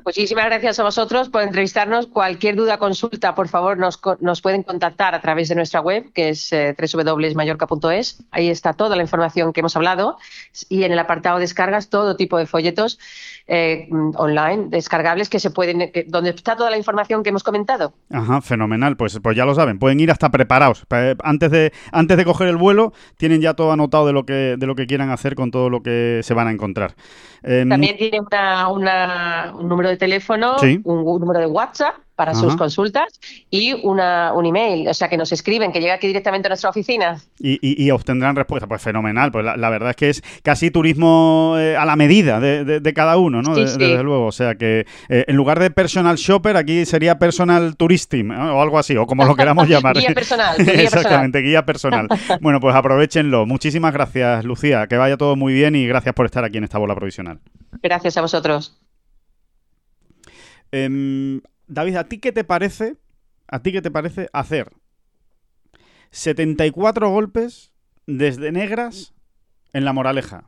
Muchísimas 0.08 0.46
gracias 0.46 0.78
a 0.78 0.84
vosotros 0.84 1.28
por 1.28 1.42
entrevistarnos. 1.42 2.06
Cualquier 2.06 2.56
duda, 2.56 2.78
consulta, 2.78 3.34
por 3.34 3.46
favor, 3.46 3.76
nos, 3.76 3.98
pueden 4.40 4.62
contactar 4.62 5.14
a 5.14 5.20
través 5.20 5.50
de 5.50 5.54
nuestra 5.54 5.82
web, 5.82 6.10
que 6.14 6.30
es 6.30 6.50
eh, 6.50 6.74
www.mallorca.es. 6.74 8.24
Ahí 8.30 8.48
está 8.48 8.72
toda 8.72 8.96
la 8.96 9.02
información 9.02 9.52
que 9.52 9.60
hemos 9.60 9.76
hablado. 9.76 10.16
Y 10.70 10.84
en 10.84 10.92
el 10.92 10.98
apartado 10.98 11.38
descargas, 11.38 11.90
todo 11.90 12.16
tipo 12.16 12.38
de 12.38 12.46
folletos 12.46 12.98
eh, 13.48 13.88
online 14.16 14.66
descargables 14.68 15.28
que 15.28 15.40
se 15.40 15.50
pueden, 15.50 15.90
donde 16.06 16.30
está 16.30 16.54
toda 16.54 16.70
la 16.70 16.76
información 16.76 17.22
que 17.22 17.30
hemos 17.30 17.42
comentado. 17.42 17.94
Ajá, 18.10 18.40
fenomenal. 18.40 18.96
Pues, 18.96 19.18
pues 19.22 19.36
ya 19.36 19.44
lo 19.44 19.54
saben, 19.54 19.78
pueden 19.78 19.98
ir 20.00 20.10
hasta 20.10 20.30
preparados. 20.30 20.84
Antes 21.22 21.50
de, 21.50 21.72
antes 21.90 22.16
de 22.16 22.24
coger 22.24 22.48
el 22.48 22.56
vuelo, 22.56 22.92
tienen 23.16 23.40
ya 23.40 23.54
todo 23.54 23.72
anotado 23.72 24.06
de 24.06 24.12
lo 24.12 24.24
que, 24.24 24.56
de 24.58 24.66
lo 24.66 24.74
que 24.74 24.86
quieran 24.86 25.10
hacer 25.10 25.34
con 25.34 25.50
todo 25.50 25.70
lo 25.70 25.82
que 25.82 26.20
se 26.22 26.34
van 26.34 26.46
a 26.46 26.52
encontrar. 26.52 26.94
También 27.42 27.96
tiene 27.96 28.20
una, 28.20 29.54
un 29.58 29.68
número 29.68 29.88
de 29.88 29.96
teléfono, 29.96 30.56
un, 30.84 31.04
número 31.20 31.40
de 31.40 31.46
WhatsApp 31.46 31.94
para 32.18 32.34
sus 32.34 32.56
consultas 32.56 33.20
y 33.48 33.74
una, 33.74 34.32
un 34.32 34.44
email, 34.44 34.88
o 34.88 34.92
sea 34.92 35.08
que 35.08 35.16
nos 35.16 35.30
escriben, 35.30 35.70
que 35.70 35.80
llega 35.80 35.94
aquí 35.94 36.08
directamente 36.08 36.48
a 36.48 36.50
nuestra 36.50 36.68
oficina. 36.68 37.20
Y, 37.38 37.90
obtendrán 37.92 38.34
respuesta, 38.34 38.66
pues 38.66 38.82
fenomenal, 38.82 39.30
pues 39.30 39.44
la, 39.44 39.70
verdad 39.70 39.90
es 39.90 39.96
que 39.96 40.10
es 40.10 40.24
casi 40.42 40.72
turismo 40.72 41.54
eh, 41.58 41.76
a 41.76 41.84
la 41.84 41.94
medida 41.94 42.40
de, 42.40 42.92
cada 42.92 43.18
uno, 43.18 43.40
¿no? 43.40 43.54
Desde 43.54 44.02
luego, 44.02 44.26
o 44.26 44.32
sea 44.32 44.56
que 44.56 44.84
eh, 45.08 45.26
en 45.28 45.36
lugar 45.36 45.60
de 45.60 45.70
personal 45.70 46.16
shopper, 46.16 46.56
aquí 46.56 46.84
sería 46.86 47.20
personal 47.20 47.76
touristing 47.76 48.32
o 48.32 48.60
algo 48.60 48.80
así, 48.80 48.96
o 48.96 49.06
como 49.06 49.24
lo 49.24 49.36
queramos 49.36 49.68
llamar. 49.68 49.96
guía 49.96 50.12
personal. 50.12 50.56
Exactamente, 50.68 51.38
guía 51.38 51.64
personal. 51.64 52.08
bueno, 52.40 52.58
pues 52.58 52.74
aprovechenlo. 52.74 53.46
Muchísimas 53.46 53.92
gracias, 53.92 54.44
Lucía, 54.44 54.88
que 54.88 54.96
vaya 54.96 55.16
todo 55.16 55.36
muy 55.36 55.52
bien 55.52 55.76
y 55.76 55.86
gracias 55.86 56.16
por 56.16 56.26
estar 56.26 56.44
aquí 56.44 56.58
en 56.58 56.64
esta 56.64 56.78
bola 56.78 56.96
provisional. 56.96 57.38
Gracias 57.80 58.16
a 58.16 58.22
vosotros. 58.22 58.76
Em, 60.72 61.40
David, 61.68 61.96
¿a 61.96 62.04
ti 62.04 62.18
qué 62.18 62.32
te 62.32 62.44
parece? 62.44 62.96
¿A 63.46 63.62
ti 63.62 63.72
qué 63.72 63.80
te 63.80 63.90
parece 63.90 64.28
hacer 64.32 64.72
74 66.10 67.10
golpes 67.10 67.72
desde 68.06 68.52
negras 68.52 69.14
en 69.72 69.84
la 69.84 69.92
moraleja? 69.92 70.44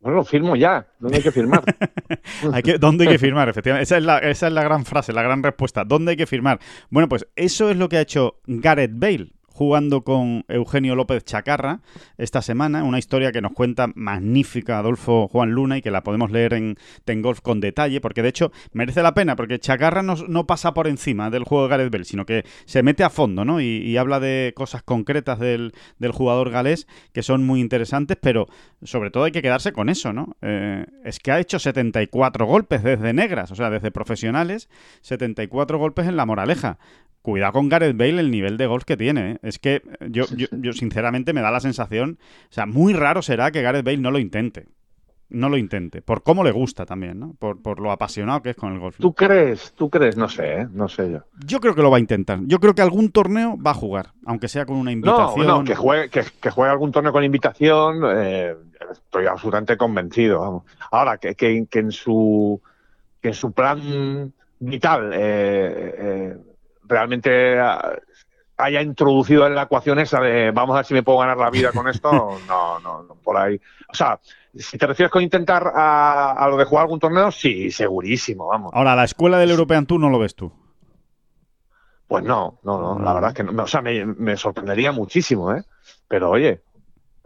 Bueno, 0.00 0.18
lo 0.18 0.24
firmo 0.24 0.54
ya. 0.54 0.86
¿Dónde 0.98 1.16
hay 1.16 1.22
que 1.22 1.32
firmar? 1.32 1.64
¿Dónde 2.78 3.04
hay 3.04 3.12
que 3.12 3.18
firmar? 3.18 3.48
Efectivamente. 3.48 3.84
Esa 3.84 3.96
es, 3.96 4.04
la, 4.04 4.18
esa 4.18 4.48
es 4.48 4.52
la 4.52 4.62
gran 4.62 4.84
frase, 4.84 5.14
la 5.14 5.22
gran 5.22 5.42
respuesta. 5.42 5.84
¿Dónde 5.84 6.10
hay 6.10 6.16
que 6.18 6.26
firmar? 6.26 6.60
Bueno, 6.90 7.08
pues 7.08 7.26
eso 7.36 7.70
es 7.70 7.78
lo 7.78 7.88
que 7.88 7.96
ha 7.96 8.02
hecho 8.02 8.40
Gareth 8.46 8.92
Bale 8.94 9.32
jugando 9.54 10.02
con 10.02 10.44
Eugenio 10.48 10.96
López 10.96 11.24
Chacarra 11.24 11.80
esta 12.18 12.42
semana, 12.42 12.82
una 12.82 12.98
historia 12.98 13.30
que 13.30 13.40
nos 13.40 13.52
cuenta 13.52 13.86
magnífica 13.94 14.80
Adolfo 14.80 15.28
Juan 15.28 15.52
Luna 15.52 15.78
y 15.78 15.82
que 15.82 15.92
la 15.92 16.02
podemos 16.02 16.32
leer 16.32 16.54
en 16.54 16.76
Tengolf 17.04 17.40
con 17.40 17.60
detalle, 17.60 18.00
porque 18.00 18.22
de 18.22 18.30
hecho 18.30 18.50
merece 18.72 19.02
la 19.02 19.14
pena, 19.14 19.36
porque 19.36 19.60
Chacarra 19.60 20.02
no, 20.02 20.16
no 20.28 20.46
pasa 20.46 20.74
por 20.74 20.88
encima 20.88 21.30
del 21.30 21.44
juego 21.44 21.64
de 21.64 21.70
Gareth 21.70 21.92
Bell, 21.92 22.04
sino 22.04 22.26
que 22.26 22.44
se 22.64 22.82
mete 22.82 23.04
a 23.04 23.10
fondo, 23.10 23.44
¿no? 23.44 23.60
Y, 23.60 23.94
habla 23.94 24.18
de 24.18 24.52
cosas 24.56 24.82
concretas 24.82 25.38
del, 25.38 25.72
jugador 26.10 26.50
galés 26.50 26.88
que 27.12 27.22
son 27.22 27.46
muy 27.46 27.60
interesantes, 27.60 28.18
pero 28.20 28.48
sobre 28.82 29.12
todo 29.12 29.22
hay 29.22 29.30
que 29.30 29.40
quedarse 29.40 29.72
con 29.72 29.88
eso, 29.88 30.12
¿no? 30.12 30.36
Eh, 30.42 30.84
es 31.04 31.20
que 31.20 31.30
ha 31.30 31.38
hecho 31.38 31.60
74 31.60 32.44
golpes 32.44 32.82
desde 32.82 33.12
negras, 33.12 33.52
o 33.52 33.54
sea, 33.54 33.70
desde 33.70 33.92
profesionales, 33.92 34.68
74 35.02 35.78
golpes 35.78 36.08
en 36.08 36.16
la 36.16 36.26
moraleja 36.26 36.78
cuidado 37.24 37.54
con 37.54 37.70
Gareth 37.70 37.96
Bale 37.96 38.20
el 38.20 38.30
nivel 38.30 38.58
de 38.58 38.66
golf 38.66 38.84
que 38.84 38.98
tiene. 38.98 39.32
¿eh? 39.32 39.38
Es 39.42 39.58
que 39.58 39.82
yo, 40.10 40.26
yo, 40.36 40.72
sinceramente 40.74 41.32
me 41.32 41.40
da 41.40 41.50
la 41.50 41.60
sensación, 41.60 42.18
o 42.50 42.52
sea, 42.52 42.66
muy 42.66 42.92
raro 42.92 43.22
será 43.22 43.50
que 43.50 43.62
Gareth 43.62 43.84
Bale 43.84 43.96
no 43.96 44.10
lo 44.10 44.18
intente. 44.18 44.66
No 45.30 45.48
lo 45.48 45.56
intente, 45.56 46.02
por 46.02 46.22
cómo 46.22 46.44
le 46.44 46.52
gusta 46.52 46.84
también, 46.84 47.18
¿no? 47.18 47.34
Por, 47.38 47.80
lo 47.80 47.90
apasionado 47.90 48.42
que 48.42 48.50
es 48.50 48.56
con 48.56 48.74
el 48.74 48.78
golf. 48.78 48.98
¿Tú 48.98 49.14
crees? 49.14 49.72
¿Tú 49.72 49.88
crees? 49.88 50.18
No 50.18 50.28
sé, 50.28 50.60
¿eh? 50.60 50.68
no 50.70 50.86
sé 50.86 51.10
yo. 51.10 51.20
Yo 51.46 51.60
creo 51.60 51.74
que 51.74 51.80
lo 51.80 51.90
va 51.90 51.96
a 51.96 52.00
intentar. 52.00 52.40
Yo 52.44 52.60
creo 52.60 52.74
que 52.74 52.82
algún 52.82 53.10
torneo 53.10 53.56
va 53.60 53.70
a 53.70 53.74
jugar, 53.74 54.10
aunque 54.26 54.46
sea 54.46 54.66
con 54.66 54.76
una 54.76 54.92
invitación. 54.92 55.46
No, 55.46 55.58
no 55.60 55.64
que 55.64 55.74
juegue, 55.74 56.10
que, 56.10 56.50
juegue 56.50 56.70
algún 56.70 56.92
torneo 56.92 57.10
con 57.10 57.24
invitación, 57.24 58.02
eh, 58.14 58.54
estoy 58.92 59.26
absolutamente 59.26 59.78
convencido. 59.78 60.62
Ahora, 60.90 61.16
que, 61.16 61.34
que, 61.34 61.66
en 61.72 61.90
su, 61.90 62.60
que 63.22 63.28
en 63.28 63.34
su 63.34 63.50
plan 63.52 64.30
vital 64.60 65.10
eh, 65.14 66.36
realmente 66.86 67.58
ah, 67.58 67.96
haya 68.56 68.82
introducido 68.82 69.46
en 69.46 69.54
la 69.54 69.62
ecuación 69.62 69.98
esa 69.98 70.20
de 70.20 70.50
vamos 70.50 70.74
a 70.74 70.78
ver 70.78 70.86
si 70.86 70.94
me 70.94 71.02
puedo 71.02 71.18
ganar 71.18 71.36
la 71.36 71.50
vida 71.50 71.72
con 71.72 71.88
esto, 71.88 72.10
no, 72.48 72.78
no, 72.80 73.02
no, 73.02 73.14
por 73.16 73.36
ahí. 73.36 73.60
O 73.88 73.94
sea, 73.94 74.20
si 74.54 74.78
te 74.78 74.86
refieres 74.86 75.10
con 75.10 75.22
intentar 75.22 75.72
a, 75.74 76.46
lo 76.48 76.56
de 76.56 76.64
jugar 76.64 76.82
algún 76.82 77.00
torneo, 77.00 77.30
sí, 77.30 77.70
segurísimo, 77.70 78.48
vamos. 78.48 78.72
Ahora, 78.74 78.94
la 78.94 79.04
escuela 79.04 79.38
del 79.38 79.50
European 79.50 79.86
Tour 79.86 80.00
no 80.00 80.10
lo 80.10 80.18
ves 80.18 80.34
tú. 80.34 80.52
Pues 82.06 82.22
no, 82.22 82.60
no, 82.62 82.80
no, 82.80 82.98
la 83.02 83.14
verdad 83.14 83.30
es 83.30 83.36
que 83.36 83.44
no, 83.44 83.62
o 83.62 83.66
sea, 83.66 83.80
me, 83.80 84.04
me 84.04 84.36
sorprendería 84.36 84.92
muchísimo, 84.92 85.52
¿eh? 85.54 85.64
Pero 86.06 86.30
oye, 86.30 86.62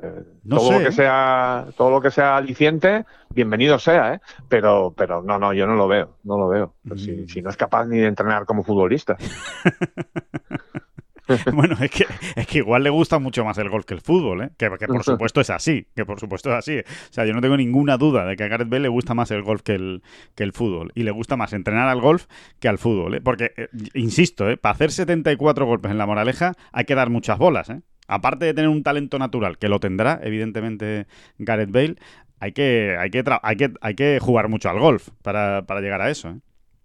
eh, 0.00 0.22
todo 0.48 0.72
lo 0.72 0.78
que 0.78 0.88
¿eh? 0.88 0.92
sea, 0.92 1.66
todo 1.76 1.90
lo 1.90 2.00
que 2.00 2.10
sea 2.10 2.36
aliciente, 2.36 3.04
bienvenido 3.30 3.78
sea, 3.78 4.14
¿eh? 4.14 4.20
Pero, 4.48 4.94
pero 4.96 5.22
no, 5.22 5.38
no, 5.38 5.52
yo 5.52 5.66
no 5.66 5.74
lo 5.74 5.88
veo, 5.88 6.18
no 6.22 6.38
lo 6.38 6.48
veo. 6.48 6.74
Pues 6.86 7.02
mm. 7.02 7.26
si, 7.26 7.42
no 7.42 7.50
es 7.50 7.56
capaz 7.56 7.86
ni 7.86 7.98
de 7.98 8.06
entrenar 8.06 8.44
como 8.44 8.62
futbolista. 8.62 9.16
bueno, 11.52 11.76
es 11.80 11.90
que, 11.90 12.06
es 12.36 12.46
que 12.46 12.58
igual 12.58 12.84
le 12.84 12.90
gusta 12.90 13.18
mucho 13.18 13.44
más 13.44 13.58
el 13.58 13.68
golf 13.68 13.86
que 13.86 13.94
el 13.94 14.00
fútbol, 14.00 14.42
¿eh? 14.42 14.50
Que, 14.56 14.70
por 14.70 15.02
supuesto 15.02 15.40
es 15.40 15.50
así, 15.50 15.88
que 15.96 16.04
por 16.04 16.20
supuesto 16.20 16.50
es 16.50 16.56
así. 16.56 16.78
O 16.78 17.12
sea, 17.12 17.26
yo 17.26 17.32
no 17.32 17.40
tengo 17.40 17.56
ninguna 17.56 17.96
duda 17.96 18.24
de 18.24 18.36
que 18.36 18.44
a 18.44 18.48
Gareth 18.48 18.68
Bale 18.68 18.82
le 18.82 18.88
gusta 18.88 19.14
más 19.14 19.32
el 19.32 19.42
golf 19.42 19.62
que 19.62 19.74
el, 19.74 20.02
que 20.36 20.44
el 20.44 20.52
fútbol. 20.52 20.92
Y 20.94 21.02
le 21.02 21.10
gusta 21.10 21.36
más 21.36 21.52
entrenar 21.52 21.88
al 21.88 22.00
golf 22.00 22.26
que 22.60 22.68
al 22.68 22.78
fútbol, 22.78 23.16
¿eh? 23.16 23.20
Porque, 23.20 23.50
insisto, 23.94 24.48
¿eh? 24.48 24.56
Para 24.56 24.74
hacer 24.74 24.92
74 24.92 25.66
golpes 25.66 25.90
en 25.90 25.98
la 25.98 26.06
moraleja 26.06 26.52
hay 26.72 26.84
que 26.84 26.94
dar 26.94 27.10
muchas 27.10 27.36
bolas, 27.36 27.68
¿eh? 27.70 27.80
Aparte 28.08 28.46
de 28.46 28.54
tener 28.54 28.68
un 28.68 28.82
talento 28.82 29.18
natural, 29.18 29.58
que 29.58 29.68
lo 29.68 29.78
tendrá, 29.78 30.18
evidentemente, 30.22 31.06
Gareth 31.38 31.70
Bale, 31.70 31.96
hay 32.40 32.52
que, 32.52 32.96
hay 32.98 33.10
que, 33.10 33.24
hay 33.42 33.56
que, 33.56 33.72
hay 33.80 33.94
que 33.94 34.18
jugar 34.20 34.48
mucho 34.48 34.68
al 34.70 34.80
golf 34.80 35.08
para, 35.22 35.62
llegar 35.80 36.00
a 36.00 36.10
eso. 36.10 36.30
¿eh? 36.30 36.40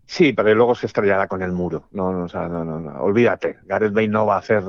Sí, 0.05 0.33
pero 0.33 0.53
luego 0.53 0.75
se 0.75 0.85
estrellará 0.85 1.27
con 1.27 1.41
el 1.41 1.51
muro. 1.51 1.87
No, 1.91 2.11
no, 2.11 2.27
no, 2.27 2.65
no, 2.65 3.01
olvídate. 3.01 3.57
Gareth 3.65 3.93
Bale 3.93 4.07
no 4.07 4.25
va 4.25 4.35
a 4.35 4.39
hacer 4.39 4.63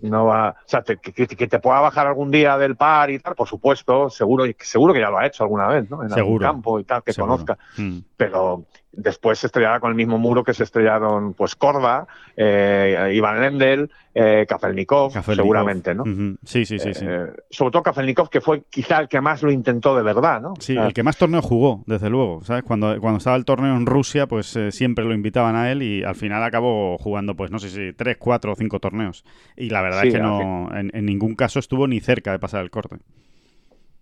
no 0.00 0.26
va, 0.26 0.50
o 0.50 0.68
sea, 0.68 0.82
que, 0.82 1.26
te 1.26 1.58
pueda 1.58 1.80
bajar 1.80 2.06
algún 2.06 2.30
día 2.30 2.56
del 2.56 2.76
par 2.76 3.10
y 3.10 3.18
tal, 3.18 3.34
por 3.34 3.48
supuesto, 3.48 4.08
seguro, 4.10 4.44
seguro 4.60 4.94
que 4.94 5.00
ya 5.00 5.10
lo 5.10 5.18
ha 5.18 5.26
hecho 5.26 5.42
alguna 5.42 5.66
vez, 5.66 5.90
¿no? 5.90 6.04
En 6.04 6.12
algún 6.12 6.38
campo 6.38 6.78
y 6.78 6.84
tal, 6.84 7.02
que 7.02 7.14
conozca. 7.14 7.58
Mm. 7.76 7.98
Pero 8.16 8.66
después 8.92 9.38
se 9.38 9.46
estrellará 9.46 9.80
con 9.80 9.90
el 9.90 9.96
mismo 9.96 10.18
muro 10.18 10.42
que 10.42 10.54
se 10.54 10.64
estrellaron, 10.64 11.34
pues, 11.34 11.54
Corda, 11.54 12.06
eh, 12.36 13.12
Iván 13.14 13.40
Lendl, 13.40 13.90
eh, 14.14 14.46
Kafelnikov, 14.48 15.12
seguramente, 15.22 15.94
¿no? 15.94 16.04
Sí, 16.44 16.64
sí, 16.64 16.78
sí, 16.78 16.94
sí. 16.94 17.04
Eh, 17.06 17.26
sobre 17.50 17.70
todo 17.70 17.82
Kafelnikov, 17.82 18.28
que 18.30 18.40
fue 18.40 18.62
quizá 18.68 18.98
el 18.98 19.08
que 19.08 19.20
más 19.20 19.42
lo 19.42 19.50
intentó 19.50 19.96
de 19.96 20.02
verdad, 20.02 20.40
¿no? 20.40 20.54
Sí, 20.58 20.76
el 20.76 20.92
que 20.92 21.02
más 21.02 21.16
torneo 21.16 21.42
jugó, 21.42 21.84
desde 21.86 22.10
luego, 22.10 22.42
¿sabes? 22.44 22.64
Cuando, 22.64 22.98
cuando 23.00 23.18
estaba 23.18 23.36
el 23.36 23.44
torneo 23.44 23.76
en 23.76 23.86
Rusia, 23.86 24.26
pues 24.26 24.56
eh, 24.56 24.72
siempre 24.72 25.04
lo 25.04 25.14
invitaban 25.14 25.54
a 25.54 25.70
él 25.70 25.82
y 25.82 26.02
al 26.02 26.16
final 26.16 26.42
acabó 26.42 26.98
jugando, 26.98 27.36
pues, 27.36 27.50
no 27.50 27.58
sé 27.58 27.70
si 27.70 27.92
tres, 27.92 28.16
cuatro 28.18 28.52
o 28.52 28.56
cinco 28.56 28.80
torneos. 28.80 29.24
Y 29.56 29.70
la 29.70 29.82
verdad 29.82 30.04
es 30.06 30.14
que 30.14 30.20
no, 30.20 30.68
en 30.72 31.04
ningún 31.04 31.34
caso 31.34 31.58
estuvo 31.58 31.86
ni 31.86 32.00
cerca 32.00 32.32
de 32.32 32.38
pasar 32.38 32.62
el 32.62 32.70
corte. 32.70 32.98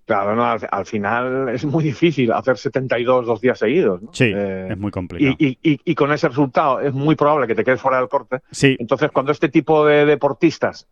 Claro, 0.07 0.37
no, 0.37 0.45
al, 0.45 0.87
final 0.87 1.49
es 1.49 1.65
muy 1.65 1.83
difícil 1.83 2.31
hacer 2.31 2.57
72 2.57 3.27
dos 3.27 3.41
días 3.41 3.59
seguidos. 3.59 4.01
¿no? 4.03 4.15
Sí, 4.15 4.33
eh, 4.33 4.69
es 4.71 4.79
muy 4.79 4.93
complicado. 4.93 5.35
Y, 5.39 5.95
con 5.97 6.13
ese 6.13 6.29
resultado 6.29 6.81
es 6.81 6.95
muy 6.95 7.17
probable 7.17 7.49
que 7.49 7.57
te 7.57 7.65
quedes 7.65 7.81
fuera 7.81 7.99
del 7.99 8.09
corte. 8.09 8.41
Sí. 8.53 8.77
Entonces, 8.79 9.11
cuando 9.11 9.33
este 9.33 9.49
tipo 9.49 9.85
de 9.85 10.07
deportistas, 10.07 10.87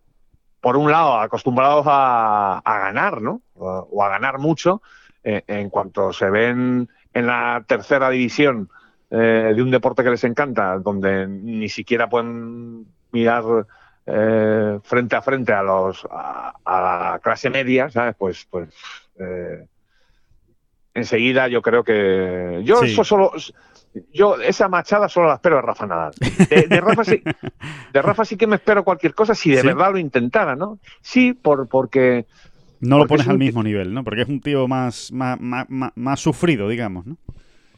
por 0.60 0.76
un 0.76 0.90
lado, 0.90 1.20
acostumbrados 1.20 1.84
a, 1.86 2.60
ganar, 2.64 3.22
¿no? 3.22 3.40
O, 3.54 4.02
a 4.02 4.08
ganar 4.08 4.38
mucho, 4.38 4.82
eh, 5.22 5.42
en 5.46 5.70
cuanto 5.70 6.12
se 6.12 6.28
ven 6.28 6.88
en 7.12 7.26
la 7.26 7.64
tercera 7.68 8.10
división 8.10 8.68
eh, 9.10 9.52
de 9.54 9.62
un 9.62 9.70
deporte 9.70 10.02
que 10.02 10.10
les 10.10 10.24
encanta, 10.24 10.78
donde 10.80 11.28
ni 11.28 11.68
siquiera 11.68 12.08
pueden 12.08 12.84
mirar 13.12 13.44
eh, 14.06 14.80
frente 14.82 15.16
a 15.16 15.22
frente 15.22 15.52
a 15.52 15.62
los 15.62 16.04
a, 16.10 16.52
la 16.66 17.20
clase 17.22 17.48
media, 17.48 17.88
¿sabes? 17.90 18.16
Pues, 18.18 18.46
pues 18.50 18.68
eh, 19.18 19.66
enseguida 20.94 21.48
yo 21.48 21.62
creo 21.62 21.84
que 21.84 22.60
yo 22.64 22.82
eso 22.82 23.04
solo 23.04 23.32
yo 24.12 24.40
esa 24.40 24.68
machada 24.68 25.08
solo 25.08 25.28
la 25.28 25.34
espero 25.34 25.56
de 25.56 25.62
Rafa 25.62 25.86
Nadal. 25.86 26.12
De, 26.68 26.80
Rafa, 26.80 27.04
sí, 27.04 27.22
de 27.92 28.02
Rafa 28.02 28.24
sí 28.24 28.36
que 28.36 28.46
me 28.46 28.56
espero 28.56 28.84
cualquier 28.84 29.14
cosa 29.14 29.34
si 29.34 29.50
de 29.50 29.62
verdad 29.62 29.92
lo 29.92 29.98
intentara, 29.98 30.56
¿no? 30.56 30.78
Sí, 31.00 31.32
por, 31.32 31.68
porque... 31.68 32.26
No 32.80 32.98
lo 32.98 33.06
pones 33.06 33.28
al 33.28 33.38
mismo 33.38 33.62
nivel, 33.62 33.94
¿no? 33.94 34.04
Porque 34.04 34.22
es 34.22 34.28
un 34.28 34.40
tío 34.40 34.66
más, 34.68 35.12
más, 35.12 35.38
más, 35.40 35.66
más 35.94 36.20
sufrido, 36.20 36.68
digamos, 36.68 37.06
¿no? 37.06 37.16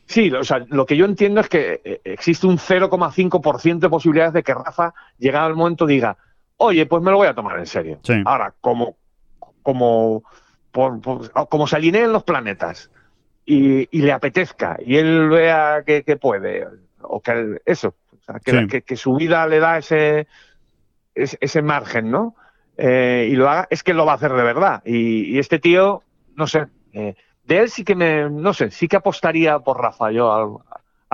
Sí, 0.06 0.30
o 0.30 0.44
sea, 0.44 0.64
lo 0.68 0.86
que 0.86 0.96
yo 0.96 1.04
entiendo 1.04 1.40
es 1.40 1.48
que 1.48 1.80
eh, 1.84 2.00
existe 2.04 2.46
un 2.46 2.58
0,5% 2.58 3.78
de 3.78 3.88
posibilidades 3.88 4.34
de 4.34 4.42
que 4.42 4.54
Rafa, 4.54 4.94
llegado 5.18 5.48
el 5.48 5.56
momento, 5.56 5.84
diga, 5.84 6.16
oye, 6.56 6.86
pues 6.86 7.02
me 7.02 7.10
lo 7.10 7.18
voy 7.18 7.26
a 7.26 7.34
tomar 7.34 7.58
en 7.58 7.66
serio. 7.66 7.98
Ahora, 8.24 8.54
como, 8.60 8.96
como, 9.62 10.22
como 11.48 11.66
se 11.66 11.76
alineen 11.76 12.12
los 12.12 12.24
planetas 12.24 12.90
y, 13.44 13.86
le 14.00 14.12
apetezca 14.12 14.76
y 14.84 14.96
él 14.96 15.28
vea 15.28 15.82
que, 15.84 16.16
puede, 16.16 16.66
o 17.00 17.20
que 17.20 17.60
eso, 17.64 17.94
que, 18.44 18.96
su 18.96 19.14
vida 19.14 19.46
le 19.46 19.60
da 19.60 19.78
ese, 19.78 20.26
ese, 21.14 21.62
margen, 21.62 22.10
¿no? 22.10 22.34
Eh, 22.76 23.28
y 23.30 23.36
lo 23.36 23.48
haga, 23.48 23.66
es 23.70 23.82
que 23.82 23.94
lo 23.94 24.04
va 24.04 24.12
a 24.12 24.16
hacer 24.16 24.32
de 24.32 24.42
verdad. 24.42 24.82
Y, 24.84 25.38
este 25.38 25.58
tío, 25.58 26.02
no 26.34 26.46
sé, 26.46 26.66
eh, 26.92 27.14
de 27.44 27.58
él 27.58 27.70
sí 27.70 27.84
que 27.84 27.94
me, 27.94 28.28
no 28.28 28.52
sé, 28.52 28.70
sí 28.70 28.88
que 28.88 28.96
apostaría 28.96 29.58
por 29.60 29.80
Rafa 29.80 30.10
yo 30.10 30.62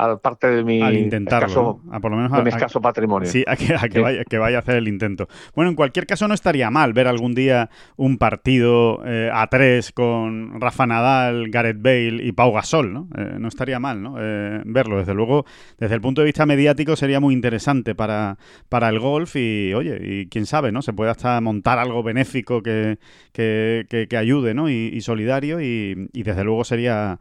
al, 0.04 0.20
parte 0.20 0.48
de 0.48 0.64
mi 0.64 0.80
escaso, 0.80 1.80
por 2.00 2.10
lo 2.10 2.16
menos 2.16 2.32
escaso 2.46 2.80
patrimonio. 2.80 3.28
Sí, 3.28 3.44
a, 3.46 3.56
que, 3.56 4.00
vaya, 4.00 4.24
que 4.24 4.38
vaya 4.38 4.58
a 4.58 4.60
hacer 4.60 4.76
el 4.76 4.88
intento. 4.88 5.28
Bueno, 5.54 5.70
en 5.70 5.76
cualquier 5.76 6.06
caso 6.06 6.28
no 6.28 6.34
estaría 6.34 6.70
mal 6.70 6.92
ver 6.92 7.06
algún 7.06 7.34
día 7.34 7.70
un 7.96 8.18
partido 8.18 9.02
eh, 9.06 9.30
a 9.32 9.46
tres 9.48 9.92
con 9.92 10.60
Rafa 10.60 10.86
Nadal, 10.86 11.50
Gareth 11.50 11.80
Bale 11.80 12.24
y 12.24 12.32
Pau 12.32 12.52
Gasol, 12.52 12.92
¿no? 12.92 13.08
Eh, 13.16 13.36
no 13.38 13.48
estaría 13.48 13.78
mal, 13.78 14.02
¿no? 14.02 14.16
Eh, 14.18 14.62
verlo. 14.64 14.98
Desde 14.98 15.14
luego, 15.14 15.44
desde 15.78 15.94
el 15.94 16.00
punto 16.00 16.20
de 16.20 16.26
vista 16.26 16.46
mediático 16.46 16.96
sería 16.96 17.20
muy 17.20 17.34
interesante 17.34 17.94
para, 17.94 18.38
para 18.68 18.88
el 18.88 18.98
golf 18.98 19.36
y, 19.36 19.72
oye, 19.74 19.98
y 20.02 20.26
quién 20.26 20.46
sabe, 20.46 20.72
¿no? 20.72 20.82
Se 20.82 20.92
puede 20.92 21.10
hasta 21.10 21.40
montar 21.40 21.78
algo 21.78 22.02
benéfico 22.02 22.62
que, 22.62 22.98
que, 23.32 24.06
que, 24.08 24.16
ayude, 24.16 24.54
¿no? 24.54 24.68
Y, 24.68 25.00
solidario 25.02 25.60
y, 25.60 26.08
y 26.12 26.22
desde 26.22 26.44
luego 26.44 26.62
sería 26.62 27.18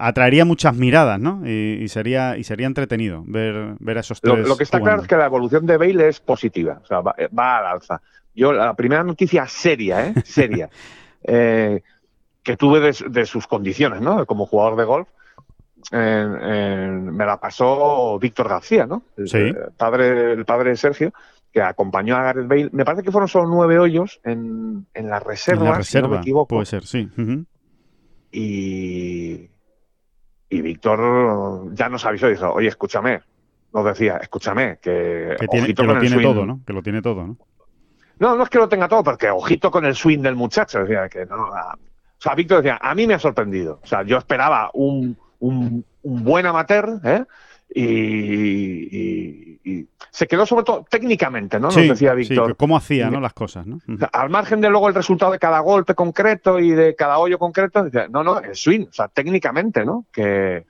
atraería 0.00 0.44
muchas 0.44 0.74
miradas, 0.74 1.20
¿no? 1.20 1.46
Y, 1.46 1.86
sería 1.88 2.36
y 2.38 2.44
sería 2.44 2.66
entretenido 2.66 3.22
ver, 3.26 3.74
ver 3.78 3.98
a 3.98 4.00
esos 4.00 4.20
tres. 4.20 4.48
Lo, 4.48 4.56
que 4.56 4.64
está 4.64 4.80
claro 4.80 5.02
es 5.02 5.08
que 5.08 5.16
la 5.16 5.26
evolución 5.26 5.66
de 5.66 5.76
Bale 5.76 6.08
es 6.08 6.20
positiva, 6.20 6.80
o 6.82 6.86
sea, 6.86 7.00
va, 7.00 7.14
al 7.58 7.66
alza. 7.66 8.00
Yo, 8.34 8.52
la 8.52 8.74
primera 8.74 9.04
noticia 9.04 9.46
seria, 9.46 10.06
¿eh? 10.06 10.14
Seria, 10.24 10.70
eh, 11.22 11.82
que 12.42 12.56
tuve 12.56 12.80
de, 12.80 13.26
sus 13.26 13.46
condiciones, 13.46 14.00
¿no? 14.00 14.24
Como 14.24 14.46
jugador 14.46 14.76
de 14.76 14.84
golf, 14.84 15.08
me 15.92 17.26
la 17.26 17.38
pasó 17.38 18.18
Víctor 18.18 18.48
García, 18.48 18.86
¿no? 18.86 19.02
El, 19.16 19.54
padre, 19.76 20.32
el 20.32 20.44
padre 20.46 20.70
de 20.70 20.76
Sergio, 20.76 21.12
que 21.52 21.60
acompañó 21.60 22.16
a 22.16 22.22
Gareth 22.22 22.48
Bale. 22.48 22.70
Me 22.72 22.86
parece 22.86 23.02
que 23.02 23.12
fueron 23.12 23.28
solo 23.28 23.48
nueve 23.48 23.78
hoyos 23.78 24.20
en, 24.24 24.86
en 24.94 25.10
la 25.10 25.20
reserva, 25.20 25.60
en 25.60 25.70
la 25.72 25.78
reserva, 25.78 26.06
si 26.06 26.10
no 26.10 26.16
me 26.16 26.22
equivoco. 26.22 26.48
Puede 26.48 26.66
ser, 26.66 26.86
sí. 26.86 27.10
Y 28.32 29.50
y 30.50 30.60
Víctor 30.60 31.72
ya 31.74 31.88
nos 31.88 32.04
avisó 32.04 32.28
y 32.28 32.32
dijo, 32.32 32.52
oye, 32.52 32.68
escúchame, 32.68 33.22
nos 33.72 33.84
decía, 33.84 34.16
escúchame, 34.16 34.78
que, 34.82 35.36
tiene, 35.50 35.74
que 35.74 35.82
lo 35.84 35.98
tiene 35.98 36.20
todo, 36.20 36.44
¿no? 36.44 36.60
Que 36.66 36.72
lo 36.72 36.82
tiene 36.82 37.00
todo, 37.00 37.26
¿no? 37.26 37.36
No, 38.18 38.36
no 38.36 38.42
es 38.42 38.50
que 38.50 38.58
lo 38.58 38.68
tenga 38.68 38.88
todo, 38.88 39.02
porque 39.02 39.30
ojito 39.30 39.70
con 39.70 39.86
el 39.86 39.94
swing 39.94 40.18
del 40.18 40.34
muchacho. 40.34 40.80
Decía 40.80 41.08
que 41.08 41.24
no, 41.24 41.36
o 41.36 42.22
sea, 42.22 42.34
Víctor 42.34 42.58
decía, 42.58 42.78
a 42.82 42.94
mí 42.94 43.06
me 43.06 43.14
ha 43.14 43.18
sorprendido. 43.18 43.80
O 43.82 43.86
sea, 43.86 44.02
yo 44.02 44.18
esperaba 44.18 44.70
un, 44.74 45.16
un, 45.38 45.84
un 46.02 46.24
buen 46.24 46.44
amateur, 46.44 47.00
¿eh? 47.02 47.24
y, 47.74 49.49
se 50.10 50.26
quedó 50.26 50.46
sobre 50.46 50.64
todo 50.64 50.86
técnicamente, 50.88 51.60
¿no? 51.60 51.68
Nos 51.68 51.76
decía 51.76 52.14
Víctor. 52.14 52.56
cómo 52.56 52.76
hacía, 52.76 53.10
¿no? 53.10 53.20
Las 53.20 53.34
cosas, 53.34 53.66
¿no? 53.66 53.78
Al 54.12 54.30
margen 54.30 54.60
de 54.60 54.70
luego 54.70 54.88
el 54.88 54.94
resultado 54.94 55.32
de 55.32 55.38
cada 55.38 55.60
golpe 55.60 55.94
concreto 55.94 56.58
y 56.58 56.70
de 56.70 56.94
cada 56.94 57.18
hoyo 57.18 57.38
concreto, 57.38 57.86
no, 58.10 58.24
no, 58.24 58.38
el 58.40 58.54
swing, 58.54 58.86
o 58.88 58.92
sea, 58.92 59.08
técnicamente, 59.08 59.84
¿no? 59.84 60.06
Que, 60.12 60.64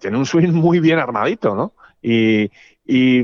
tiene 0.00 0.16
un 0.16 0.26
swing 0.26 0.52
muy 0.52 0.78
bien 0.78 0.98
armadito, 0.98 1.54
¿no? 1.54 1.72
Y, 2.02 2.50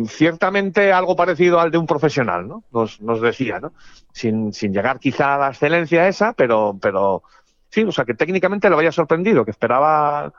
ciertamente 0.06 0.92
algo 0.92 1.16
parecido 1.16 1.58
al 1.58 1.72
de 1.72 1.78
un 1.78 1.86
profesional, 1.86 2.46
¿no? 2.46 2.62
Nos, 2.72 3.00
nos 3.00 3.20
decía, 3.20 3.58
¿no? 3.58 3.72
Sin, 4.12 4.52
sin 4.52 4.72
llegar 4.72 5.00
quizá 5.00 5.34
a 5.34 5.38
la 5.38 5.48
excelencia 5.48 6.06
esa, 6.06 6.34
pero, 6.34 6.78
pero 6.80 7.24
sí, 7.70 7.82
o 7.82 7.90
sea, 7.90 8.04
que 8.04 8.14
técnicamente 8.14 8.70
lo 8.70 8.76
había 8.76 8.92
sorprendido, 8.92 9.44
que 9.44 9.50
esperaba 9.50 10.32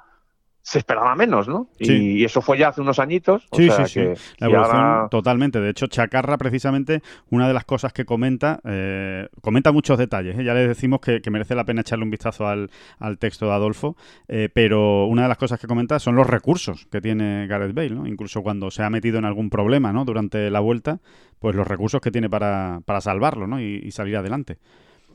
se 0.68 0.80
esperaba 0.80 1.16
menos, 1.16 1.48
¿no? 1.48 1.70
Y 1.80 2.26
eso 2.26 2.42
fue 2.42 2.58
ya 2.58 2.68
hace 2.68 2.82
unos 2.82 3.00
añitos. 3.00 3.48
sí, 3.54 3.70
sí, 3.70 3.84
sí. 3.86 4.02
La 4.38 4.48
evolución 4.48 5.08
totalmente. 5.10 5.62
De 5.62 5.70
hecho, 5.70 5.88
Chacarra, 5.88 6.38
precisamente, 6.38 7.02
una 7.30 7.48
de 7.48 7.54
las 7.54 7.64
cosas 7.64 7.94
que 7.94 8.04
comenta, 8.04 8.60
eh, 8.66 9.30
comenta 9.40 9.72
muchos 9.72 9.98
detalles. 9.98 10.38
¿eh? 10.38 10.44
Ya 10.44 10.54
les 10.54 10.68
decimos 10.68 11.00
que, 11.00 11.22
merece 11.32 11.56
la 11.56 11.64
pena 11.64 11.82
echarle 11.82 12.04
un 12.04 12.12
vistazo 12.12 12.50
al, 12.50 12.70
texto 13.18 13.46
de 13.46 13.54
Adolfo, 13.54 13.96
eh, 14.28 14.50
pero 14.54 15.06
una 15.06 15.22
de 15.22 15.30
las 15.30 15.38
cosas 15.38 15.58
que 15.58 15.68
comenta 15.68 16.00
son 16.00 16.18
los 16.18 16.28
recursos 16.28 16.86
que 16.92 17.00
tiene 17.00 17.48
Gareth 17.48 17.74
Bale, 17.74 17.92
¿no? 17.92 18.06
Incluso 18.06 18.42
cuando 18.44 18.70
se 18.70 18.84
ha 18.84 18.90
metido 18.90 19.20
en 19.20 19.24
algún 19.24 19.50
problema, 19.50 19.94
¿no? 19.94 20.04
Durante 20.04 20.50
la 20.50 20.60
vuelta, 20.60 21.00
pues 21.40 21.56
los 21.56 21.66
recursos 21.66 22.02
que 22.02 22.12
tiene 22.12 22.30
para, 22.30 22.82
para 22.84 23.00
salvarlo, 23.00 23.48
¿no? 23.48 23.62
y 23.62 23.90
salir 23.92 24.18
adelante. 24.18 24.58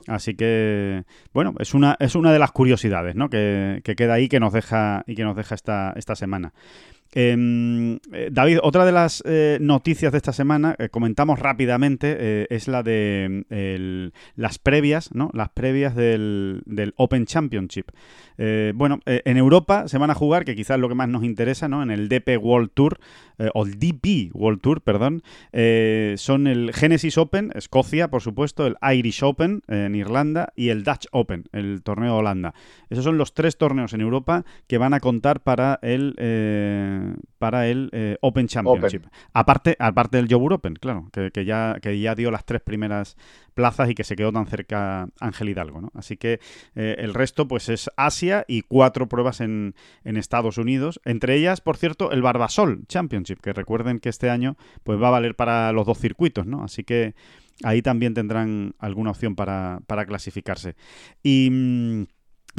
Así 0.07 0.35
que, 0.35 1.05
bueno, 1.33 1.55
es 1.59 1.75
una, 1.75 1.97
es 2.01 2.15
una 2.15 2.33
de 2.33 2.39
las 2.39 2.53
curiosidades 2.53 3.15
¿no? 3.15 3.31
que, 3.31 3.81
que 3.85 3.95
queda 3.95 4.15
ahí 4.15 4.29
que 4.29 4.41
nos 4.41 4.53
deja, 4.53 5.05
y 5.07 5.15
que 5.15 5.25
nos 5.25 5.37
deja 5.37 5.55
esta, 5.55 5.93
esta 5.97 6.15
semana. 6.17 6.53
Em, 7.15 7.97
eh, 8.13 8.31
David, 8.33 8.59
otra 8.63 8.87
de 8.87 8.93
las 8.93 9.23
eh, 9.27 9.59
noticias 9.61 10.13
de 10.13 10.17
esta 10.17 10.33
semana, 10.33 10.75
eh, 10.79 10.89
comentamos 10.89 11.39
rápidamente, 11.39 12.47
es 12.55 12.69
la 12.69 12.83
de 12.83 14.13
las 14.35 14.59
previas, 14.59 15.15
¿no? 15.15 15.31
Las 15.35 15.51
previas 15.51 15.95
del, 15.95 16.63
del 16.65 16.95
Open 16.97 17.27
Championship. 17.27 17.91
bueno, 18.75 19.01
en 19.07 19.37
Europa 19.37 19.89
se 19.89 19.99
van 19.99 20.11
a 20.11 20.15
jugar, 20.15 20.45
que 20.45 20.57
quizás 20.57 20.77
es 20.77 20.81
lo 20.81 20.89
que 20.89 20.95
más 20.95 21.09
nos 21.09 21.25
interesa, 21.25 21.69
¿no? 21.69 21.83
En 21.83 21.91
el 21.91 22.09
DP 22.09 22.39
World 22.41 22.71
Tour, 22.75 22.99
o 23.55 23.67
el 23.67 23.79
DP 23.79 24.31
World 24.35 24.61
Tour, 24.61 24.81
perdón, 24.81 25.23
son 26.17 26.47
el 26.47 26.73
Genesis 26.73 27.19
Open, 27.19 27.51
Escocia, 27.55 28.09
por 28.09 28.23
supuesto, 28.23 28.67
el 28.67 28.77
Irish 28.95 29.23
Open 29.23 29.63
en 29.69 29.95
Irlanda 29.95 30.53
y 30.57 30.71
el 30.71 30.83
Dutch 30.83 31.07
Open, 31.13 31.45
el 31.53 31.83
torneo 31.83 32.15
de 32.15 32.19
Holanda. 32.19 32.55
Esos 32.91 33.05
son 33.05 33.19
los 33.19 33.35
tres 33.35 33.57
torneos 33.57 33.93
en 33.93 34.01
Europa 34.01 34.45
que 34.67 34.79
van 34.79 34.95
a 34.95 35.01
contar 35.01 35.41
para 35.41 35.79
el 35.83 36.15
para 37.39 37.69
el 37.69 37.91
eh, 37.93 38.17
Open 38.21 38.47
Championship. 38.47 39.05
Aparte, 39.33 39.77
aparte 39.79 40.17
del 40.17 40.29
Jobur 40.29 40.55
Open, 40.55 40.75
claro, 40.75 41.09
que, 41.13 41.45
ya, 41.45 41.79
que 41.81 41.99
ya 41.99 42.15
dio 42.15 42.31
las 42.31 42.45
tres 42.45 42.61
primeras 42.61 43.17
plazas 43.55 43.91
y 43.91 43.95
que 43.95 44.05
se 44.05 44.17
quedó 44.17 44.33
tan 44.33 44.47
cerca 44.47 45.09
Ángel 45.21 45.49
Hidalgo. 45.49 45.81
¿no? 45.81 45.91
Así 45.95 46.17
que 46.17 46.41
eh, 46.75 46.97
el 46.99 47.15
resto 47.15 47.49
pues 47.49 47.69
es 47.69 47.91
Asia 47.97 48.45
y 48.49 48.63
cuatro 48.63 49.09
pruebas 49.09 49.41
en, 49.41 49.75
en, 50.05 50.17
Estados 50.17 50.59
Unidos. 50.59 51.01
Entre 51.05 51.37
ellas, 51.37 51.61
por 51.61 51.77
cierto, 51.77 52.13
el 52.13 52.23
Barbasol 52.23 52.87
Championship, 52.87 53.41
que 53.41 53.53
recuerden 53.53 53.99
que 53.99 54.09
este 54.09 54.31
año 54.31 54.57
pues 54.83 55.01
va 55.01 55.09
a 55.09 55.13
valer 55.13 55.35
para 55.35 55.73
los 55.73 55.87
dos 55.87 55.99
circuitos. 55.99 56.47
¿no? 56.47 56.65
Así 56.65 56.85
que 56.85 57.15
ahí 57.65 57.83
también 57.83 58.15
tendrán 58.15 58.75
alguna 58.79 59.11
opción 59.11 59.35
para, 59.35 59.81
para 59.87 60.07
clasificarse. 60.07 60.77
Y... 61.23 62.07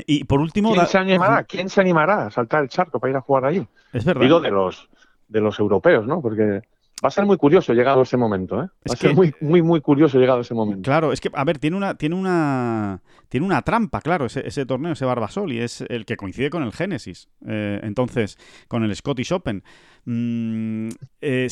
Y 0.06 0.24
por 0.24 0.40
último... 0.40 0.74
¿Quién 0.74 0.88
se, 0.88 0.98
animará? 0.98 1.44
¿Quién 1.44 1.70
se 1.70 1.82
animará 1.82 2.28
a 2.28 2.32
saltar 2.32 2.64
el 2.64 2.70
charco 2.70 3.00
para 3.00 3.12
ir 3.12 3.18
a 3.18 3.22
jugar 3.22 3.46
allí? 3.46 3.68
Es 3.92 4.06
verdad. 4.06 4.22
Digo 4.22 4.40
de 4.40 4.52
los, 4.52 4.90
de 5.28 5.42
los 5.42 5.60
europeos, 5.60 6.08
¿no? 6.08 6.22
Porque 6.22 6.62
va 7.04 7.10
a 7.10 7.12
ser 7.12 7.26
muy 7.26 7.38
curioso 7.38 7.74
llegado 7.74 8.02
ese 8.02 8.16
momento, 8.16 8.64
¿eh? 8.64 8.68
Va 8.90 8.94
a 8.94 8.96
ser 8.96 9.14
muy, 9.14 9.34
muy, 9.42 9.62
muy 9.62 9.82
curioso 9.82 10.18
llegado 10.20 10.40
ese 10.40 10.54
momento. 10.54 10.84
Claro, 10.84 11.12
es 11.12 11.20
que, 11.20 11.30
a 11.34 11.44
ver, 11.44 11.60
tiene 11.60 11.76
una, 11.76 11.96
tiene 11.96 12.16
una, 12.16 13.02
tiene 13.28 13.46
una 13.46 13.62
trampa, 13.62 14.00
claro, 14.00 14.26
ese, 14.26 14.48
ese 14.48 14.66
torneo, 14.66 14.94
ese 14.94 15.06
Barbasol, 15.06 15.52
y 15.52 15.60
es 15.60 15.82
el 15.90 16.06
que 16.06 16.16
coincide 16.16 16.50
con 16.50 16.64
el 16.64 16.72
Génesis. 16.72 17.30
Eh, 17.46 17.80
entonces, 17.84 18.38
con 18.68 18.84
el 18.84 18.96
Scottish 18.96 19.34
Open. 19.34 19.64
Mm, 20.06 20.90
eh, 21.22 21.48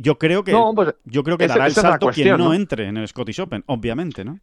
yo 0.00 0.18
creo 0.18 0.44
que, 0.44 0.54
pues, 0.74 0.94
yo 1.04 1.22
creo 1.22 1.38
que 1.38 1.46
dará 1.46 1.66
el 1.66 1.72
salto 1.72 2.08
quien 2.08 2.36
no 2.36 2.52
entre 2.52 2.86
en 2.88 2.98
el 2.98 3.08
Scottish 3.08 3.40
Open, 3.40 3.64
obviamente, 3.66 4.24
¿no? 4.24 4.38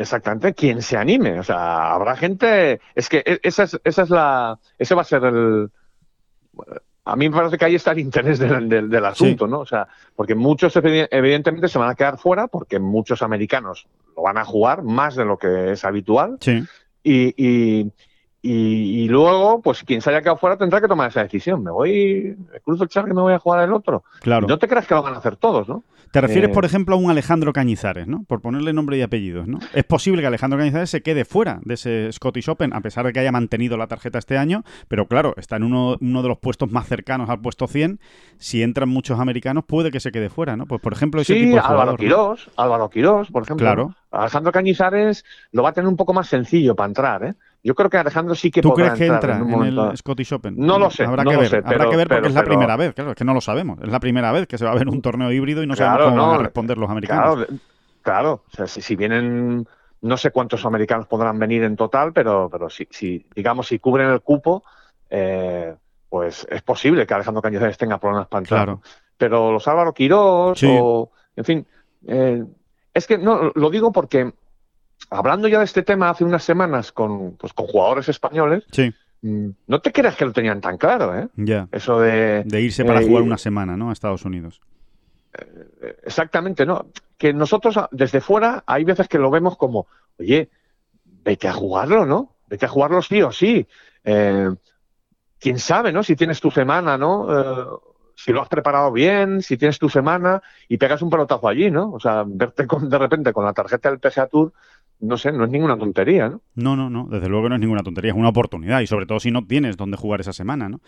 Exactamente, 0.00 0.54
quien 0.54 0.82
se 0.82 0.96
anime. 0.96 1.38
O 1.38 1.42
sea, 1.42 1.92
habrá 1.92 2.16
gente. 2.16 2.80
Es 2.94 3.08
que 3.08 3.22
e, 3.24 3.40
esa 3.42 3.64
es, 3.64 3.78
esa 3.84 4.02
es 4.02 4.10
la. 4.10 4.58
Ese 4.78 4.94
va 4.94 5.02
a 5.02 5.04
ser 5.04 5.24
el. 5.24 5.70
A 7.04 7.16
mí 7.16 7.28
me 7.28 7.36
parece 7.36 7.56
que 7.56 7.64
ahí 7.64 7.74
está 7.74 7.92
el 7.92 8.00
interés 8.00 8.38
del, 8.38 9.04
asunto, 9.04 9.46
¿no? 9.46 9.60
O 9.60 9.66
sea, 9.66 9.88
porque 10.14 10.34
muchos 10.34 10.74
evidentemente 10.76 11.68
se 11.68 11.78
van 11.78 11.88
a 11.88 11.94
quedar 11.94 12.18
fuera 12.18 12.48
porque 12.48 12.78
muchos 12.78 13.22
americanos 13.22 13.86
lo 14.14 14.24
van 14.24 14.36
a 14.36 14.44
jugar 14.44 14.82
más 14.82 15.16
de 15.16 15.24
lo 15.24 15.38
que 15.38 15.72
es 15.72 15.86
habitual. 15.86 16.36
Sí. 16.40 16.62
Y, 17.02 17.90
y, 18.42 19.08
luego, 19.08 19.62
pues 19.62 19.82
quien 19.84 20.02
se 20.02 20.10
haya 20.10 20.20
quedado 20.20 20.36
fuera 20.36 20.58
tendrá 20.58 20.82
que 20.82 20.88
tomar 20.88 21.08
esa 21.08 21.22
decisión. 21.22 21.62
Me 21.62 21.70
voy, 21.70 22.36
me 22.52 22.60
cruzo 22.60 22.82
el 22.82 22.90
charco 22.90 23.10
y 23.10 23.14
me 23.14 23.22
voy 23.22 23.32
a 23.32 23.38
jugar 23.38 23.64
el 23.64 23.72
otro. 23.72 24.04
Claro. 24.20 24.46
no 24.46 24.58
te 24.58 24.68
creas 24.68 24.86
que 24.86 24.94
lo 24.94 25.02
van 25.02 25.14
a 25.14 25.18
hacer 25.18 25.36
todos, 25.36 25.66
¿no? 25.66 25.84
Te 26.12 26.20
refieres, 26.20 26.50
por 26.50 26.64
eh, 26.64 26.66
ejemplo, 26.66 26.94
a 26.94 26.98
un 26.98 27.10
Alejandro 27.10 27.52
Cañizares, 27.52 28.06
¿no? 28.06 28.24
Por 28.24 28.40
ponerle 28.40 28.72
nombre 28.72 28.96
y 28.96 29.02
apellidos, 29.02 29.46
¿no? 29.46 29.58
Es 29.74 29.84
posible 29.84 30.22
que 30.22 30.26
Alejandro 30.26 30.58
Cañizares 30.58 30.90
se 30.90 31.02
quede 31.02 31.24
fuera 31.24 31.60
de 31.64 31.74
ese 31.74 32.12
Scottish 32.12 32.48
Open, 32.48 32.72
a 32.72 32.80
pesar 32.80 33.06
de 33.06 33.12
que 33.12 33.20
haya 33.20 33.32
mantenido 33.32 33.76
la 33.76 33.86
tarjeta 33.86 34.18
este 34.18 34.38
año, 34.38 34.64
pero 34.88 35.06
claro, 35.06 35.34
está 35.36 35.56
en 35.56 35.64
uno, 35.64 35.96
uno 36.00 36.22
de 36.22 36.28
los 36.28 36.38
puestos 36.38 36.70
más 36.70 36.86
cercanos 36.86 37.28
al 37.30 37.40
puesto 37.40 37.66
100. 37.66 38.00
Si 38.38 38.62
entran 38.62 38.88
muchos 38.88 39.20
americanos, 39.20 39.64
puede 39.66 39.90
que 39.90 40.00
se 40.00 40.12
quede 40.12 40.30
fuera, 40.30 40.56
¿no? 40.56 40.66
Pues, 40.66 40.80
por 40.80 40.92
ejemplo, 40.92 41.20
ese 41.20 41.34
tipo 41.34 41.56
de 41.56 41.60
Álvaro 41.60 41.96
Quirós, 41.96 42.50
Álvaro 42.56 42.90
Quirós, 42.90 43.30
por 43.30 43.42
ejemplo. 43.42 43.64
Claro. 43.64 43.94
Alejandro 44.10 44.52
Cañizares 44.52 45.24
lo 45.52 45.62
va 45.62 45.70
a 45.70 45.72
tener 45.72 45.88
un 45.88 45.96
poco 45.96 46.14
más 46.14 46.28
sencillo 46.28 46.74
para 46.74 46.88
entrar, 46.88 47.24
¿eh? 47.24 47.34
Yo 47.62 47.74
creo 47.74 47.90
que 47.90 47.96
Alejandro 47.96 48.34
sí 48.34 48.50
que 48.50 48.62
¿Tú 48.62 48.72
crees 48.72 48.92
que 48.94 49.06
entra 49.06 49.36
en, 49.38 49.62
el 49.62 49.96
Scottish 49.96 50.32
Open? 50.32 50.54
No 50.56 50.78
lo 50.78 50.90
sé. 50.90 51.04
Habrá 51.04 51.24
que 51.24 51.36
ver, 51.36 51.62
habrá 51.64 51.90
que 51.90 51.96
ver 51.96 52.08
porque 52.08 52.28
es 52.28 52.34
la 52.34 52.44
primera 52.44 52.76
vez. 52.76 52.94
Claro, 52.94 53.10
es 53.10 53.16
que 53.16 53.24
no 53.24 53.34
lo 53.34 53.40
sabemos. 53.40 53.78
Es 53.82 53.88
la 53.88 54.00
primera 54.00 54.30
vez 54.32 54.46
que 54.46 54.58
se 54.58 54.64
va 54.64 54.72
a 54.72 54.74
ver 54.74 54.88
un 54.88 55.02
torneo 55.02 55.32
híbrido 55.32 55.62
y 55.62 55.66
no 55.66 55.74
sabemos 55.74 56.10
cómo 56.10 56.26
van 56.28 56.40
a 56.40 56.42
responder 56.44 56.78
los 56.78 56.88
americanos. 56.88 57.36
Claro, 57.36 57.60
claro. 58.02 58.42
O 58.52 58.56
sea, 58.56 58.66
si, 58.66 58.96
vienen, 58.96 59.66
no 60.02 60.16
sé 60.16 60.30
cuántos 60.30 60.64
americanos 60.64 61.06
podrán 61.06 61.38
venir 61.38 61.64
en 61.64 61.76
total, 61.76 62.12
pero, 62.12 62.48
pero 62.50 62.70
si, 62.70 62.86
si 62.90 63.26
digamos, 63.34 63.66
si 63.66 63.80
cubren 63.80 64.08
el 64.08 64.20
cupo, 64.20 64.62
eh, 65.10 65.74
pues 66.08 66.46
es 66.50 66.62
posible 66.62 67.06
que 67.06 67.14
Alejandro 67.14 67.42
Cañizares 67.42 67.76
tenga 67.76 67.98
problemas 67.98 68.28
para 68.28 68.40
entrar. 68.40 68.64
Claro. 68.64 68.82
Pero 69.16 69.52
los 69.52 69.66
Álvaro 69.66 69.92
Quirós 69.92 70.62
o, 70.62 71.10
en 71.34 71.44
fin, 71.44 71.66
eh, 72.06 72.44
es 72.94 73.06
que 73.06 73.18
no, 73.18 73.50
lo 73.54 73.70
digo 73.70 73.90
porque 73.92 74.32
hablando 75.10 75.48
ya 75.48 75.58
de 75.58 75.64
este 75.64 75.82
tema 75.82 76.10
hace 76.10 76.24
unas 76.24 76.42
semanas 76.42 76.92
con, 76.92 77.36
pues, 77.36 77.52
con 77.52 77.66
jugadores 77.66 78.08
españoles, 78.08 78.64
mm, 79.22 79.48
no 79.66 79.80
te 79.80 79.92
creas 79.92 80.16
que 80.16 80.24
lo 80.24 80.32
tenían 80.32 80.60
tan 80.60 80.76
claro, 80.76 81.18
¿eh? 81.18 81.28
Ya. 81.36 81.68
Eso 81.72 82.00
de... 82.00 82.44
De 82.44 82.60
irse 82.60 82.84
para 82.84 83.00
eh, 83.00 83.06
jugar 83.06 83.22
una 83.22 83.38
semana, 83.38 83.76
¿no? 83.76 83.90
A 83.90 83.92
Estados 83.92 84.24
Unidos. 84.24 84.60
Eh, 85.34 85.96
exactamente, 86.04 86.66
¿no? 86.66 86.86
Que 87.16 87.32
nosotros 87.32 87.78
desde 87.90 88.20
fuera 88.20 88.62
hay 88.66 88.84
veces 88.84 89.08
que 89.08 89.18
lo 89.18 89.30
vemos 89.30 89.56
como, 89.56 89.86
oye, 90.18 90.50
vete 91.24 91.48
a 91.48 91.52
jugarlo, 91.52 92.06
¿no? 92.06 92.34
Vete 92.46 92.66
a 92.66 92.70
jugarlo 92.70 93.02
sí 93.02 93.22
o 93.22 93.32
sí. 93.32 93.66
Eh, 94.04 94.50
quién 95.38 95.58
sabe, 95.58 95.92
¿no? 95.92 96.02
Si 96.02 96.16
tienes 96.16 96.40
tu 96.40 96.50
semana, 96.50 96.96
¿no? 96.96 97.80
si 98.18 98.32
lo 98.32 98.42
has 98.42 98.48
preparado 98.48 98.90
bien, 98.90 99.42
si 99.42 99.56
tienes 99.56 99.78
tu 99.78 99.88
semana 99.88 100.42
y 100.66 100.76
pegas 100.76 101.02
un 101.02 101.08
pelotazo 101.08 101.46
allí, 101.46 101.70
¿no? 101.70 101.92
O 101.92 102.00
sea, 102.00 102.24
verte 102.26 102.66
con, 102.66 102.90
de 102.90 102.98
repente 102.98 103.32
con 103.32 103.44
la 103.44 103.52
tarjeta 103.52 103.90
del 103.90 104.00
PSA 104.00 104.26
Tour 104.26 104.52
no 105.00 105.16
sé, 105.16 105.30
no 105.30 105.44
es 105.44 105.50
ninguna 105.50 105.78
tontería, 105.78 106.28
¿no? 106.28 106.40
No, 106.56 106.76
no, 106.76 106.90
no, 106.90 107.06
desde 107.08 107.28
luego 107.28 107.48
no 107.48 107.54
es 107.54 107.60
ninguna 107.60 107.82
tontería, 107.82 108.10
es 108.10 108.16
una 108.16 108.30
oportunidad 108.30 108.80
y 108.80 108.86
sobre 108.86 109.06
todo 109.06 109.20
si 109.20 109.30
no 109.30 109.46
tienes 109.46 109.76
dónde 109.76 109.96
jugar 109.96 110.20
esa 110.20 110.32
semana, 110.32 110.68
¿no? 110.68 110.80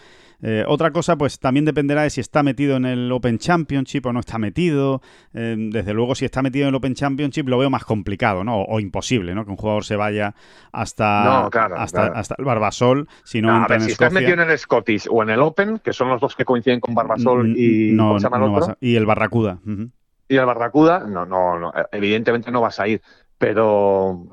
Eh, 0.42 0.64
otra 0.66 0.90
cosa, 0.90 1.16
pues 1.16 1.38
también 1.38 1.64
dependerá 1.64 2.02
de 2.02 2.10
si 2.10 2.20
está 2.20 2.42
metido 2.42 2.76
en 2.76 2.86
el 2.86 3.12
Open 3.12 3.38
Championship 3.38 4.06
o 4.06 4.12
no 4.12 4.20
está 4.20 4.38
metido. 4.38 5.00
Eh, 5.32 5.54
desde 5.58 5.94
luego, 5.94 6.14
si 6.14 6.24
está 6.24 6.42
metido 6.42 6.64
en 6.64 6.70
el 6.70 6.74
Open 6.74 6.94
Championship 6.94 7.48
lo 7.48 7.58
veo 7.58 7.70
más 7.70 7.84
complicado, 7.84 8.42
¿no? 8.42 8.62
O, 8.62 8.80
imposible, 8.80 9.34
¿no? 9.34 9.44
Que 9.44 9.50
un 9.50 9.56
jugador 9.56 9.84
se 9.84 9.96
vaya 9.96 10.34
hasta, 10.72 11.46
hasta, 11.46 12.34
el 12.38 12.44
Barbasol 12.44 13.06
si 13.22 13.40
no, 13.40 13.56
entra 13.56 13.76
en 13.76 13.82
si 13.82 13.92
estás 13.92 14.12
metido 14.12 14.34
en 14.34 14.50
el 14.50 14.58
Scottish 14.58 15.06
o 15.10 15.22
en 15.22 15.30
el 15.30 15.40
Open, 15.40 15.78
que 15.78 15.92
son 15.92 16.08
los 16.08 16.20
dos 16.20 16.34
que 16.34 16.44
coinciden 16.44 16.80
con 16.80 16.94
Barbasol 16.94 17.56
y, 17.56 17.92
no, 17.92 18.16
y 18.80 18.96
el 18.96 19.06
Barracuda. 19.06 19.60
Y 20.30 20.36
el 20.36 20.46
Barracuda, 20.46 21.00
no, 21.00 21.26
no, 21.26 21.58
no, 21.58 21.72
evidentemente 21.90 22.52
no 22.52 22.60
vas 22.60 22.78
a 22.78 22.86
ir 22.86 23.02
pero 23.40 24.26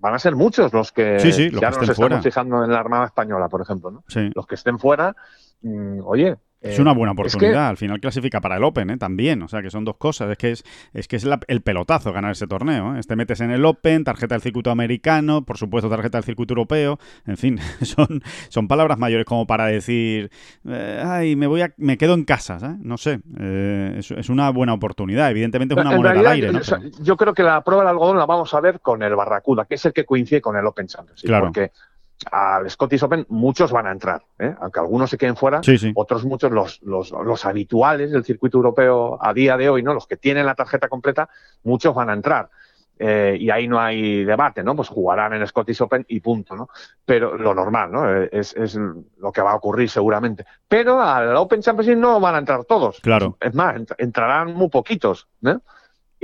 van 0.00 0.14
a 0.14 0.18
ser 0.18 0.36
muchos 0.36 0.70
los 0.74 0.92
que 0.92 1.16
ya 1.50 1.70
nos 1.70 1.88
estamos 1.88 2.22
fijando 2.22 2.62
en 2.62 2.70
la 2.70 2.78
Armada 2.78 3.06
Española, 3.06 3.48
por 3.48 3.62
ejemplo. 3.62 3.90
¿no? 3.90 4.04
Los 4.34 4.46
que 4.46 4.56
estén 4.56 4.78
fuera, 4.78 5.16
mm, 5.62 6.00
oye, 6.04 6.36
es 6.64 6.78
una 6.78 6.92
buena 6.92 7.12
oportunidad. 7.12 7.68
Al 7.68 7.76
final 7.76 8.00
clasifica 8.00 8.40
para 8.40 8.56
el 8.56 8.64
Open, 8.64 8.90
¿eh? 8.90 8.96
También. 8.96 9.42
O 9.42 9.48
sea, 9.48 9.60
que 9.60 9.70
son 9.70 9.84
dos 9.84 9.96
cosas. 9.96 10.30
Es 10.30 10.38
que 10.38 10.50
es, 10.50 10.64
es 10.92 11.08
que 11.08 11.16
es 11.16 11.26
el 11.48 11.60
pelotazo 11.60 12.12
ganar 12.12 12.32
ese 12.32 12.46
torneo. 12.46 12.96
¿eh? 12.96 13.00
Te 13.06 13.16
metes 13.16 13.40
en 13.40 13.50
el 13.50 13.64
Open, 13.64 14.02
tarjeta 14.04 14.34
del 14.34 14.42
circuito 14.42 14.70
americano, 14.70 15.44
por 15.44 15.58
supuesto 15.58 15.90
tarjeta 15.90 16.18
del 16.18 16.24
circuito 16.24 16.52
europeo. 16.52 16.98
En 17.26 17.36
fin, 17.36 17.58
son, 17.82 18.22
son 18.48 18.66
palabras 18.66 18.98
mayores 18.98 19.26
como 19.26 19.46
para 19.46 19.66
decir, 19.66 20.30
eh, 20.66 21.02
ay, 21.04 21.36
me 21.36 21.46
voy 21.46 21.60
a, 21.60 21.74
me 21.76 21.98
quedo 21.98 22.14
en 22.14 22.24
casa, 22.24 22.58
No 22.80 22.96
sé. 22.96 23.20
Eh, 23.38 23.96
es, 23.98 24.28
una 24.30 24.50
buena 24.50 24.72
oportunidad. 24.72 25.30
Evidentemente 25.30 25.74
es 25.74 25.80
una 25.80 25.96
moneda 25.96 26.18
al 26.18 26.26
aire, 26.26 26.50
Yo 27.02 27.16
creo 27.16 27.34
que 27.34 27.42
la 27.42 27.62
prueba 27.62 27.82
del 27.82 27.90
algodón 27.90 28.18
la 28.18 28.26
vamos 28.26 28.54
a 28.54 28.60
ver 28.60 28.80
con 28.80 29.02
el 29.02 29.14
Barracuda, 29.14 29.66
que 29.66 29.74
es 29.74 29.84
el 29.84 29.92
que 29.92 30.04
coincide 30.04 30.40
con 30.40 30.56
el 30.56 30.66
Open 30.66 30.86
Championship. 30.86 31.26
Claro. 31.26 31.46
Porque 31.46 31.72
al 32.30 32.70
Scottish 32.70 33.02
Open 33.02 33.26
muchos 33.28 33.72
van 33.72 33.86
a 33.86 33.92
entrar, 33.92 34.22
¿eh? 34.38 34.54
aunque 34.60 34.80
algunos 34.80 35.10
se 35.10 35.18
queden 35.18 35.36
fuera, 35.36 35.60
otros 35.94 36.24
muchos, 36.24 36.50
los, 36.52 36.82
los, 36.82 37.10
los, 37.10 37.44
habituales 37.44 38.10
del 38.10 38.24
circuito 38.24 38.58
europeo 38.58 39.18
a 39.20 39.32
día 39.32 39.56
de 39.56 39.68
hoy, 39.68 39.82
¿no? 39.82 39.94
los 39.94 40.06
que 40.06 40.16
tienen 40.16 40.46
la 40.46 40.54
tarjeta 40.54 40.88
completa, 40.88 41.28
muchos 41.62 41.94
van 41.94 42.10
a 42.10 42.14
entrar. 42.14 42.50
Eh, 42.96 43.36
y 43.40 43.50
ahí 43.50 43.66
no 43.66 43.80
hay 43.80 44.24
debate, 44.24 44.62
¿no? 44.62 44.76
Pues 44.76 44.88
jugarán 44.88 45.32
en 45.32 45.44
Scottish 45.46 45.82
Open 45.82 46.04
y 46.08 46.20
punto, 46.20 46.54
¿no? 46.54 46.68
Pero 47.04 47.36
lo 47.36 47.52
normal, 47.52 47.90
¿no? 47.90 48.08
Eh, 48.08 48.28
es, 48.30 48.54
es 48.54 48.76
lo 48.76 49.32
que 49.32 49.42
va 49.42 49.50
a 49.50 49.56
ocurrir 49.56 49.90
seguramente. 49.90 50.46
Pero 50.68 51.00
al 51.00 51.34
Open 51.36 51.60
Championship 51.60 51.98
no 51.98 52.20
van 52.20 52.36
a 52.36 52.38
entrar 52.38 52.64
todos. 52.64 53.00
Claro. 53.00 53.36
Es 53.40 53.52
más, 53.52 53.80
entrarán 53.98 54.54
muy 54.54 54.68
poquitos, 54.68 55.26
¿no? 55.40 55.60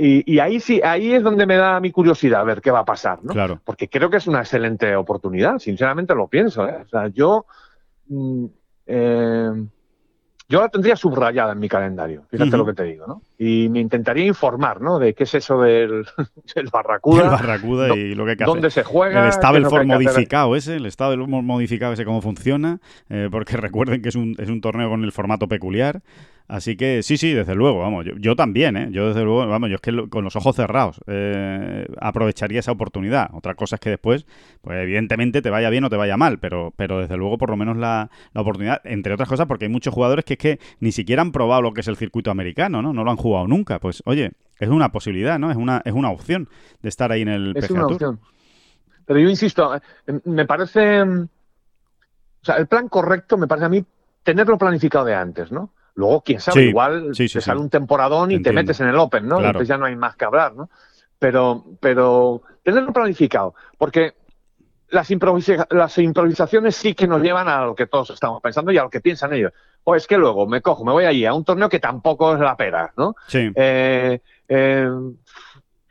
Y, 0.03 0.39
ahí 0.39 0.59
sí, 0.59 0.81
ahí 0.83 1.13
es 1.13 1.21
donde 1.21 1.45
me 1.45 1.57
da 1.57 1.79
mi 1.79 1.91
curiosidad 1.91 2.41
a 2.41 2.43
ver 2.43 2.59
qué 2.59 2.71
va 2.71 2.79
a 2.79 2.85
pasar, 2.85 3.23
¿no? 3.23 3.33
Claro. 3.33 3.61
Porque 3.63 3.87
creo 3.87 4.09
que 4.09 4.17
es 4.17 4.25
una 4.25 4.39
excelente 4.39 4.95
oportunidad, 4.95 5.59
sinceramente 5.59 6.15
lo 6.15 6.27
pienso, 6.27 6.67
¿eh? 6.67 6.77
O 6.83 6.87
sea, 6.87 7.07
yo, 7.09 7.45
mm, 8.07 8.45
eh, 8.87 9.51
yo 10.49 10.59
la 10.59 10.69
tendría 10.69 10.95
subrayada 10.95 11.53
en 11.53 11.59
mi 11.59 11.69
calendario, 11.69 12.23
fíjate 12.31 12.57
lo 12.57 12.65
que 12.65 12.73
te 12.73 12.83
digo, 12.83 13.05
¿no? 13.05 13.21
Y 13.37 13.69
me 13.69 13.79
intentaría 13.79 14.25
informar, 14.25 14.81
¿no? 14.81 14.97
De 14.97 15.13
qué 15.13 15.25
es 15.25 15.35
eso 15.35 15.61
del, 15.61 16.03
Barracuda. 16.73 17.23
El 17.23 17.29
Barracuda 17.29 17.95
y 17.95 18.15
lo 18.15 18.25
que 18.25 18.31
hay 18.31 18.37
que 18.37 18.45
¿Dónde 18.45 18.71
se 18.71 18.83
juega? 18.83 19.27
El 19.27 19.33
Stabelform 19.33 19.87
modificado 19.87 20.55
ese, 20.55 20.77
el 20.77 20.87
estado 20.87 21.11
del 21.11 21.27
modificado 21.27 21.93
ese, 21.93 22.05
cómo 22.05 22.23
funciona, 22.23 22.79
eh, 23.09 23.29
porque 23.31 23.55
recuerden 23.57 24.01
que 24.01 24.09
es 24.09 24.15
un, 24.15 24.35
es 24.39 24.49
un 24.49 24.61
torneo 24.61 24.89
con 24.89 25.03
el 25.03 25.11
formato 25.11 25.47
peculiar. 25.47 26.01
Así 26.51 26.75
que 26.75 27.01
sí, 27.01 27.15
sí, 27.15 27.33
desde 27.33 27.55
luego, 27.55 27.79
vamos, 27.79 28.05
yo, 28.19 28.35
también, 28.35 28.75
¿eh? 28.75 28.89
Yo 28.91 29.07
desde 29.07 29.23
luego, 29.23 29.47
vamos, 29.47 29.69
yo 29.69 29.75
es 29.75 29.81
que 29.81 30.09
con 30.09 30.25
los 30.25 30.35
ojos 30.35 30.53
cerrados 30.53 30.99
eh, 31.07 31.87
aprovecharía 31.97 32.59
esa 32.59 32.73
oportunidad. 32.73 33.29
Otra 33.31 33.55
cosa 33.55 33.77
es 33.77 33.79
que 33.79 33.91
después, 33.91 34.25
pues 34.59 34.77
evidentemente 34.83 35.41
te 35.41 35.49
vaya 35.49 35.69
bien 35.69 35.85
o 35.85 35.89
te 35.89 35.95
vaya 35.95 36.17
mal, 36.17 36.39
pero, 36.39 36.73
pero 36.75 36.99
desde 36.99 37.15
luego 37.15 37.37
por 37.37 37.51
lo 37.51 37.55
menos 37.55 37.77
la, 37.77 38.09
la 38.33 38.41
oportunidad, 38.41 38.81
entre 38.83 39.13
otras 39.13 39.29
cosas 39.29 39.47
porque 39.47 39.63
hay 39.63 39.71
muchos 39.71 39.93
jugadores 39.93 40.25
que 40.25 40.33
es 40.33 40.39
que 40.39 40.59
ni 40.81 40.91
siquiera 40.91 41.21
han 41.21 41.31
probado 41.31 41.61
lo 41.61 41.71
que 41.71 41.79
es 41.79 41.87
el 41.87 41.95
circuito 41.95 42.31
americano, 42.31 42.81
¿no? 42.81 42.91
No 42.91 43.05
lo 43.05 43.11
han 43.11 43.17
jugado 43.17 43.47
nunca. 43.47 43.79
Pues 43.79 44.03
oye, 44.03 44.33
es 44.59 44.67
una 44.67 44.91
posibilidad, 44.91 45.39
¿no? 45.39 45.51
Es 45.51 45.57
una, 45.57 45.81
es 45.85 45.93
una 45.93 46.09
opción 46.09 46.49
de 46.81 46.89
estar 46.89 47.13
ahí 47.13 47.21
en 47.21 47.29
el 47.29 47.53
es 47.55 47.71
una 47.71 47.87
Opción. 47.87 48.19
Pero 49.05 49.21
yo 49.21 49.29
insisto, 49.29 49.73
eh, 49.73 49.79
me 50.25 50.45
parece... 50.45 51.01
O 51.01 52.43
sea, 52.43 52.57
el 52.57 52.67
plan 52.67 52.89
correcto 52.89 53.37
me 53.37 53.47
parece 53.47 53.67
a 53.67 53.69
mí 53.69 53.85
tenerlo 54.23 54.57
planificado 54.57 55.05
de 55.05 55.15
antes, 55.15 55.49
¿no? 55.49 55.71
Luego, 55.95 56.21
quién 56.21 56.39
sabe, 56.39 56.63
igual 56.63 57.11
te 57.15 57.27
sale 57.27 57.59
un 57.59 57.69
temporadón 57.69 58.31
y 58.31 58.41
te 58.41 58.51
metes 58.51 58.79
en 58.79 58.87
el 58.87 58.97
Open, 58.97 59.27
¿no? 59.27 59.39
Entonces 59.39 59.67
ya 59.67 59.77
no 59.77 59.85
hay 59.85 59.95
más 59.95 60.15
que 60.15 60.25
hablar, 60.25 60.53
¿no? 60.55 60.69
Pero, 61.19 61.63
pero 61.79 62.41
tenerlo 62.63 62.93
planificado, 62.93 63.53
porque 63.77 64.15
las, 64.89 65.09
las 65.69 65.97
improvisaciones 65.97 66.75
sí 66.75 66.93
que 66.93 67.07
nos 67.07 67.21
llevan 67.21 67.47
a 67.47 67.65
lo 67.65 67.75
que 67.75 67.87
todos 67.87 68.09
estamos 68.11 68.41
pensando 68.41 68.71
y 68.71 68.77
a 68.77 68.83
lo 68.83 68.89
que 68.89 69.01
piensan 69.01 69.33
ellos. 69.33 69.53
O 69.83 69.95
es 69.95 70.05
que 70.05 70.17
luego 70.17 70.45
me 70.45 70.61
cojo, 70.61 70.85
me 70.85 70.91
voy 70.91 71.05
allí 71.05 71.25
a 71.25 71.33
un 71.33 71.43
torneo 71.43 71.69
que 71.69 71.79
tampoco 71.79 72.33
es 72.33 72.39
la 72.39 72.55
pera, 72.55 72.93
¿no? 72.97 73.15
Sí. 73.27 73.51
Eh, 73.55 74.19
eh, 74.47 74.89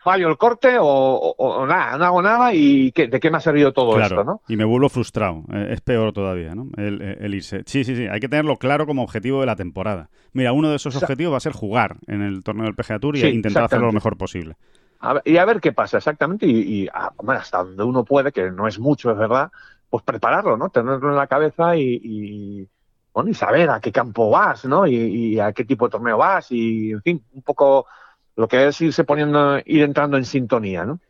fallo 0.03 0.28
el 0.28 0.38
corte 0.38 0.76
o, 0.80 1.66
nada, 1.68 1.98
no 1.98 2.05
hago 2.05 2.22
nada 2.22 2.55
y 2.55 2.90
¿de 2.90 3.20
qué 3.20 3.30
me 3.30 3.36
ha 3.36 3.40
servido 3.40 3.72
todo 3.72 4.01
esto? 4.01 4.24
¿no? 4.24 4.40
Y 4.48 4.57
me 4.57 4.64
vuelvo 4.64 4.88
frustrado, 4.88 5.44
eh, 5.53 5.68
es 5.70 5.80
peor 5.82 6.12
todavía, 6.12 6.55
¿no? 6.55 6.68
El, 6.76 7.34
irse. 7.34 7.62
Sí, 7.66 7.84
sí, 7.84 7.94
sí, 7.94 8.07
hay 8.07 8.20
que 8.20 8.28
tenerlo 8.28 8.57
claro 8.57 8.86
como 8.86 9.03
objetivo 9.03 9.40
de 9.40 9.46
la 9.46 9.57
temporada. 9.57 10.09
Mira, 10.32 10.53
uno 10.53 10.70
de 10.70 10.76
esos 10.76 10.96
objetivos 10.96 11.34
va 11.34 11.36
a 11.36 11.40
ser 11.40 11.53
jugar 11.53 11.96
en 12.07 12.22
el 12.22 12.42
torneo 12.42 12.64
del 12.64 12.74
PGA 12.74 12.98
Tour 12.98 13.16
y 13.16 13.26
intentar 13.26 13.64
hacerlo 13.64 13.86
lo 13.86 13.92
mejor 13.92 14.16
posible. 14.16 14.57
y 15.24 15.36
a 15.36 15.44
ver 15.44 15.61
qué 15.61 15.72
pasa 15.72 15.98
exactamente 15.98 16.46
y, 16.46 16.88
ah, 16.92 17.12
hasta 17.28 17.64
donde 17.64 17.84
uno 17.84 18.05
puede, 18.05 18.32
que 18.32 18.51
no 18.51 18.66
es 18.66 18.78
mucho, 18.78 19.11
es 19.11 19.18
verdad, 19.18 19.51
pues 19.90 20.03
prepararlo, 20.03 20.57
¿no? 20.57 20.70
Tenerlo 20.70 21.11
en 21.11 21.16
la 21.16 21.26
cabeza 21.26 21.76
y, 21.76 22.66
bueno, 23.12 23.28
y 23.28 23.34
saber 23.34 23.68
a 23.68 23.80
qué 23.80 23.92
campo 23.92 24.30
vas, 24.30 24.64
¿no? 24.64 24.86
y 24.86 25.38
a 25.38 25.53
qué 25.53 25.64
tipo 25.64 25.86
de 25.86 25.90
torneo 25.90 26.16
vas 26.16 26.51
y, 26.53 26.92
en 26.92 27.03
fin, 27.03 27.24
un 27.32 27.42
poco 27.42 27.86
lo 28.37 28.49
que 28.49 28.68
es 28.68 28.81
irse 28.81 29.05
poniendo, 29.05 29.59
ir 29.64 29.83
entrando 29.83 30.16
en 30.16 30.24
sintonía, 30.24 30.85
¿no? 30.85 31.01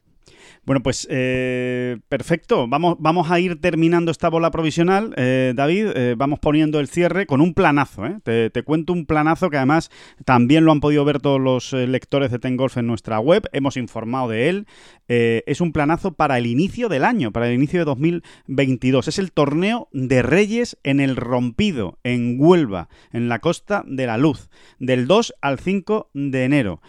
Bueno, 0.66 0.83
pues 0.83 1.09
eh, 1.11 1.99
perfecto. 2.09 2.68
Vamos, 2.68 2.97
vamos 2.99 3.31
a 3.31 3.41
ir 3.41 3.61
terminando 3.61 4.11
esta 4.11 4.29
bola 4.29 4.51
provisional, 4.51 5.14
eh, 5.16 5.53
David. 5.57 5.87
Eh, 5.95 6.14
vamos 6.16 6.39
poniendo 6.39 6.81
el 6.81 6.89
cierre 6.89 7.27
con 7.27 7.41
un 7.41 7.55
planazo. 7.55 8.03
Te, 8.23 8.51
te, 8.51 8.62
cuento 8.62 8.93
un 8.93 9.07
planazo 9.07 9.49
que 9.49 9.57
además 9.57 9.91
también 10.25 10.64
lo 10.64 10.73
han 10.73 10.81
podido 10.81 11.05
ver 11.05 11.18
todos 11.21 11.41
los 11.41 11.73
lectores 11.73 12.31
de 12.31 12.39
Tengolf 12.39 12.77
en 12.77 12.87
nuestra 12.87 13.18
web. 13.21 13.49
Hemos 13.53 13.77
informado 13.77 14.29
de 14.29 14.49
él. 14.49 14.66
es 15.09 15.61
un 15.61 15.73
planazo 15.73 16.12
para 16.12 16.39
el 16.39 16.47
inicio 16.47 16.89
del 16.89 17.05
año, 17.05 17.33
para 17.33 17.49
el 17.49 17.55
inicio 17.55 17.81
de 17.81 17.87
2022. 17.87 19.09
Es 19.09 19.18
el 19.18 19.33
torneo 19.33 19.89
de 19.93 20.23
Reyes 20.23 20.79
en 20.85 21.01
el 21.01 21.16
Rompido, 21.16 21.99
en 22.05 22.37
Huelva, 22.39 22.89
en 23.12 23.29
la 23.29 23.39
Costa 23.39 23.83
de 23.87 24.07
la 24.07 24.18
Luz, 24.18 24.51
del 24.79 25.07
2 25.07 25.35
al 25.41 25.59
5 25.59 26.11
de 26.12 26.45
enero. 26.45 26.81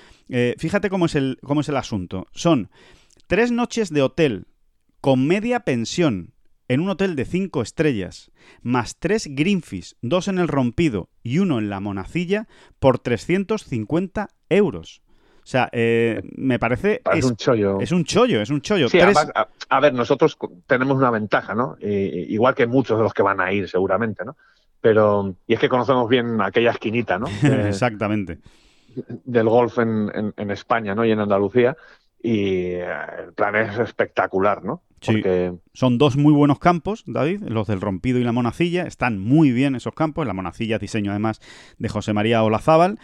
Fíjate 0.58 0.90
cómo 0.90 1.06
es 1.06 1.16
el, 1.16 1.38
cómo 1.44 1.62
es 1.62 1.70
el 1.70 1.78
asunto. 1.78 2.28
Son 2.34 2.70
Tres 3.32 3.50
noches 3.50 3.94
de 3.94 4.02
hotel 4.02 4.46
con 5.00 5.26
media 5.26 5.62
pensión 5.62 6.34
en 6.68 6.82
un 6.82 6.90
hotel 6.90 7.16
de 7.16 7.24
cinco 7.24 7.62
estrellas, 7.62 8.30
más 8.62 9.00
tres 9.00 9.26
Greenfish, 9.32 9.96
dos 10.02 10.28
en 10.28 10.38
el 10.38 10.50
Rompido 10.50 11.08
y 11.24 11.40
uno 11.40 11.58
en 11.58 11.70
la 11.70 11.80
Monacilla, 11.80 12.50
por 12.80 13.00
350 13.00 14.28
euros. 14.50 15.02
O 15.38 15.46
sea, 15.46 15.70
eh, 15.72 16.22
me 16.36 16.60
parece... 16.60 17.02
Es, 17.14 17.24
un 17.24 17.38
chollo. 17.38 17.80
Es 17.80 17.94
un 17.94 18.04
chollo, 18.04 18.42
es 18.42 18.50
un 18.50 18.60
chollo. 18.60 18.88
a, 19.70 19.80
ver, 19.80 19.94
nosotros 19.94 20.38
tenemos 20.68 20.98
una 20.98 21.10
ventaja, 21.10 21.56
¿no? 21.56 21.78
igual 21.80 22.54
que 22.54 22.68
muchos 22.68 22.98
de 22.98 23.04
los 23.04 23.14
que 23.14 23.24
van 23.24 23.40
a 23.40 23.54
ir, 23.54 23.70
seguramente, 23.70 24.26
¿no? 24.26 24.36
Pero, 24.82 25.38
y 25.48 25.54
es 25.54 25.60
que 25.62 25.70
conocemos 25.70 26.10
bien 26.10 26.42
aquella 26.42 26.72
esquinita, 26.72 27.18
¿no? 27.18 27.28
Exactamente. 27.66 28.40
Del 29.26 29.50
golf 29.50 29.78
en, 29.80 30.34
en, 30.36 30.52
España, 30.52 30.96
¿no? 30.96 31.06
Y 31.06 31.12
en 31.12 31.20
Andalucía 31.20 31.76
y 32.24 32.76
eh, 32.76 32.86
el 33.26 33.34
plan 33.34 33.56
es 33.56 33.80
espectacular, 33.80 34.64
¿no? 34.64 34.84
Sí. 35.02 35.24
Son 35.74 35.98
dos 35.98 36.16
muy 36.16 36.32
buenos 36.32 36.60
campos, 36.60 37.04
David, 37.08 37.42
los 37.48 37.66
del 37.66 37.82
Rompido 37.82 38.20
y 38.20 38.24
la 38.24 38.32
Monacilla. 38.32 38.84
Están 38.84 39.18
muy 39.18 39.52
bien 39.52 39.74
esos 39.74 39.96
campos. 39.96 40.28
La 40.28 40.34
Monacilla 40.34 40.76
es 40.76 40.82
diseño 40.82 41.10
además 41.10 41.39
de 41.80 41.89
José 41.89 42.14
María 42.14 42.44
Olazábal. 42.44 43.00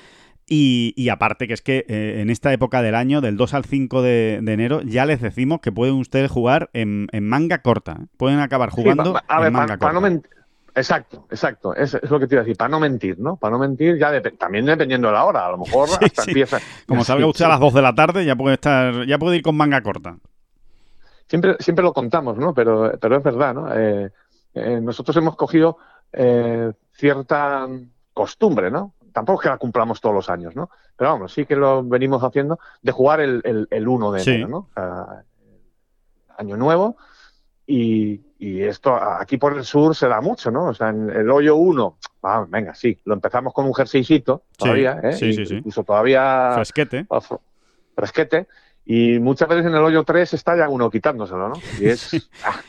Y, 0.50 1.10
aparte 1.10 1.48
que 1.48 1.54
es 1.54 1.62
que 1.62 1.86
eh, 1.90 2.22
en 2.22 2.30
esta 2.30 2.54
época 2.54 2.82
del 2.82 2.96
año, 2.96 3.20
del 3.20 3.36
2 3.36 3.54
al 3.54 3.66
5 3.66 4.02
de, 4.02 4.36
enero, 4.36 4.82
ya 4.82 5.06
les 5.06 5.22
decimos 5.22 5.60
que 5.60 5.74
pueden 5.74 5.96
ustedes 5.96 6.32
jugar 6.32 6.70
en, 6.72 7.10
manga 7.22 7.62
corta. 7.62 7.98
¿eh? 8.04 8.06
Pueden 8.16 8.40
acabar 8.40 8.70
jugando 8.70 9.20
en 9.30 9.54
manga 9.54 9.78
corta. 9.78 10.22
Exacto, 10.78 11.26
exacto. 11.32 11.74
Es, 11.74 11.98
lo 12.08 12.20
que 12.20 12.28
te 12.28 12.36
iba 12.36 12.42
a 12.42 12.44
decir, 12.44 12.56
para 12.56 12.70
no 12.70 12.80
mentir, 12.80 13.18
¿no? 13.20 13.36
Para 13.36 13.54
no 13.54 13.60
mentir, 13.60 13.98
ya 13.98 14.22
también 14.38 14.64
dependiendo 14.64 15.08
de 15.08 15.16
la 15.16 15.26
hora. 15.26 15.48
A 15.48 15.52
lo 15.52 15.58
mejor 15.58 15.90
hasta 16.02 16.24
empieza. 16.24 16.60
Como 16.88 17.04
salga 17.04 17.26
usted 17.26 17.46
a 17.46 17.50
las 17.50 17.60
2 17.60 17.74
de 17.74 17.82
la 17.82 17.96
tarde, 17.96 18.24
ya 18.24 18.36
puede 18.36 18.56
estar, 18.56 19.08
ya 19.08 19.18
puede 19.18 19.38
ir 19.38 19.42
con 19.42 19.58
manga 19.58 19.82
corta. 19.82 20.18
Siempre, 21.28 21.56
siempre 21.60 21.84
lo 21.84 21.94
contamos, 21.94 22.38
¿no? 22.38 22.54
Pero, 22.54 22.92
pero 23.02 23.18
es 23.18 23.24
verdad, 23.24 23.54
¿no? 23.56 23.74
Eh, 23.74 24.12
eh, 24.54 24.80
nosotros 24.80 25.18
hemos 25.18 25.36
cogido 25.36 25.78
eh, 26.14 26.72
cierta 26.94 27.68
costumbre, 28.14 28.70
¿no? 28.70 28.94
Tampoco 29.12 29.42
es 29.42 29.44
que 29.44 29.50
la 29.50 29.58
cumplamos 29.58 30.00
todos 30.00 30.14
los 30.14 30.30
años, 30.30 30.56
¿no? 30.56 30.70
Pero 30.96 31.10
vamos, 31.10 31.34
sí 31.34 31.48
que 31.48 31.56
lo 31.56 31.84
venimos 31.84 32.24
haciendo 32.24 32.60
de 32.84 32.92
jugar 32.92 33.20
el, 33.20 33.42
el, 33.44 33.68
el 33.72 33.88
1 33.88 34.12
de 34.12 34.22
enero, 34.22 34.48
¿no? 34.48 34.70
año 36.38 36.56
nuevo 36.56 36.98
y, 37.66 38.22
esto 38.40 38.96
aquí 38.96 39.38
por 39.38 39.58
el 39.58 39.64
sur 39.64 39.96
se 39.96 40.08
da 40.08 40.22
mucho, 40.22 40.52
¿no? 40.52 40.66
O 40.68 40.74
sea, 40.74 40.90
en 40.90 41.10
el 41.10 41.30
hoyo 41.30 41.56
1, 41.56 41.98
venga, 42.50 42.76
sí, 42.76 43.00
lo 43.06 43.16
empezamos 43.16 43.54
con 43.54 43.66
un 43.66 43.74
jerseycito 43.74 44.44
todavía, 44.58 45.00
¿eh? 45.04 45.14
Sí, 45.14 45.34
sí, 45.34 45.46
sí. 45.46 45.56
Incluso 45.56 45.84
todavía... 45.84 46.52
Fresquete. 46.54 47.08
Fresquete. 47.96 48.48
Y 48.86 49.20
muchas 49.20 49.50
veces 49.50 49.66
en 49.66 49.74
el 49.76 49.84
hoyo 49.84 50.04
3 50.04 50.34
está 50.34 50.56
ya 50.56 50.70
uno 50.70 50.90
quitándoselo, 50.90 51.50
¿no? 51.50 51.56
Y 51.80 51.88
es... 51.88 52.30
Ah, 52.46 52.62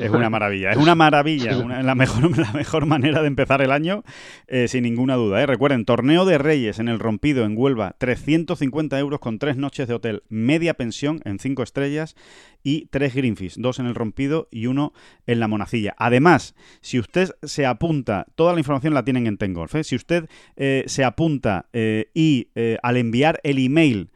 es 0.00 0.10
una 0.10 0.30
maravilla, 0.30 0.70
es 0.70 0.76
una 0.78 0.94
maravilla, 0.94 1.52
la, 1.82 1.94
mejor, 1.94 2.38
la 2.38 2.52
mejor 2.52 2.86
manera 2.86 3.20
de 3.20 3.28
empezar 3.28 3.60
el 3.60 3.70
año, 3.70 4.02
eh, 4.46 4.68
sin 4.68 4.84
ninguna 4.84 5.16
duda. 5.16 5.42
¿eh? 5.42 5.46
Recuerden, 5.46 5.84
torneo 5.84 6.24
de 6.24 6.38
Reyes 6.38 6.78
en 6.78 6.88
el 6.88 6.98
Rompido, 6.98 7.44
en 7.44 7.56
Huelva, 7.56 7.94
350 7.98 8.98
euros 8.98 9.20
con 9.20 9.38
tres 9.38 9.56
noches 9.56 9.86
de 9.88 9.94
hotel, 9.94 10.22
media 10.28 10.74
pensión 10.74 11.20
en 11.24 11.38
cinco 11.38 11.62
estrellas 11.62 12.16
y 12.62 12.86
tres 12.86 13.14
Greenfish, 13.14 13.56
dos 13.56 13.78
en 13.78 13.86
el 13.86 13.94
Rompido 13.94 14.48
y 14.50 14.66
uno 14.66 14.92
en 15.26 15.40
la 15.40 15.48
Monacilla. 15.48 15.94
Además, 15.98 16.54
si 16.80 16.98
usted 16.98 17.30
se 17.42 17.66
apunta, 17.66 18.26
toda 18.36 18.54
la 18.54 18.60
información 18.60 18.94
la 18.94 19.04
tienen 19.04 19.26
en 19.26 19.36
Tengolf, 19.36 19.74
¿eh? 19.74 19.84
si 19.84 19.96
usted 19.96 20.28
se 20.56 21.04
apunta 21.04 21.66
y 21.72 22.48
al 22.82 22.96
enviar 22.96 23.40
el 23.42 23.58
email 23.58 24.10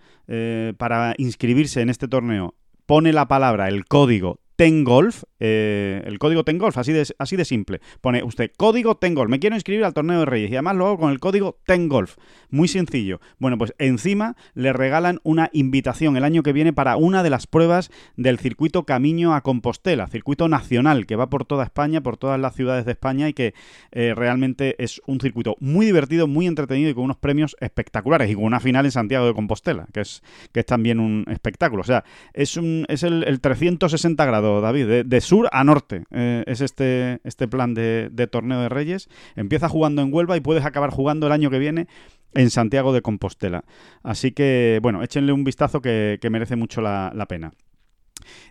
para 0.77 1.15
inscribirse 1.19 1.81
en 1.83 1.91
este 1.91 2.09
torneo 2.09 2.55
pone 2.87 3.13
la 3.13 3.29
palabra, 3.29 3.69
el 3.69 3.85
código 3.85 4.42
Tengolf, 4.57 5.25
eh, 5.41 6.03
el 6.05 6.19
código 6.19 6.45
Tengolf, 6.45 6.77
así 6.79 6.93
de, 6.93 7.07
así 7.19 7.37
de 7.37 7.45
simple. 7.45 7.81
Pone 8.01 8.23
usted 8.23 8.51
código 8.57 8.97
Tengolf, 8.97 9.31
me 9.31 9.39
quiero 9.39 9.57
inscribir 9.57 9.85
al 9.85 9.95
torneo 9.95 10.21
de 10.21 10.27
Reyes 10.27 10.51
y 10.51 10.55
además 10.55 10.77
lo 10.77 10.87
hago 10.87 10.99
con 10.99 11.11
el 11.11 11.21
código 11.21 11.59
Tengolf. 11.67 12.17
Muy 12.51 12.69
sencillo. 12.69 13.21
Bueno, 13.39 13.59
pues 13.59 13.75
encima 13.79 14.37
le 14.55 14.73
regalan 14.73 15.21
una 15.23 15.51
invitación 15.53 16.17
el 16.17 16.25
año 16.25 16.43
que 16.43 16.53
viene 16.53 16.73
para 16.73 16.97
una 16.97 17.23
de 17.23 17.31
las 17.31 17.47
pruebas 17.47 17.91
del 18.17 18.39
circuito 18.39 18.85
Camino 18.85 19.35
a 19.35 19.41
Compostela, 19.41 20.07
circuito 20.07 20.49
nacional 20.49 21.07
que 21.07 21.17
va 21.17 21.31
por 21.31 21.45
toda 21.45 21.65
España, 21.65 22.03
por 22.03 22.17
todas 22.17 22.39
las 22.39 22.55
ciudades 22.55 22.85
de 22.85 22.93
España 22.93 23.29
y 23.29 23.33
que 23.33 23.55
eh, 23.91 24.15
realmente 24.15 24.77
es 24.83 25.01
un 25.07 25.21
circuito 25.21 25.57
muy 25.61 25.87
divertido, 25.87 26.27
muy 26.27 26.47
entretenido 26.47 26.91
y 26.91 26.95
con 26.95 27.05
unos 27.05 27.17
premios 27.17 27.57
espectaculares 27.61 28.31
y 28.31 28.35
con 28.35 28.45
una 28.45 28.61
final 28.61 28.85
en 28.85 28.93
Santiago 28.93 29.27
de 29.27 29.35
Compostela, 29.35 29.87
que 29.93 30.01
es, 30.01 30.23
que 30.53 30.61
es 30.61 30.67
también 30.67 31.01
un 31.01 31.25
espectáculo. 31.29 31.81
O 31.81 31.87
sea, 31.87 32.05
es, 32.35 32.57
un, 32.57 32.85
es 32.89 33.03
el, 33.03 33.25
el 33.25 33.41
360 33.41 34.25
grados 34.25 34.42
David, 34.61 35.05
de, 35.05 35.21
sur 35.21 35.49
a 35.53 35.65
norte. 35.65 36.05
Eh, 36.11 36.45
es 36.47 36.61
este, 36.61 37.21
este 37.25 37.49
plan 37.49 37.75
de, 37.75 38.29
torneo 38.31 38.61
de 38.61 38.69
Reyes. 38.69 39.09
Empieza 39.37 39.69
jugando 39.69 40.03
en 40.03 40.13
Huelva 40.13 40.37
y 40.37 40.41
puedes 40.41 40.65
acabar 40.65 40.91
jugando 40.91 41.27
el 41.27 41.33
año 41.33 41.51
que 41.51 41.59
viene 41.59 41.87
en 42.35 42.51
Santiago 42.51 42.93
de 42.93 43.03
Compostela. 43.03 43.65
Así 44.03 44.33
que, 44.33 44.81
bueno, 44.83 45.03
échenle 45.03 45.33
un 45.33 45.45
vistazo 45.45 45.81
que, 45.81 46.19
merece 46.31 46.57
mucho 46.57 46.81
la, 46.81 47.27
pena. 47.29 47.53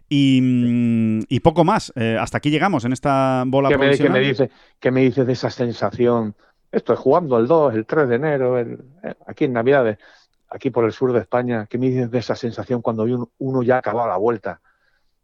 Y, 0.09 1.39
poco 1.41 1.63
más. 1.63 1.91
Eh, 1.95 2.17
hasta 2.19 2.37
aquí 2.37 2.49
llegamos 2.49 2.85
en 2.85 2.93
esta 2.93 3.43
bola 3.47 3.69
¿Qué 3.69 3.77
me, 3.77 3.97
¿qué 3.97 4.09
me, 4.09 4.19
dice, 4.19 4.49
¿Qué 4.79 4.91
me 4.91 5.01
dice 5.01 5.25
de 5.25 5.33
esa 5.33 5.49
sensación? 5.49 6.35
Esto 6.71 6.93
es 6.93 6.99
jugando 6.99 7.37
el 7.37 7.47
2, 7.47 7.75
el 7.75 7.85
3 7.85 8.07
de 8.07 8.15
enero, 8.15 8.57
el, 8.57 8.79
eh, 9.03 9.13
aquí 9.27 9.45
en 9.45 9.53
Navidades, 9.53 9.97
aquí 10.49 10.69
por 10.69 10.85
el 10.85 10.93
sur 10.93 11.11
de 11.11 11.19
España. 11.19 11.65
¿Qué 11.69 11.77
me 11.77 11.87
dices 11.87 12.09
de 12.09 12.19
esa 12.19 12.35
sensación 12.35 12.81
cuando 12.81 13.05
uno 13.39 13.63
ya 13.63 13.75
ha 13.75 13.79
acabado 13.79 14.07
la 14.07 14.17
vuelta? 14.17 14.61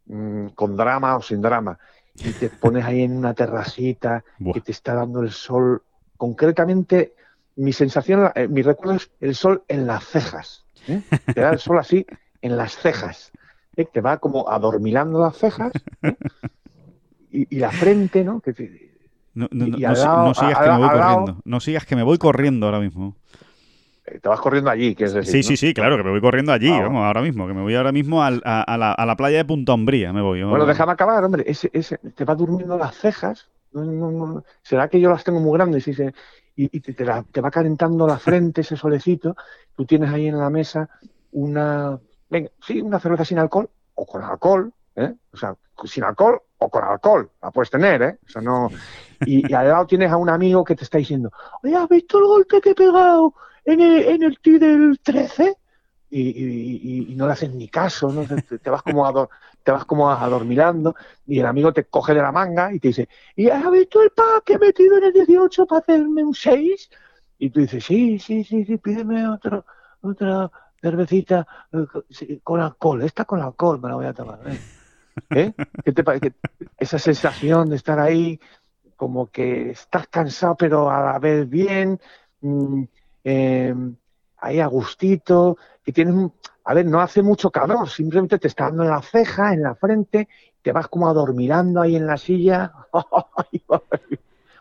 Mm, 0.09 0.47
con 0.55 0.77
drama 0.77 1.17
o 1.17 1.21
sin 1.21 1.41
drama, 1.41 1.77
y 2.15 2.31
te 2.31 2.49
pones 2.49 2.85
ahí 2.85 3.01
en 3.01 3.17
una 3.17 3.33
terracita 3.33 4.23
que 4.53 4.61
te 4.61 4.71
está 4.71 4.93
dando 4.93 5.21
el 5.21 5.31
sol. 5.31 5.83
Concretamente, 6.15 7.13
mi 7.57 7.73
sensación, 7.73 8.31
eh, 8.33 8.47
mi 8.47 8.61
recuerdo 8.61 8.95
es 8.95 9.11
el 9.19 9.35
sol 9.35 9.63
en 9.67 9.85
las 9.85 10.05
cejas. 10.05 10.65
¿eh? 10.87 11.01
Te 11.33 11.41
da 11.41 11.49
el 11.51 11.59
sol 11.59 11.77
así 11.77 12.05
en 12.41 12.55
las 12.55 12.77
cejas. 12.77 13.33
¿eh? 13.75 13.83
Te 13.83 13.99
va 13.99 14.17
como 14.17 14.49
adormilando 14.49 15.19
las 15.19 15.35
cejas 15.35 15.73
y, 17.29 17.57
la 17.57 17.71
frente, 17.71 18.23
¿no? 18.23 18.39
Que 18.39 18.53
no, 19.35 20.33
sigas 20.33 20.57
que 20.57 20.69
me 20.69 20.77
voy 20.77 20.89
corriendo. 20.89 21.41
No 21.43 21.59
sigas 21.59 21.85
que 21.85 21.95
me 21.97 22.03
voy 22.03 22.17
corriendo 22.17 22.65
ahora 22.65 22.79
mismo. 22.79 23.17
Eh, 24.07 24.19
te 24.19 24.29
vas 24.29 24.39
corriendo 24.39 24.69
allí, 24.69 24.95
que 24.95 25.05
es 25.05 25.13
decir. 25.13 25.31
Sí, 25.31 25.43
sí, 25.43 25.57
sí, 25.57 25.73
claro, 25.73 25.97
que 25.97 26.03
me 26.03 26.11
voy 26.11 26.21
corriendo 26.21 26.53
allí, 26.53 26.71
ah, 26.71 26.83
vamos, 26.83 27.03
ahora 27.03 27.21
mismo, 27.21 27.45
que 27.45 27.53
me 27.53 27.61
voy 27.61 27.75
ahora 27.75 27.91
mismo 27.91 28.23
a, 28.23 28.31
la, 28.31 29.15
playa 29.17 29.37
de 29.37 29.45
Punta 29.45 29.73
Umbría, 29.73 30.13
me 30.13 30.21
voy. 30.21 30.43
Bueno, 30.43 30.65
déjame 30.65 30.93
acabar, 30.93 31.23
hombre, 31.23 31.43
ese, 31.45 31.69
ese, 31.73 31.97
te 31.97 32.23
va 32.23 32.33
durmiendo 32.33 32.77
las 32.77 32.95
cejas, 32.95 33.49
será 34.61 34.87
que 34.87 34.99
yo 34.99 35.09
las 35.09 35.23
tengo 35.23 35.41
muy 35.41 35.57
grandes 35.57 35.87
y, 35.89 35.93
se, 35.93 36.13
y, 36.55 36.79
te, 36.79 36.93
te, 36.93 37.03
va 37.41 37.51
calentando 37.51 38.07
la 38.07 38.17
frente 38.17 38.61
ese 38.61 38.77
solecito, 38.77 39.35
tú 39.75 39.85
tienes 39.85 40.09
ahí 40.09 40.27
en 40.27 40.37
la 40.37 40.49
mesa 40.49 40.89
una, 41.33 41.99
venga, 42.29 42.49
sí, 42.61 42.79
una 42.81 42.99
cerveza 42.99 43.25
sin 43.25 43.39
alcohol 43.39 43.69
o 43.95 44.05
con 44.05 44.23
alcohol, 44.23 44.71
¿eh? 44.95 45.13
o 45.33 45.37
sea, 45.37 45.53
sin 45.83 46.05
alcohol 46.05 46.41
o 46.59 46.69
con 46.69 46.83
alcohol, 46.83 47.29
la 47.41 47.51
puedes 47.51 47.69
tener, 47.69 48.01
¿eh? 48.01 48.17
O 48.25 48.29
sea, 48.29 48.41
no... 48.41 48.69
Y, 49.25 49.51
y 49.51 49.53
al 49.53 49.67
lado 49.67 49.85
tienes 49.85 50.11
a 50.11 50.17
un 50.17 50.29
amigo 50.29 50.63
que 50.63 50.75
te 50.75 50.83
está 50.83 50.97
diciendo, 50.97 51.31
oye, 51.63 51.75
¿has 51.75 51.89
visto 51.89 52.19
el 52.19 52.25
golpe 52.25 52.61
que 52.61 52.69
he 52.69 52.75
pegado? 52.75 53.33
En 53.67 53.81
el, 53.81 54.23
en 54.23 54.59
del 54.59 54.99
13 55.03 55.57
y, 56.09 57.13
no 57.17 57.27
le 57.27 57.33
haces 57.33 57.53
ni 57.53 57.67
caso, 57.67 58.09
¿no? 58.09 58.23
te, 58.25 58.69
vas 58.69 58.81
como 58.81 59.29
te 59.61 59.71
vas 59.71 59.83
como 59.83 60.09
adormilando 60.09 60.95
y 61.25 61.39
el 61.39 61.45
amigo 61.45 61.73
te 61.73 61.83
coge 61.83 62.13
de 62.13 62.21
la 62.21 62.31
manga 62.31 62.73
y 62.73 62.79
te 62.79 62.87
dice, 62.87 63.09
¿y 63.35 63.49
has 63.49 63.69
visto 63.69 64.01
el 64.01 64.11
pack 64.11 64.45
que 64.45 64.53
he 64.53 64.57
metido 64.57 64.97
en 64.97 65.03
el 65.03 65.13
18 65.13 65.65
para 65.65 65.79
hacerme 65.79 66.23
un 66.23 66.33
6? 66.33 66.89
Y 67.39 67.49
tú 67.49 67.59
dices, 67.59 67.83
sí, 67.83 68.17
sí, 68.19 68.45
sí, 68.45 68.63
sí, 68.63 68.77
pídeme 68.77 69.27
otro, 69.27 69.65
otra 69.99 70.49
cervecita 70.81 71.45
eh, 71.73 72.39
con 72.41 72.61
alcohol, 72.61 73.01
esta 73.01 73.25
con 73.25 73.41
alcohol 73.41 73.81
me 73.81 73.89
la 73.89 73.95
voy 73.95 74.05
a 74.05 74.13
tomar. 74.13 74.39
¿eh? 74.47 74.59
¿Eh? 75.31 75.53
¿Qué 75.83 75.91
te 75.91 76.05
parece? 76.05 76.33
Esa 76.77 76.99
sensación 76.99 77.69
de 77.69 77.75
estar 77.75 77.99
ahí, 77.99 78.39
como 78.95 79.29
que 79.29 79.71
estás 79.71 80.07
cansado 80.07 80.55
pero 80.55 80.89
a 80.89 81.01
la 81.01 81.19
vez 81.19 81.49
bien, 81.49 81.99
mm, 82.39 82.83
eh, 83.29 83.73
ahí 84.39 84.59
a 84.61 84.67
gustito, 84.67 85.57
y 85.85 85.91
tienes, 85.91 86.13
un- 86.13 86.31
a 86.63 86.73
ver, 86.73 86.85
no 86.85 87.01
hace 87.01 87.21
mucho 87.21 87.49
calor, 87.51 87.89
simplemente 87.89 88.39
te 88.39 88.47
está 88.47 88.65
dando 88.65 88.83
en 88.83 88.89
la 88.89 89.01
ceja, 89.01 89.53
en 89.53 89.63
la 89.63 89.75
frente, 89.75 90.27
te 90.61 90.71
vas 90.71 90.87
como 90.87 91.07
adormirando 91.09 91.81
ahí 91.81 91.95
en 91.95 92.07
la 92.07 92.17
silla. 92.17 92.71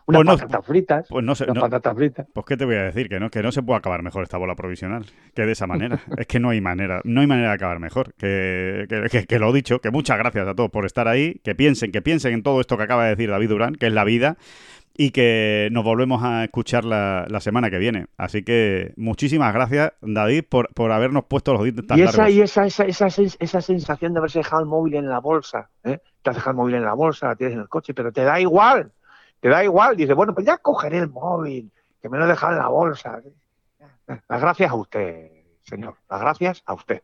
Unas 0.09 0.21
Pues 0.23 0.25
no- 0.25 0.37
patatas 0.37 0.65
fritas, 0.65 1.07
Pues 1.09 1.25
no 1.25 1.35
sé, 1.35 1.43
unas 1.43 1.55
no- 1.55 1.61
patatas 1.61 1.93
fritas. 1.97 2.27
pues 2.33 2.45
qué 2.45 2.55
te 2.55 2.63
voy 2.63 2.75
a 2.75 2.83
decir, 2.83 3.09
que 3.09 3.19
no, 3.19 3.29
que 3.29 3.43
no 3.43 3.51
se 3.51 3.61
puede 3.61 3.79
acabar 3.79 4.01
mejor 4.03 4.23
esta 4.23 4.37
bola 4.37 4.55
provisional, 4.55 5.05
que 5.35 5.45
de 5.45 5.51
esa 5.51 5.67
manera. 5.67 5.99
es 6.17 6.27
que 6.27 6.39
no 6.39 6.49
hay 6.49 6.61
manera, 6.61 7.01
no 7.03 7.19
hay 7.19 7.27
manera 7.27 7.49
de 7.49 7.55
acabar 7.55 7.79
mejor. 7.79 8.13
Que, 8.13 8.85
que, 8.87 9.09
que- 9.11 9.25
que 9.25 9.39
lo 9.39 9.49
he 9.49 9.53
dicho, 9.53 9.79
que 9.79 9.91
muchas 9.91 10.17
gracias 10.17 10.47
a 10.47 10.55
todos 10.55 10.69
por 10.71 10.85
estar 10.85 11.09
ahí, 11.09 11.41
que 11.43 11.55
piensen, 11.55 11.91
que 11.91 12.01
piensen 12.01 12.33
en 12.35 12.41
todo 12.43 12.61
esto 12.61 12.77
que 12.77 12.83
acaba 12.83 13.03
de 13.03 13.09
decir 13.11 13.29
David 13.29 13.49
Durán, 13.49 13.75
que 13.75 13.87
es 13.87 13.93
la 13.93 14.05
vida, 14.05 14.37
y 14.99 15.11
que 15.11 15.69
nos 15.71 15.83
volvemos 15.83 16.23
a 16.23 16.43
escuchar 16.43 16.83
la, 16.83 17.27
la 17.29 17.39
semana 17.39 17.69
que 17.69 17.77
viene. 17.77 18.07
Así 18.17 18.43
que 18.43 18.93
muchísimas 18.97 19.53
gracias, 19.53 19.93
David, 20.01 20.45
por, 20.49 20.73
por 20.73 20.91
habernos 20.91 21.25
puesto 21.25 21.53
los 21.53 21.63
dientes 21.63 21.85
tan 21.85 21.99
Y 21.99 22.01
esa, 22.01 22.17
largos. 22.17 22.33
y 22.35 22.41
esa, 22.41 22.65
esa, 22.65 22.83
esa, 22.85 23.07
esa 23.39 23.61
sensación 23.61 24.13
de 24.13 24.19
haberse 24.19 24.39
dejado 24.39 24.61
el 24.63 24.67
móvil 24.67 24.95
en 24.95 25.07
la 25.07 25.19
bolsa, 25.19 25.69
¿eh? 25.83 25.99
Te 26.23 26.29
has 26.31 26.35
dejado 26.37 26.51
el 26.51 26.57
móvil 26.57 26.75
en 26.75 26.83
la 26.83 26.93
bolsa, 26.93 27.27
la 27.27 27.35
tienes 27.35 27.53
en 27.55 27.61
el 27.61 27.69
coche, 27.69 27.93
pero 27.93 28.11
te 28.11 28.23
da 28.23 28.39
igual, 28.39 28.91
te 29.39 29.49
da 29.49 29.63
igual. 29.63 29.95
Dices, 29.95 30.15
bueno, 30.15 30.33
pues 30.33 30.47
ya 30.47 30.57
cogeré 30.57 30.97
el 30.97 31.09
móvil, 31.09 31.71
que 32.01 32.09
me 32.09 32.17
lo 32.17 32.25
he 32.25 32.27
dejado 32.29 32.53
en 32.53 32.59
la 32.59 32.67
bolsa. 32.67 33.21
Las 34.07 34.41
gracias 34.41 34.71
a 34.71 34.75
usted, 34.75 35.29
señor, 35.61 35.95
las 36.09 36.21
gracias 36.21 36.63
a 36.65 36.73
usted. 36.73 37.03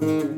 thank 0.00 0.24
you 0.24 0.33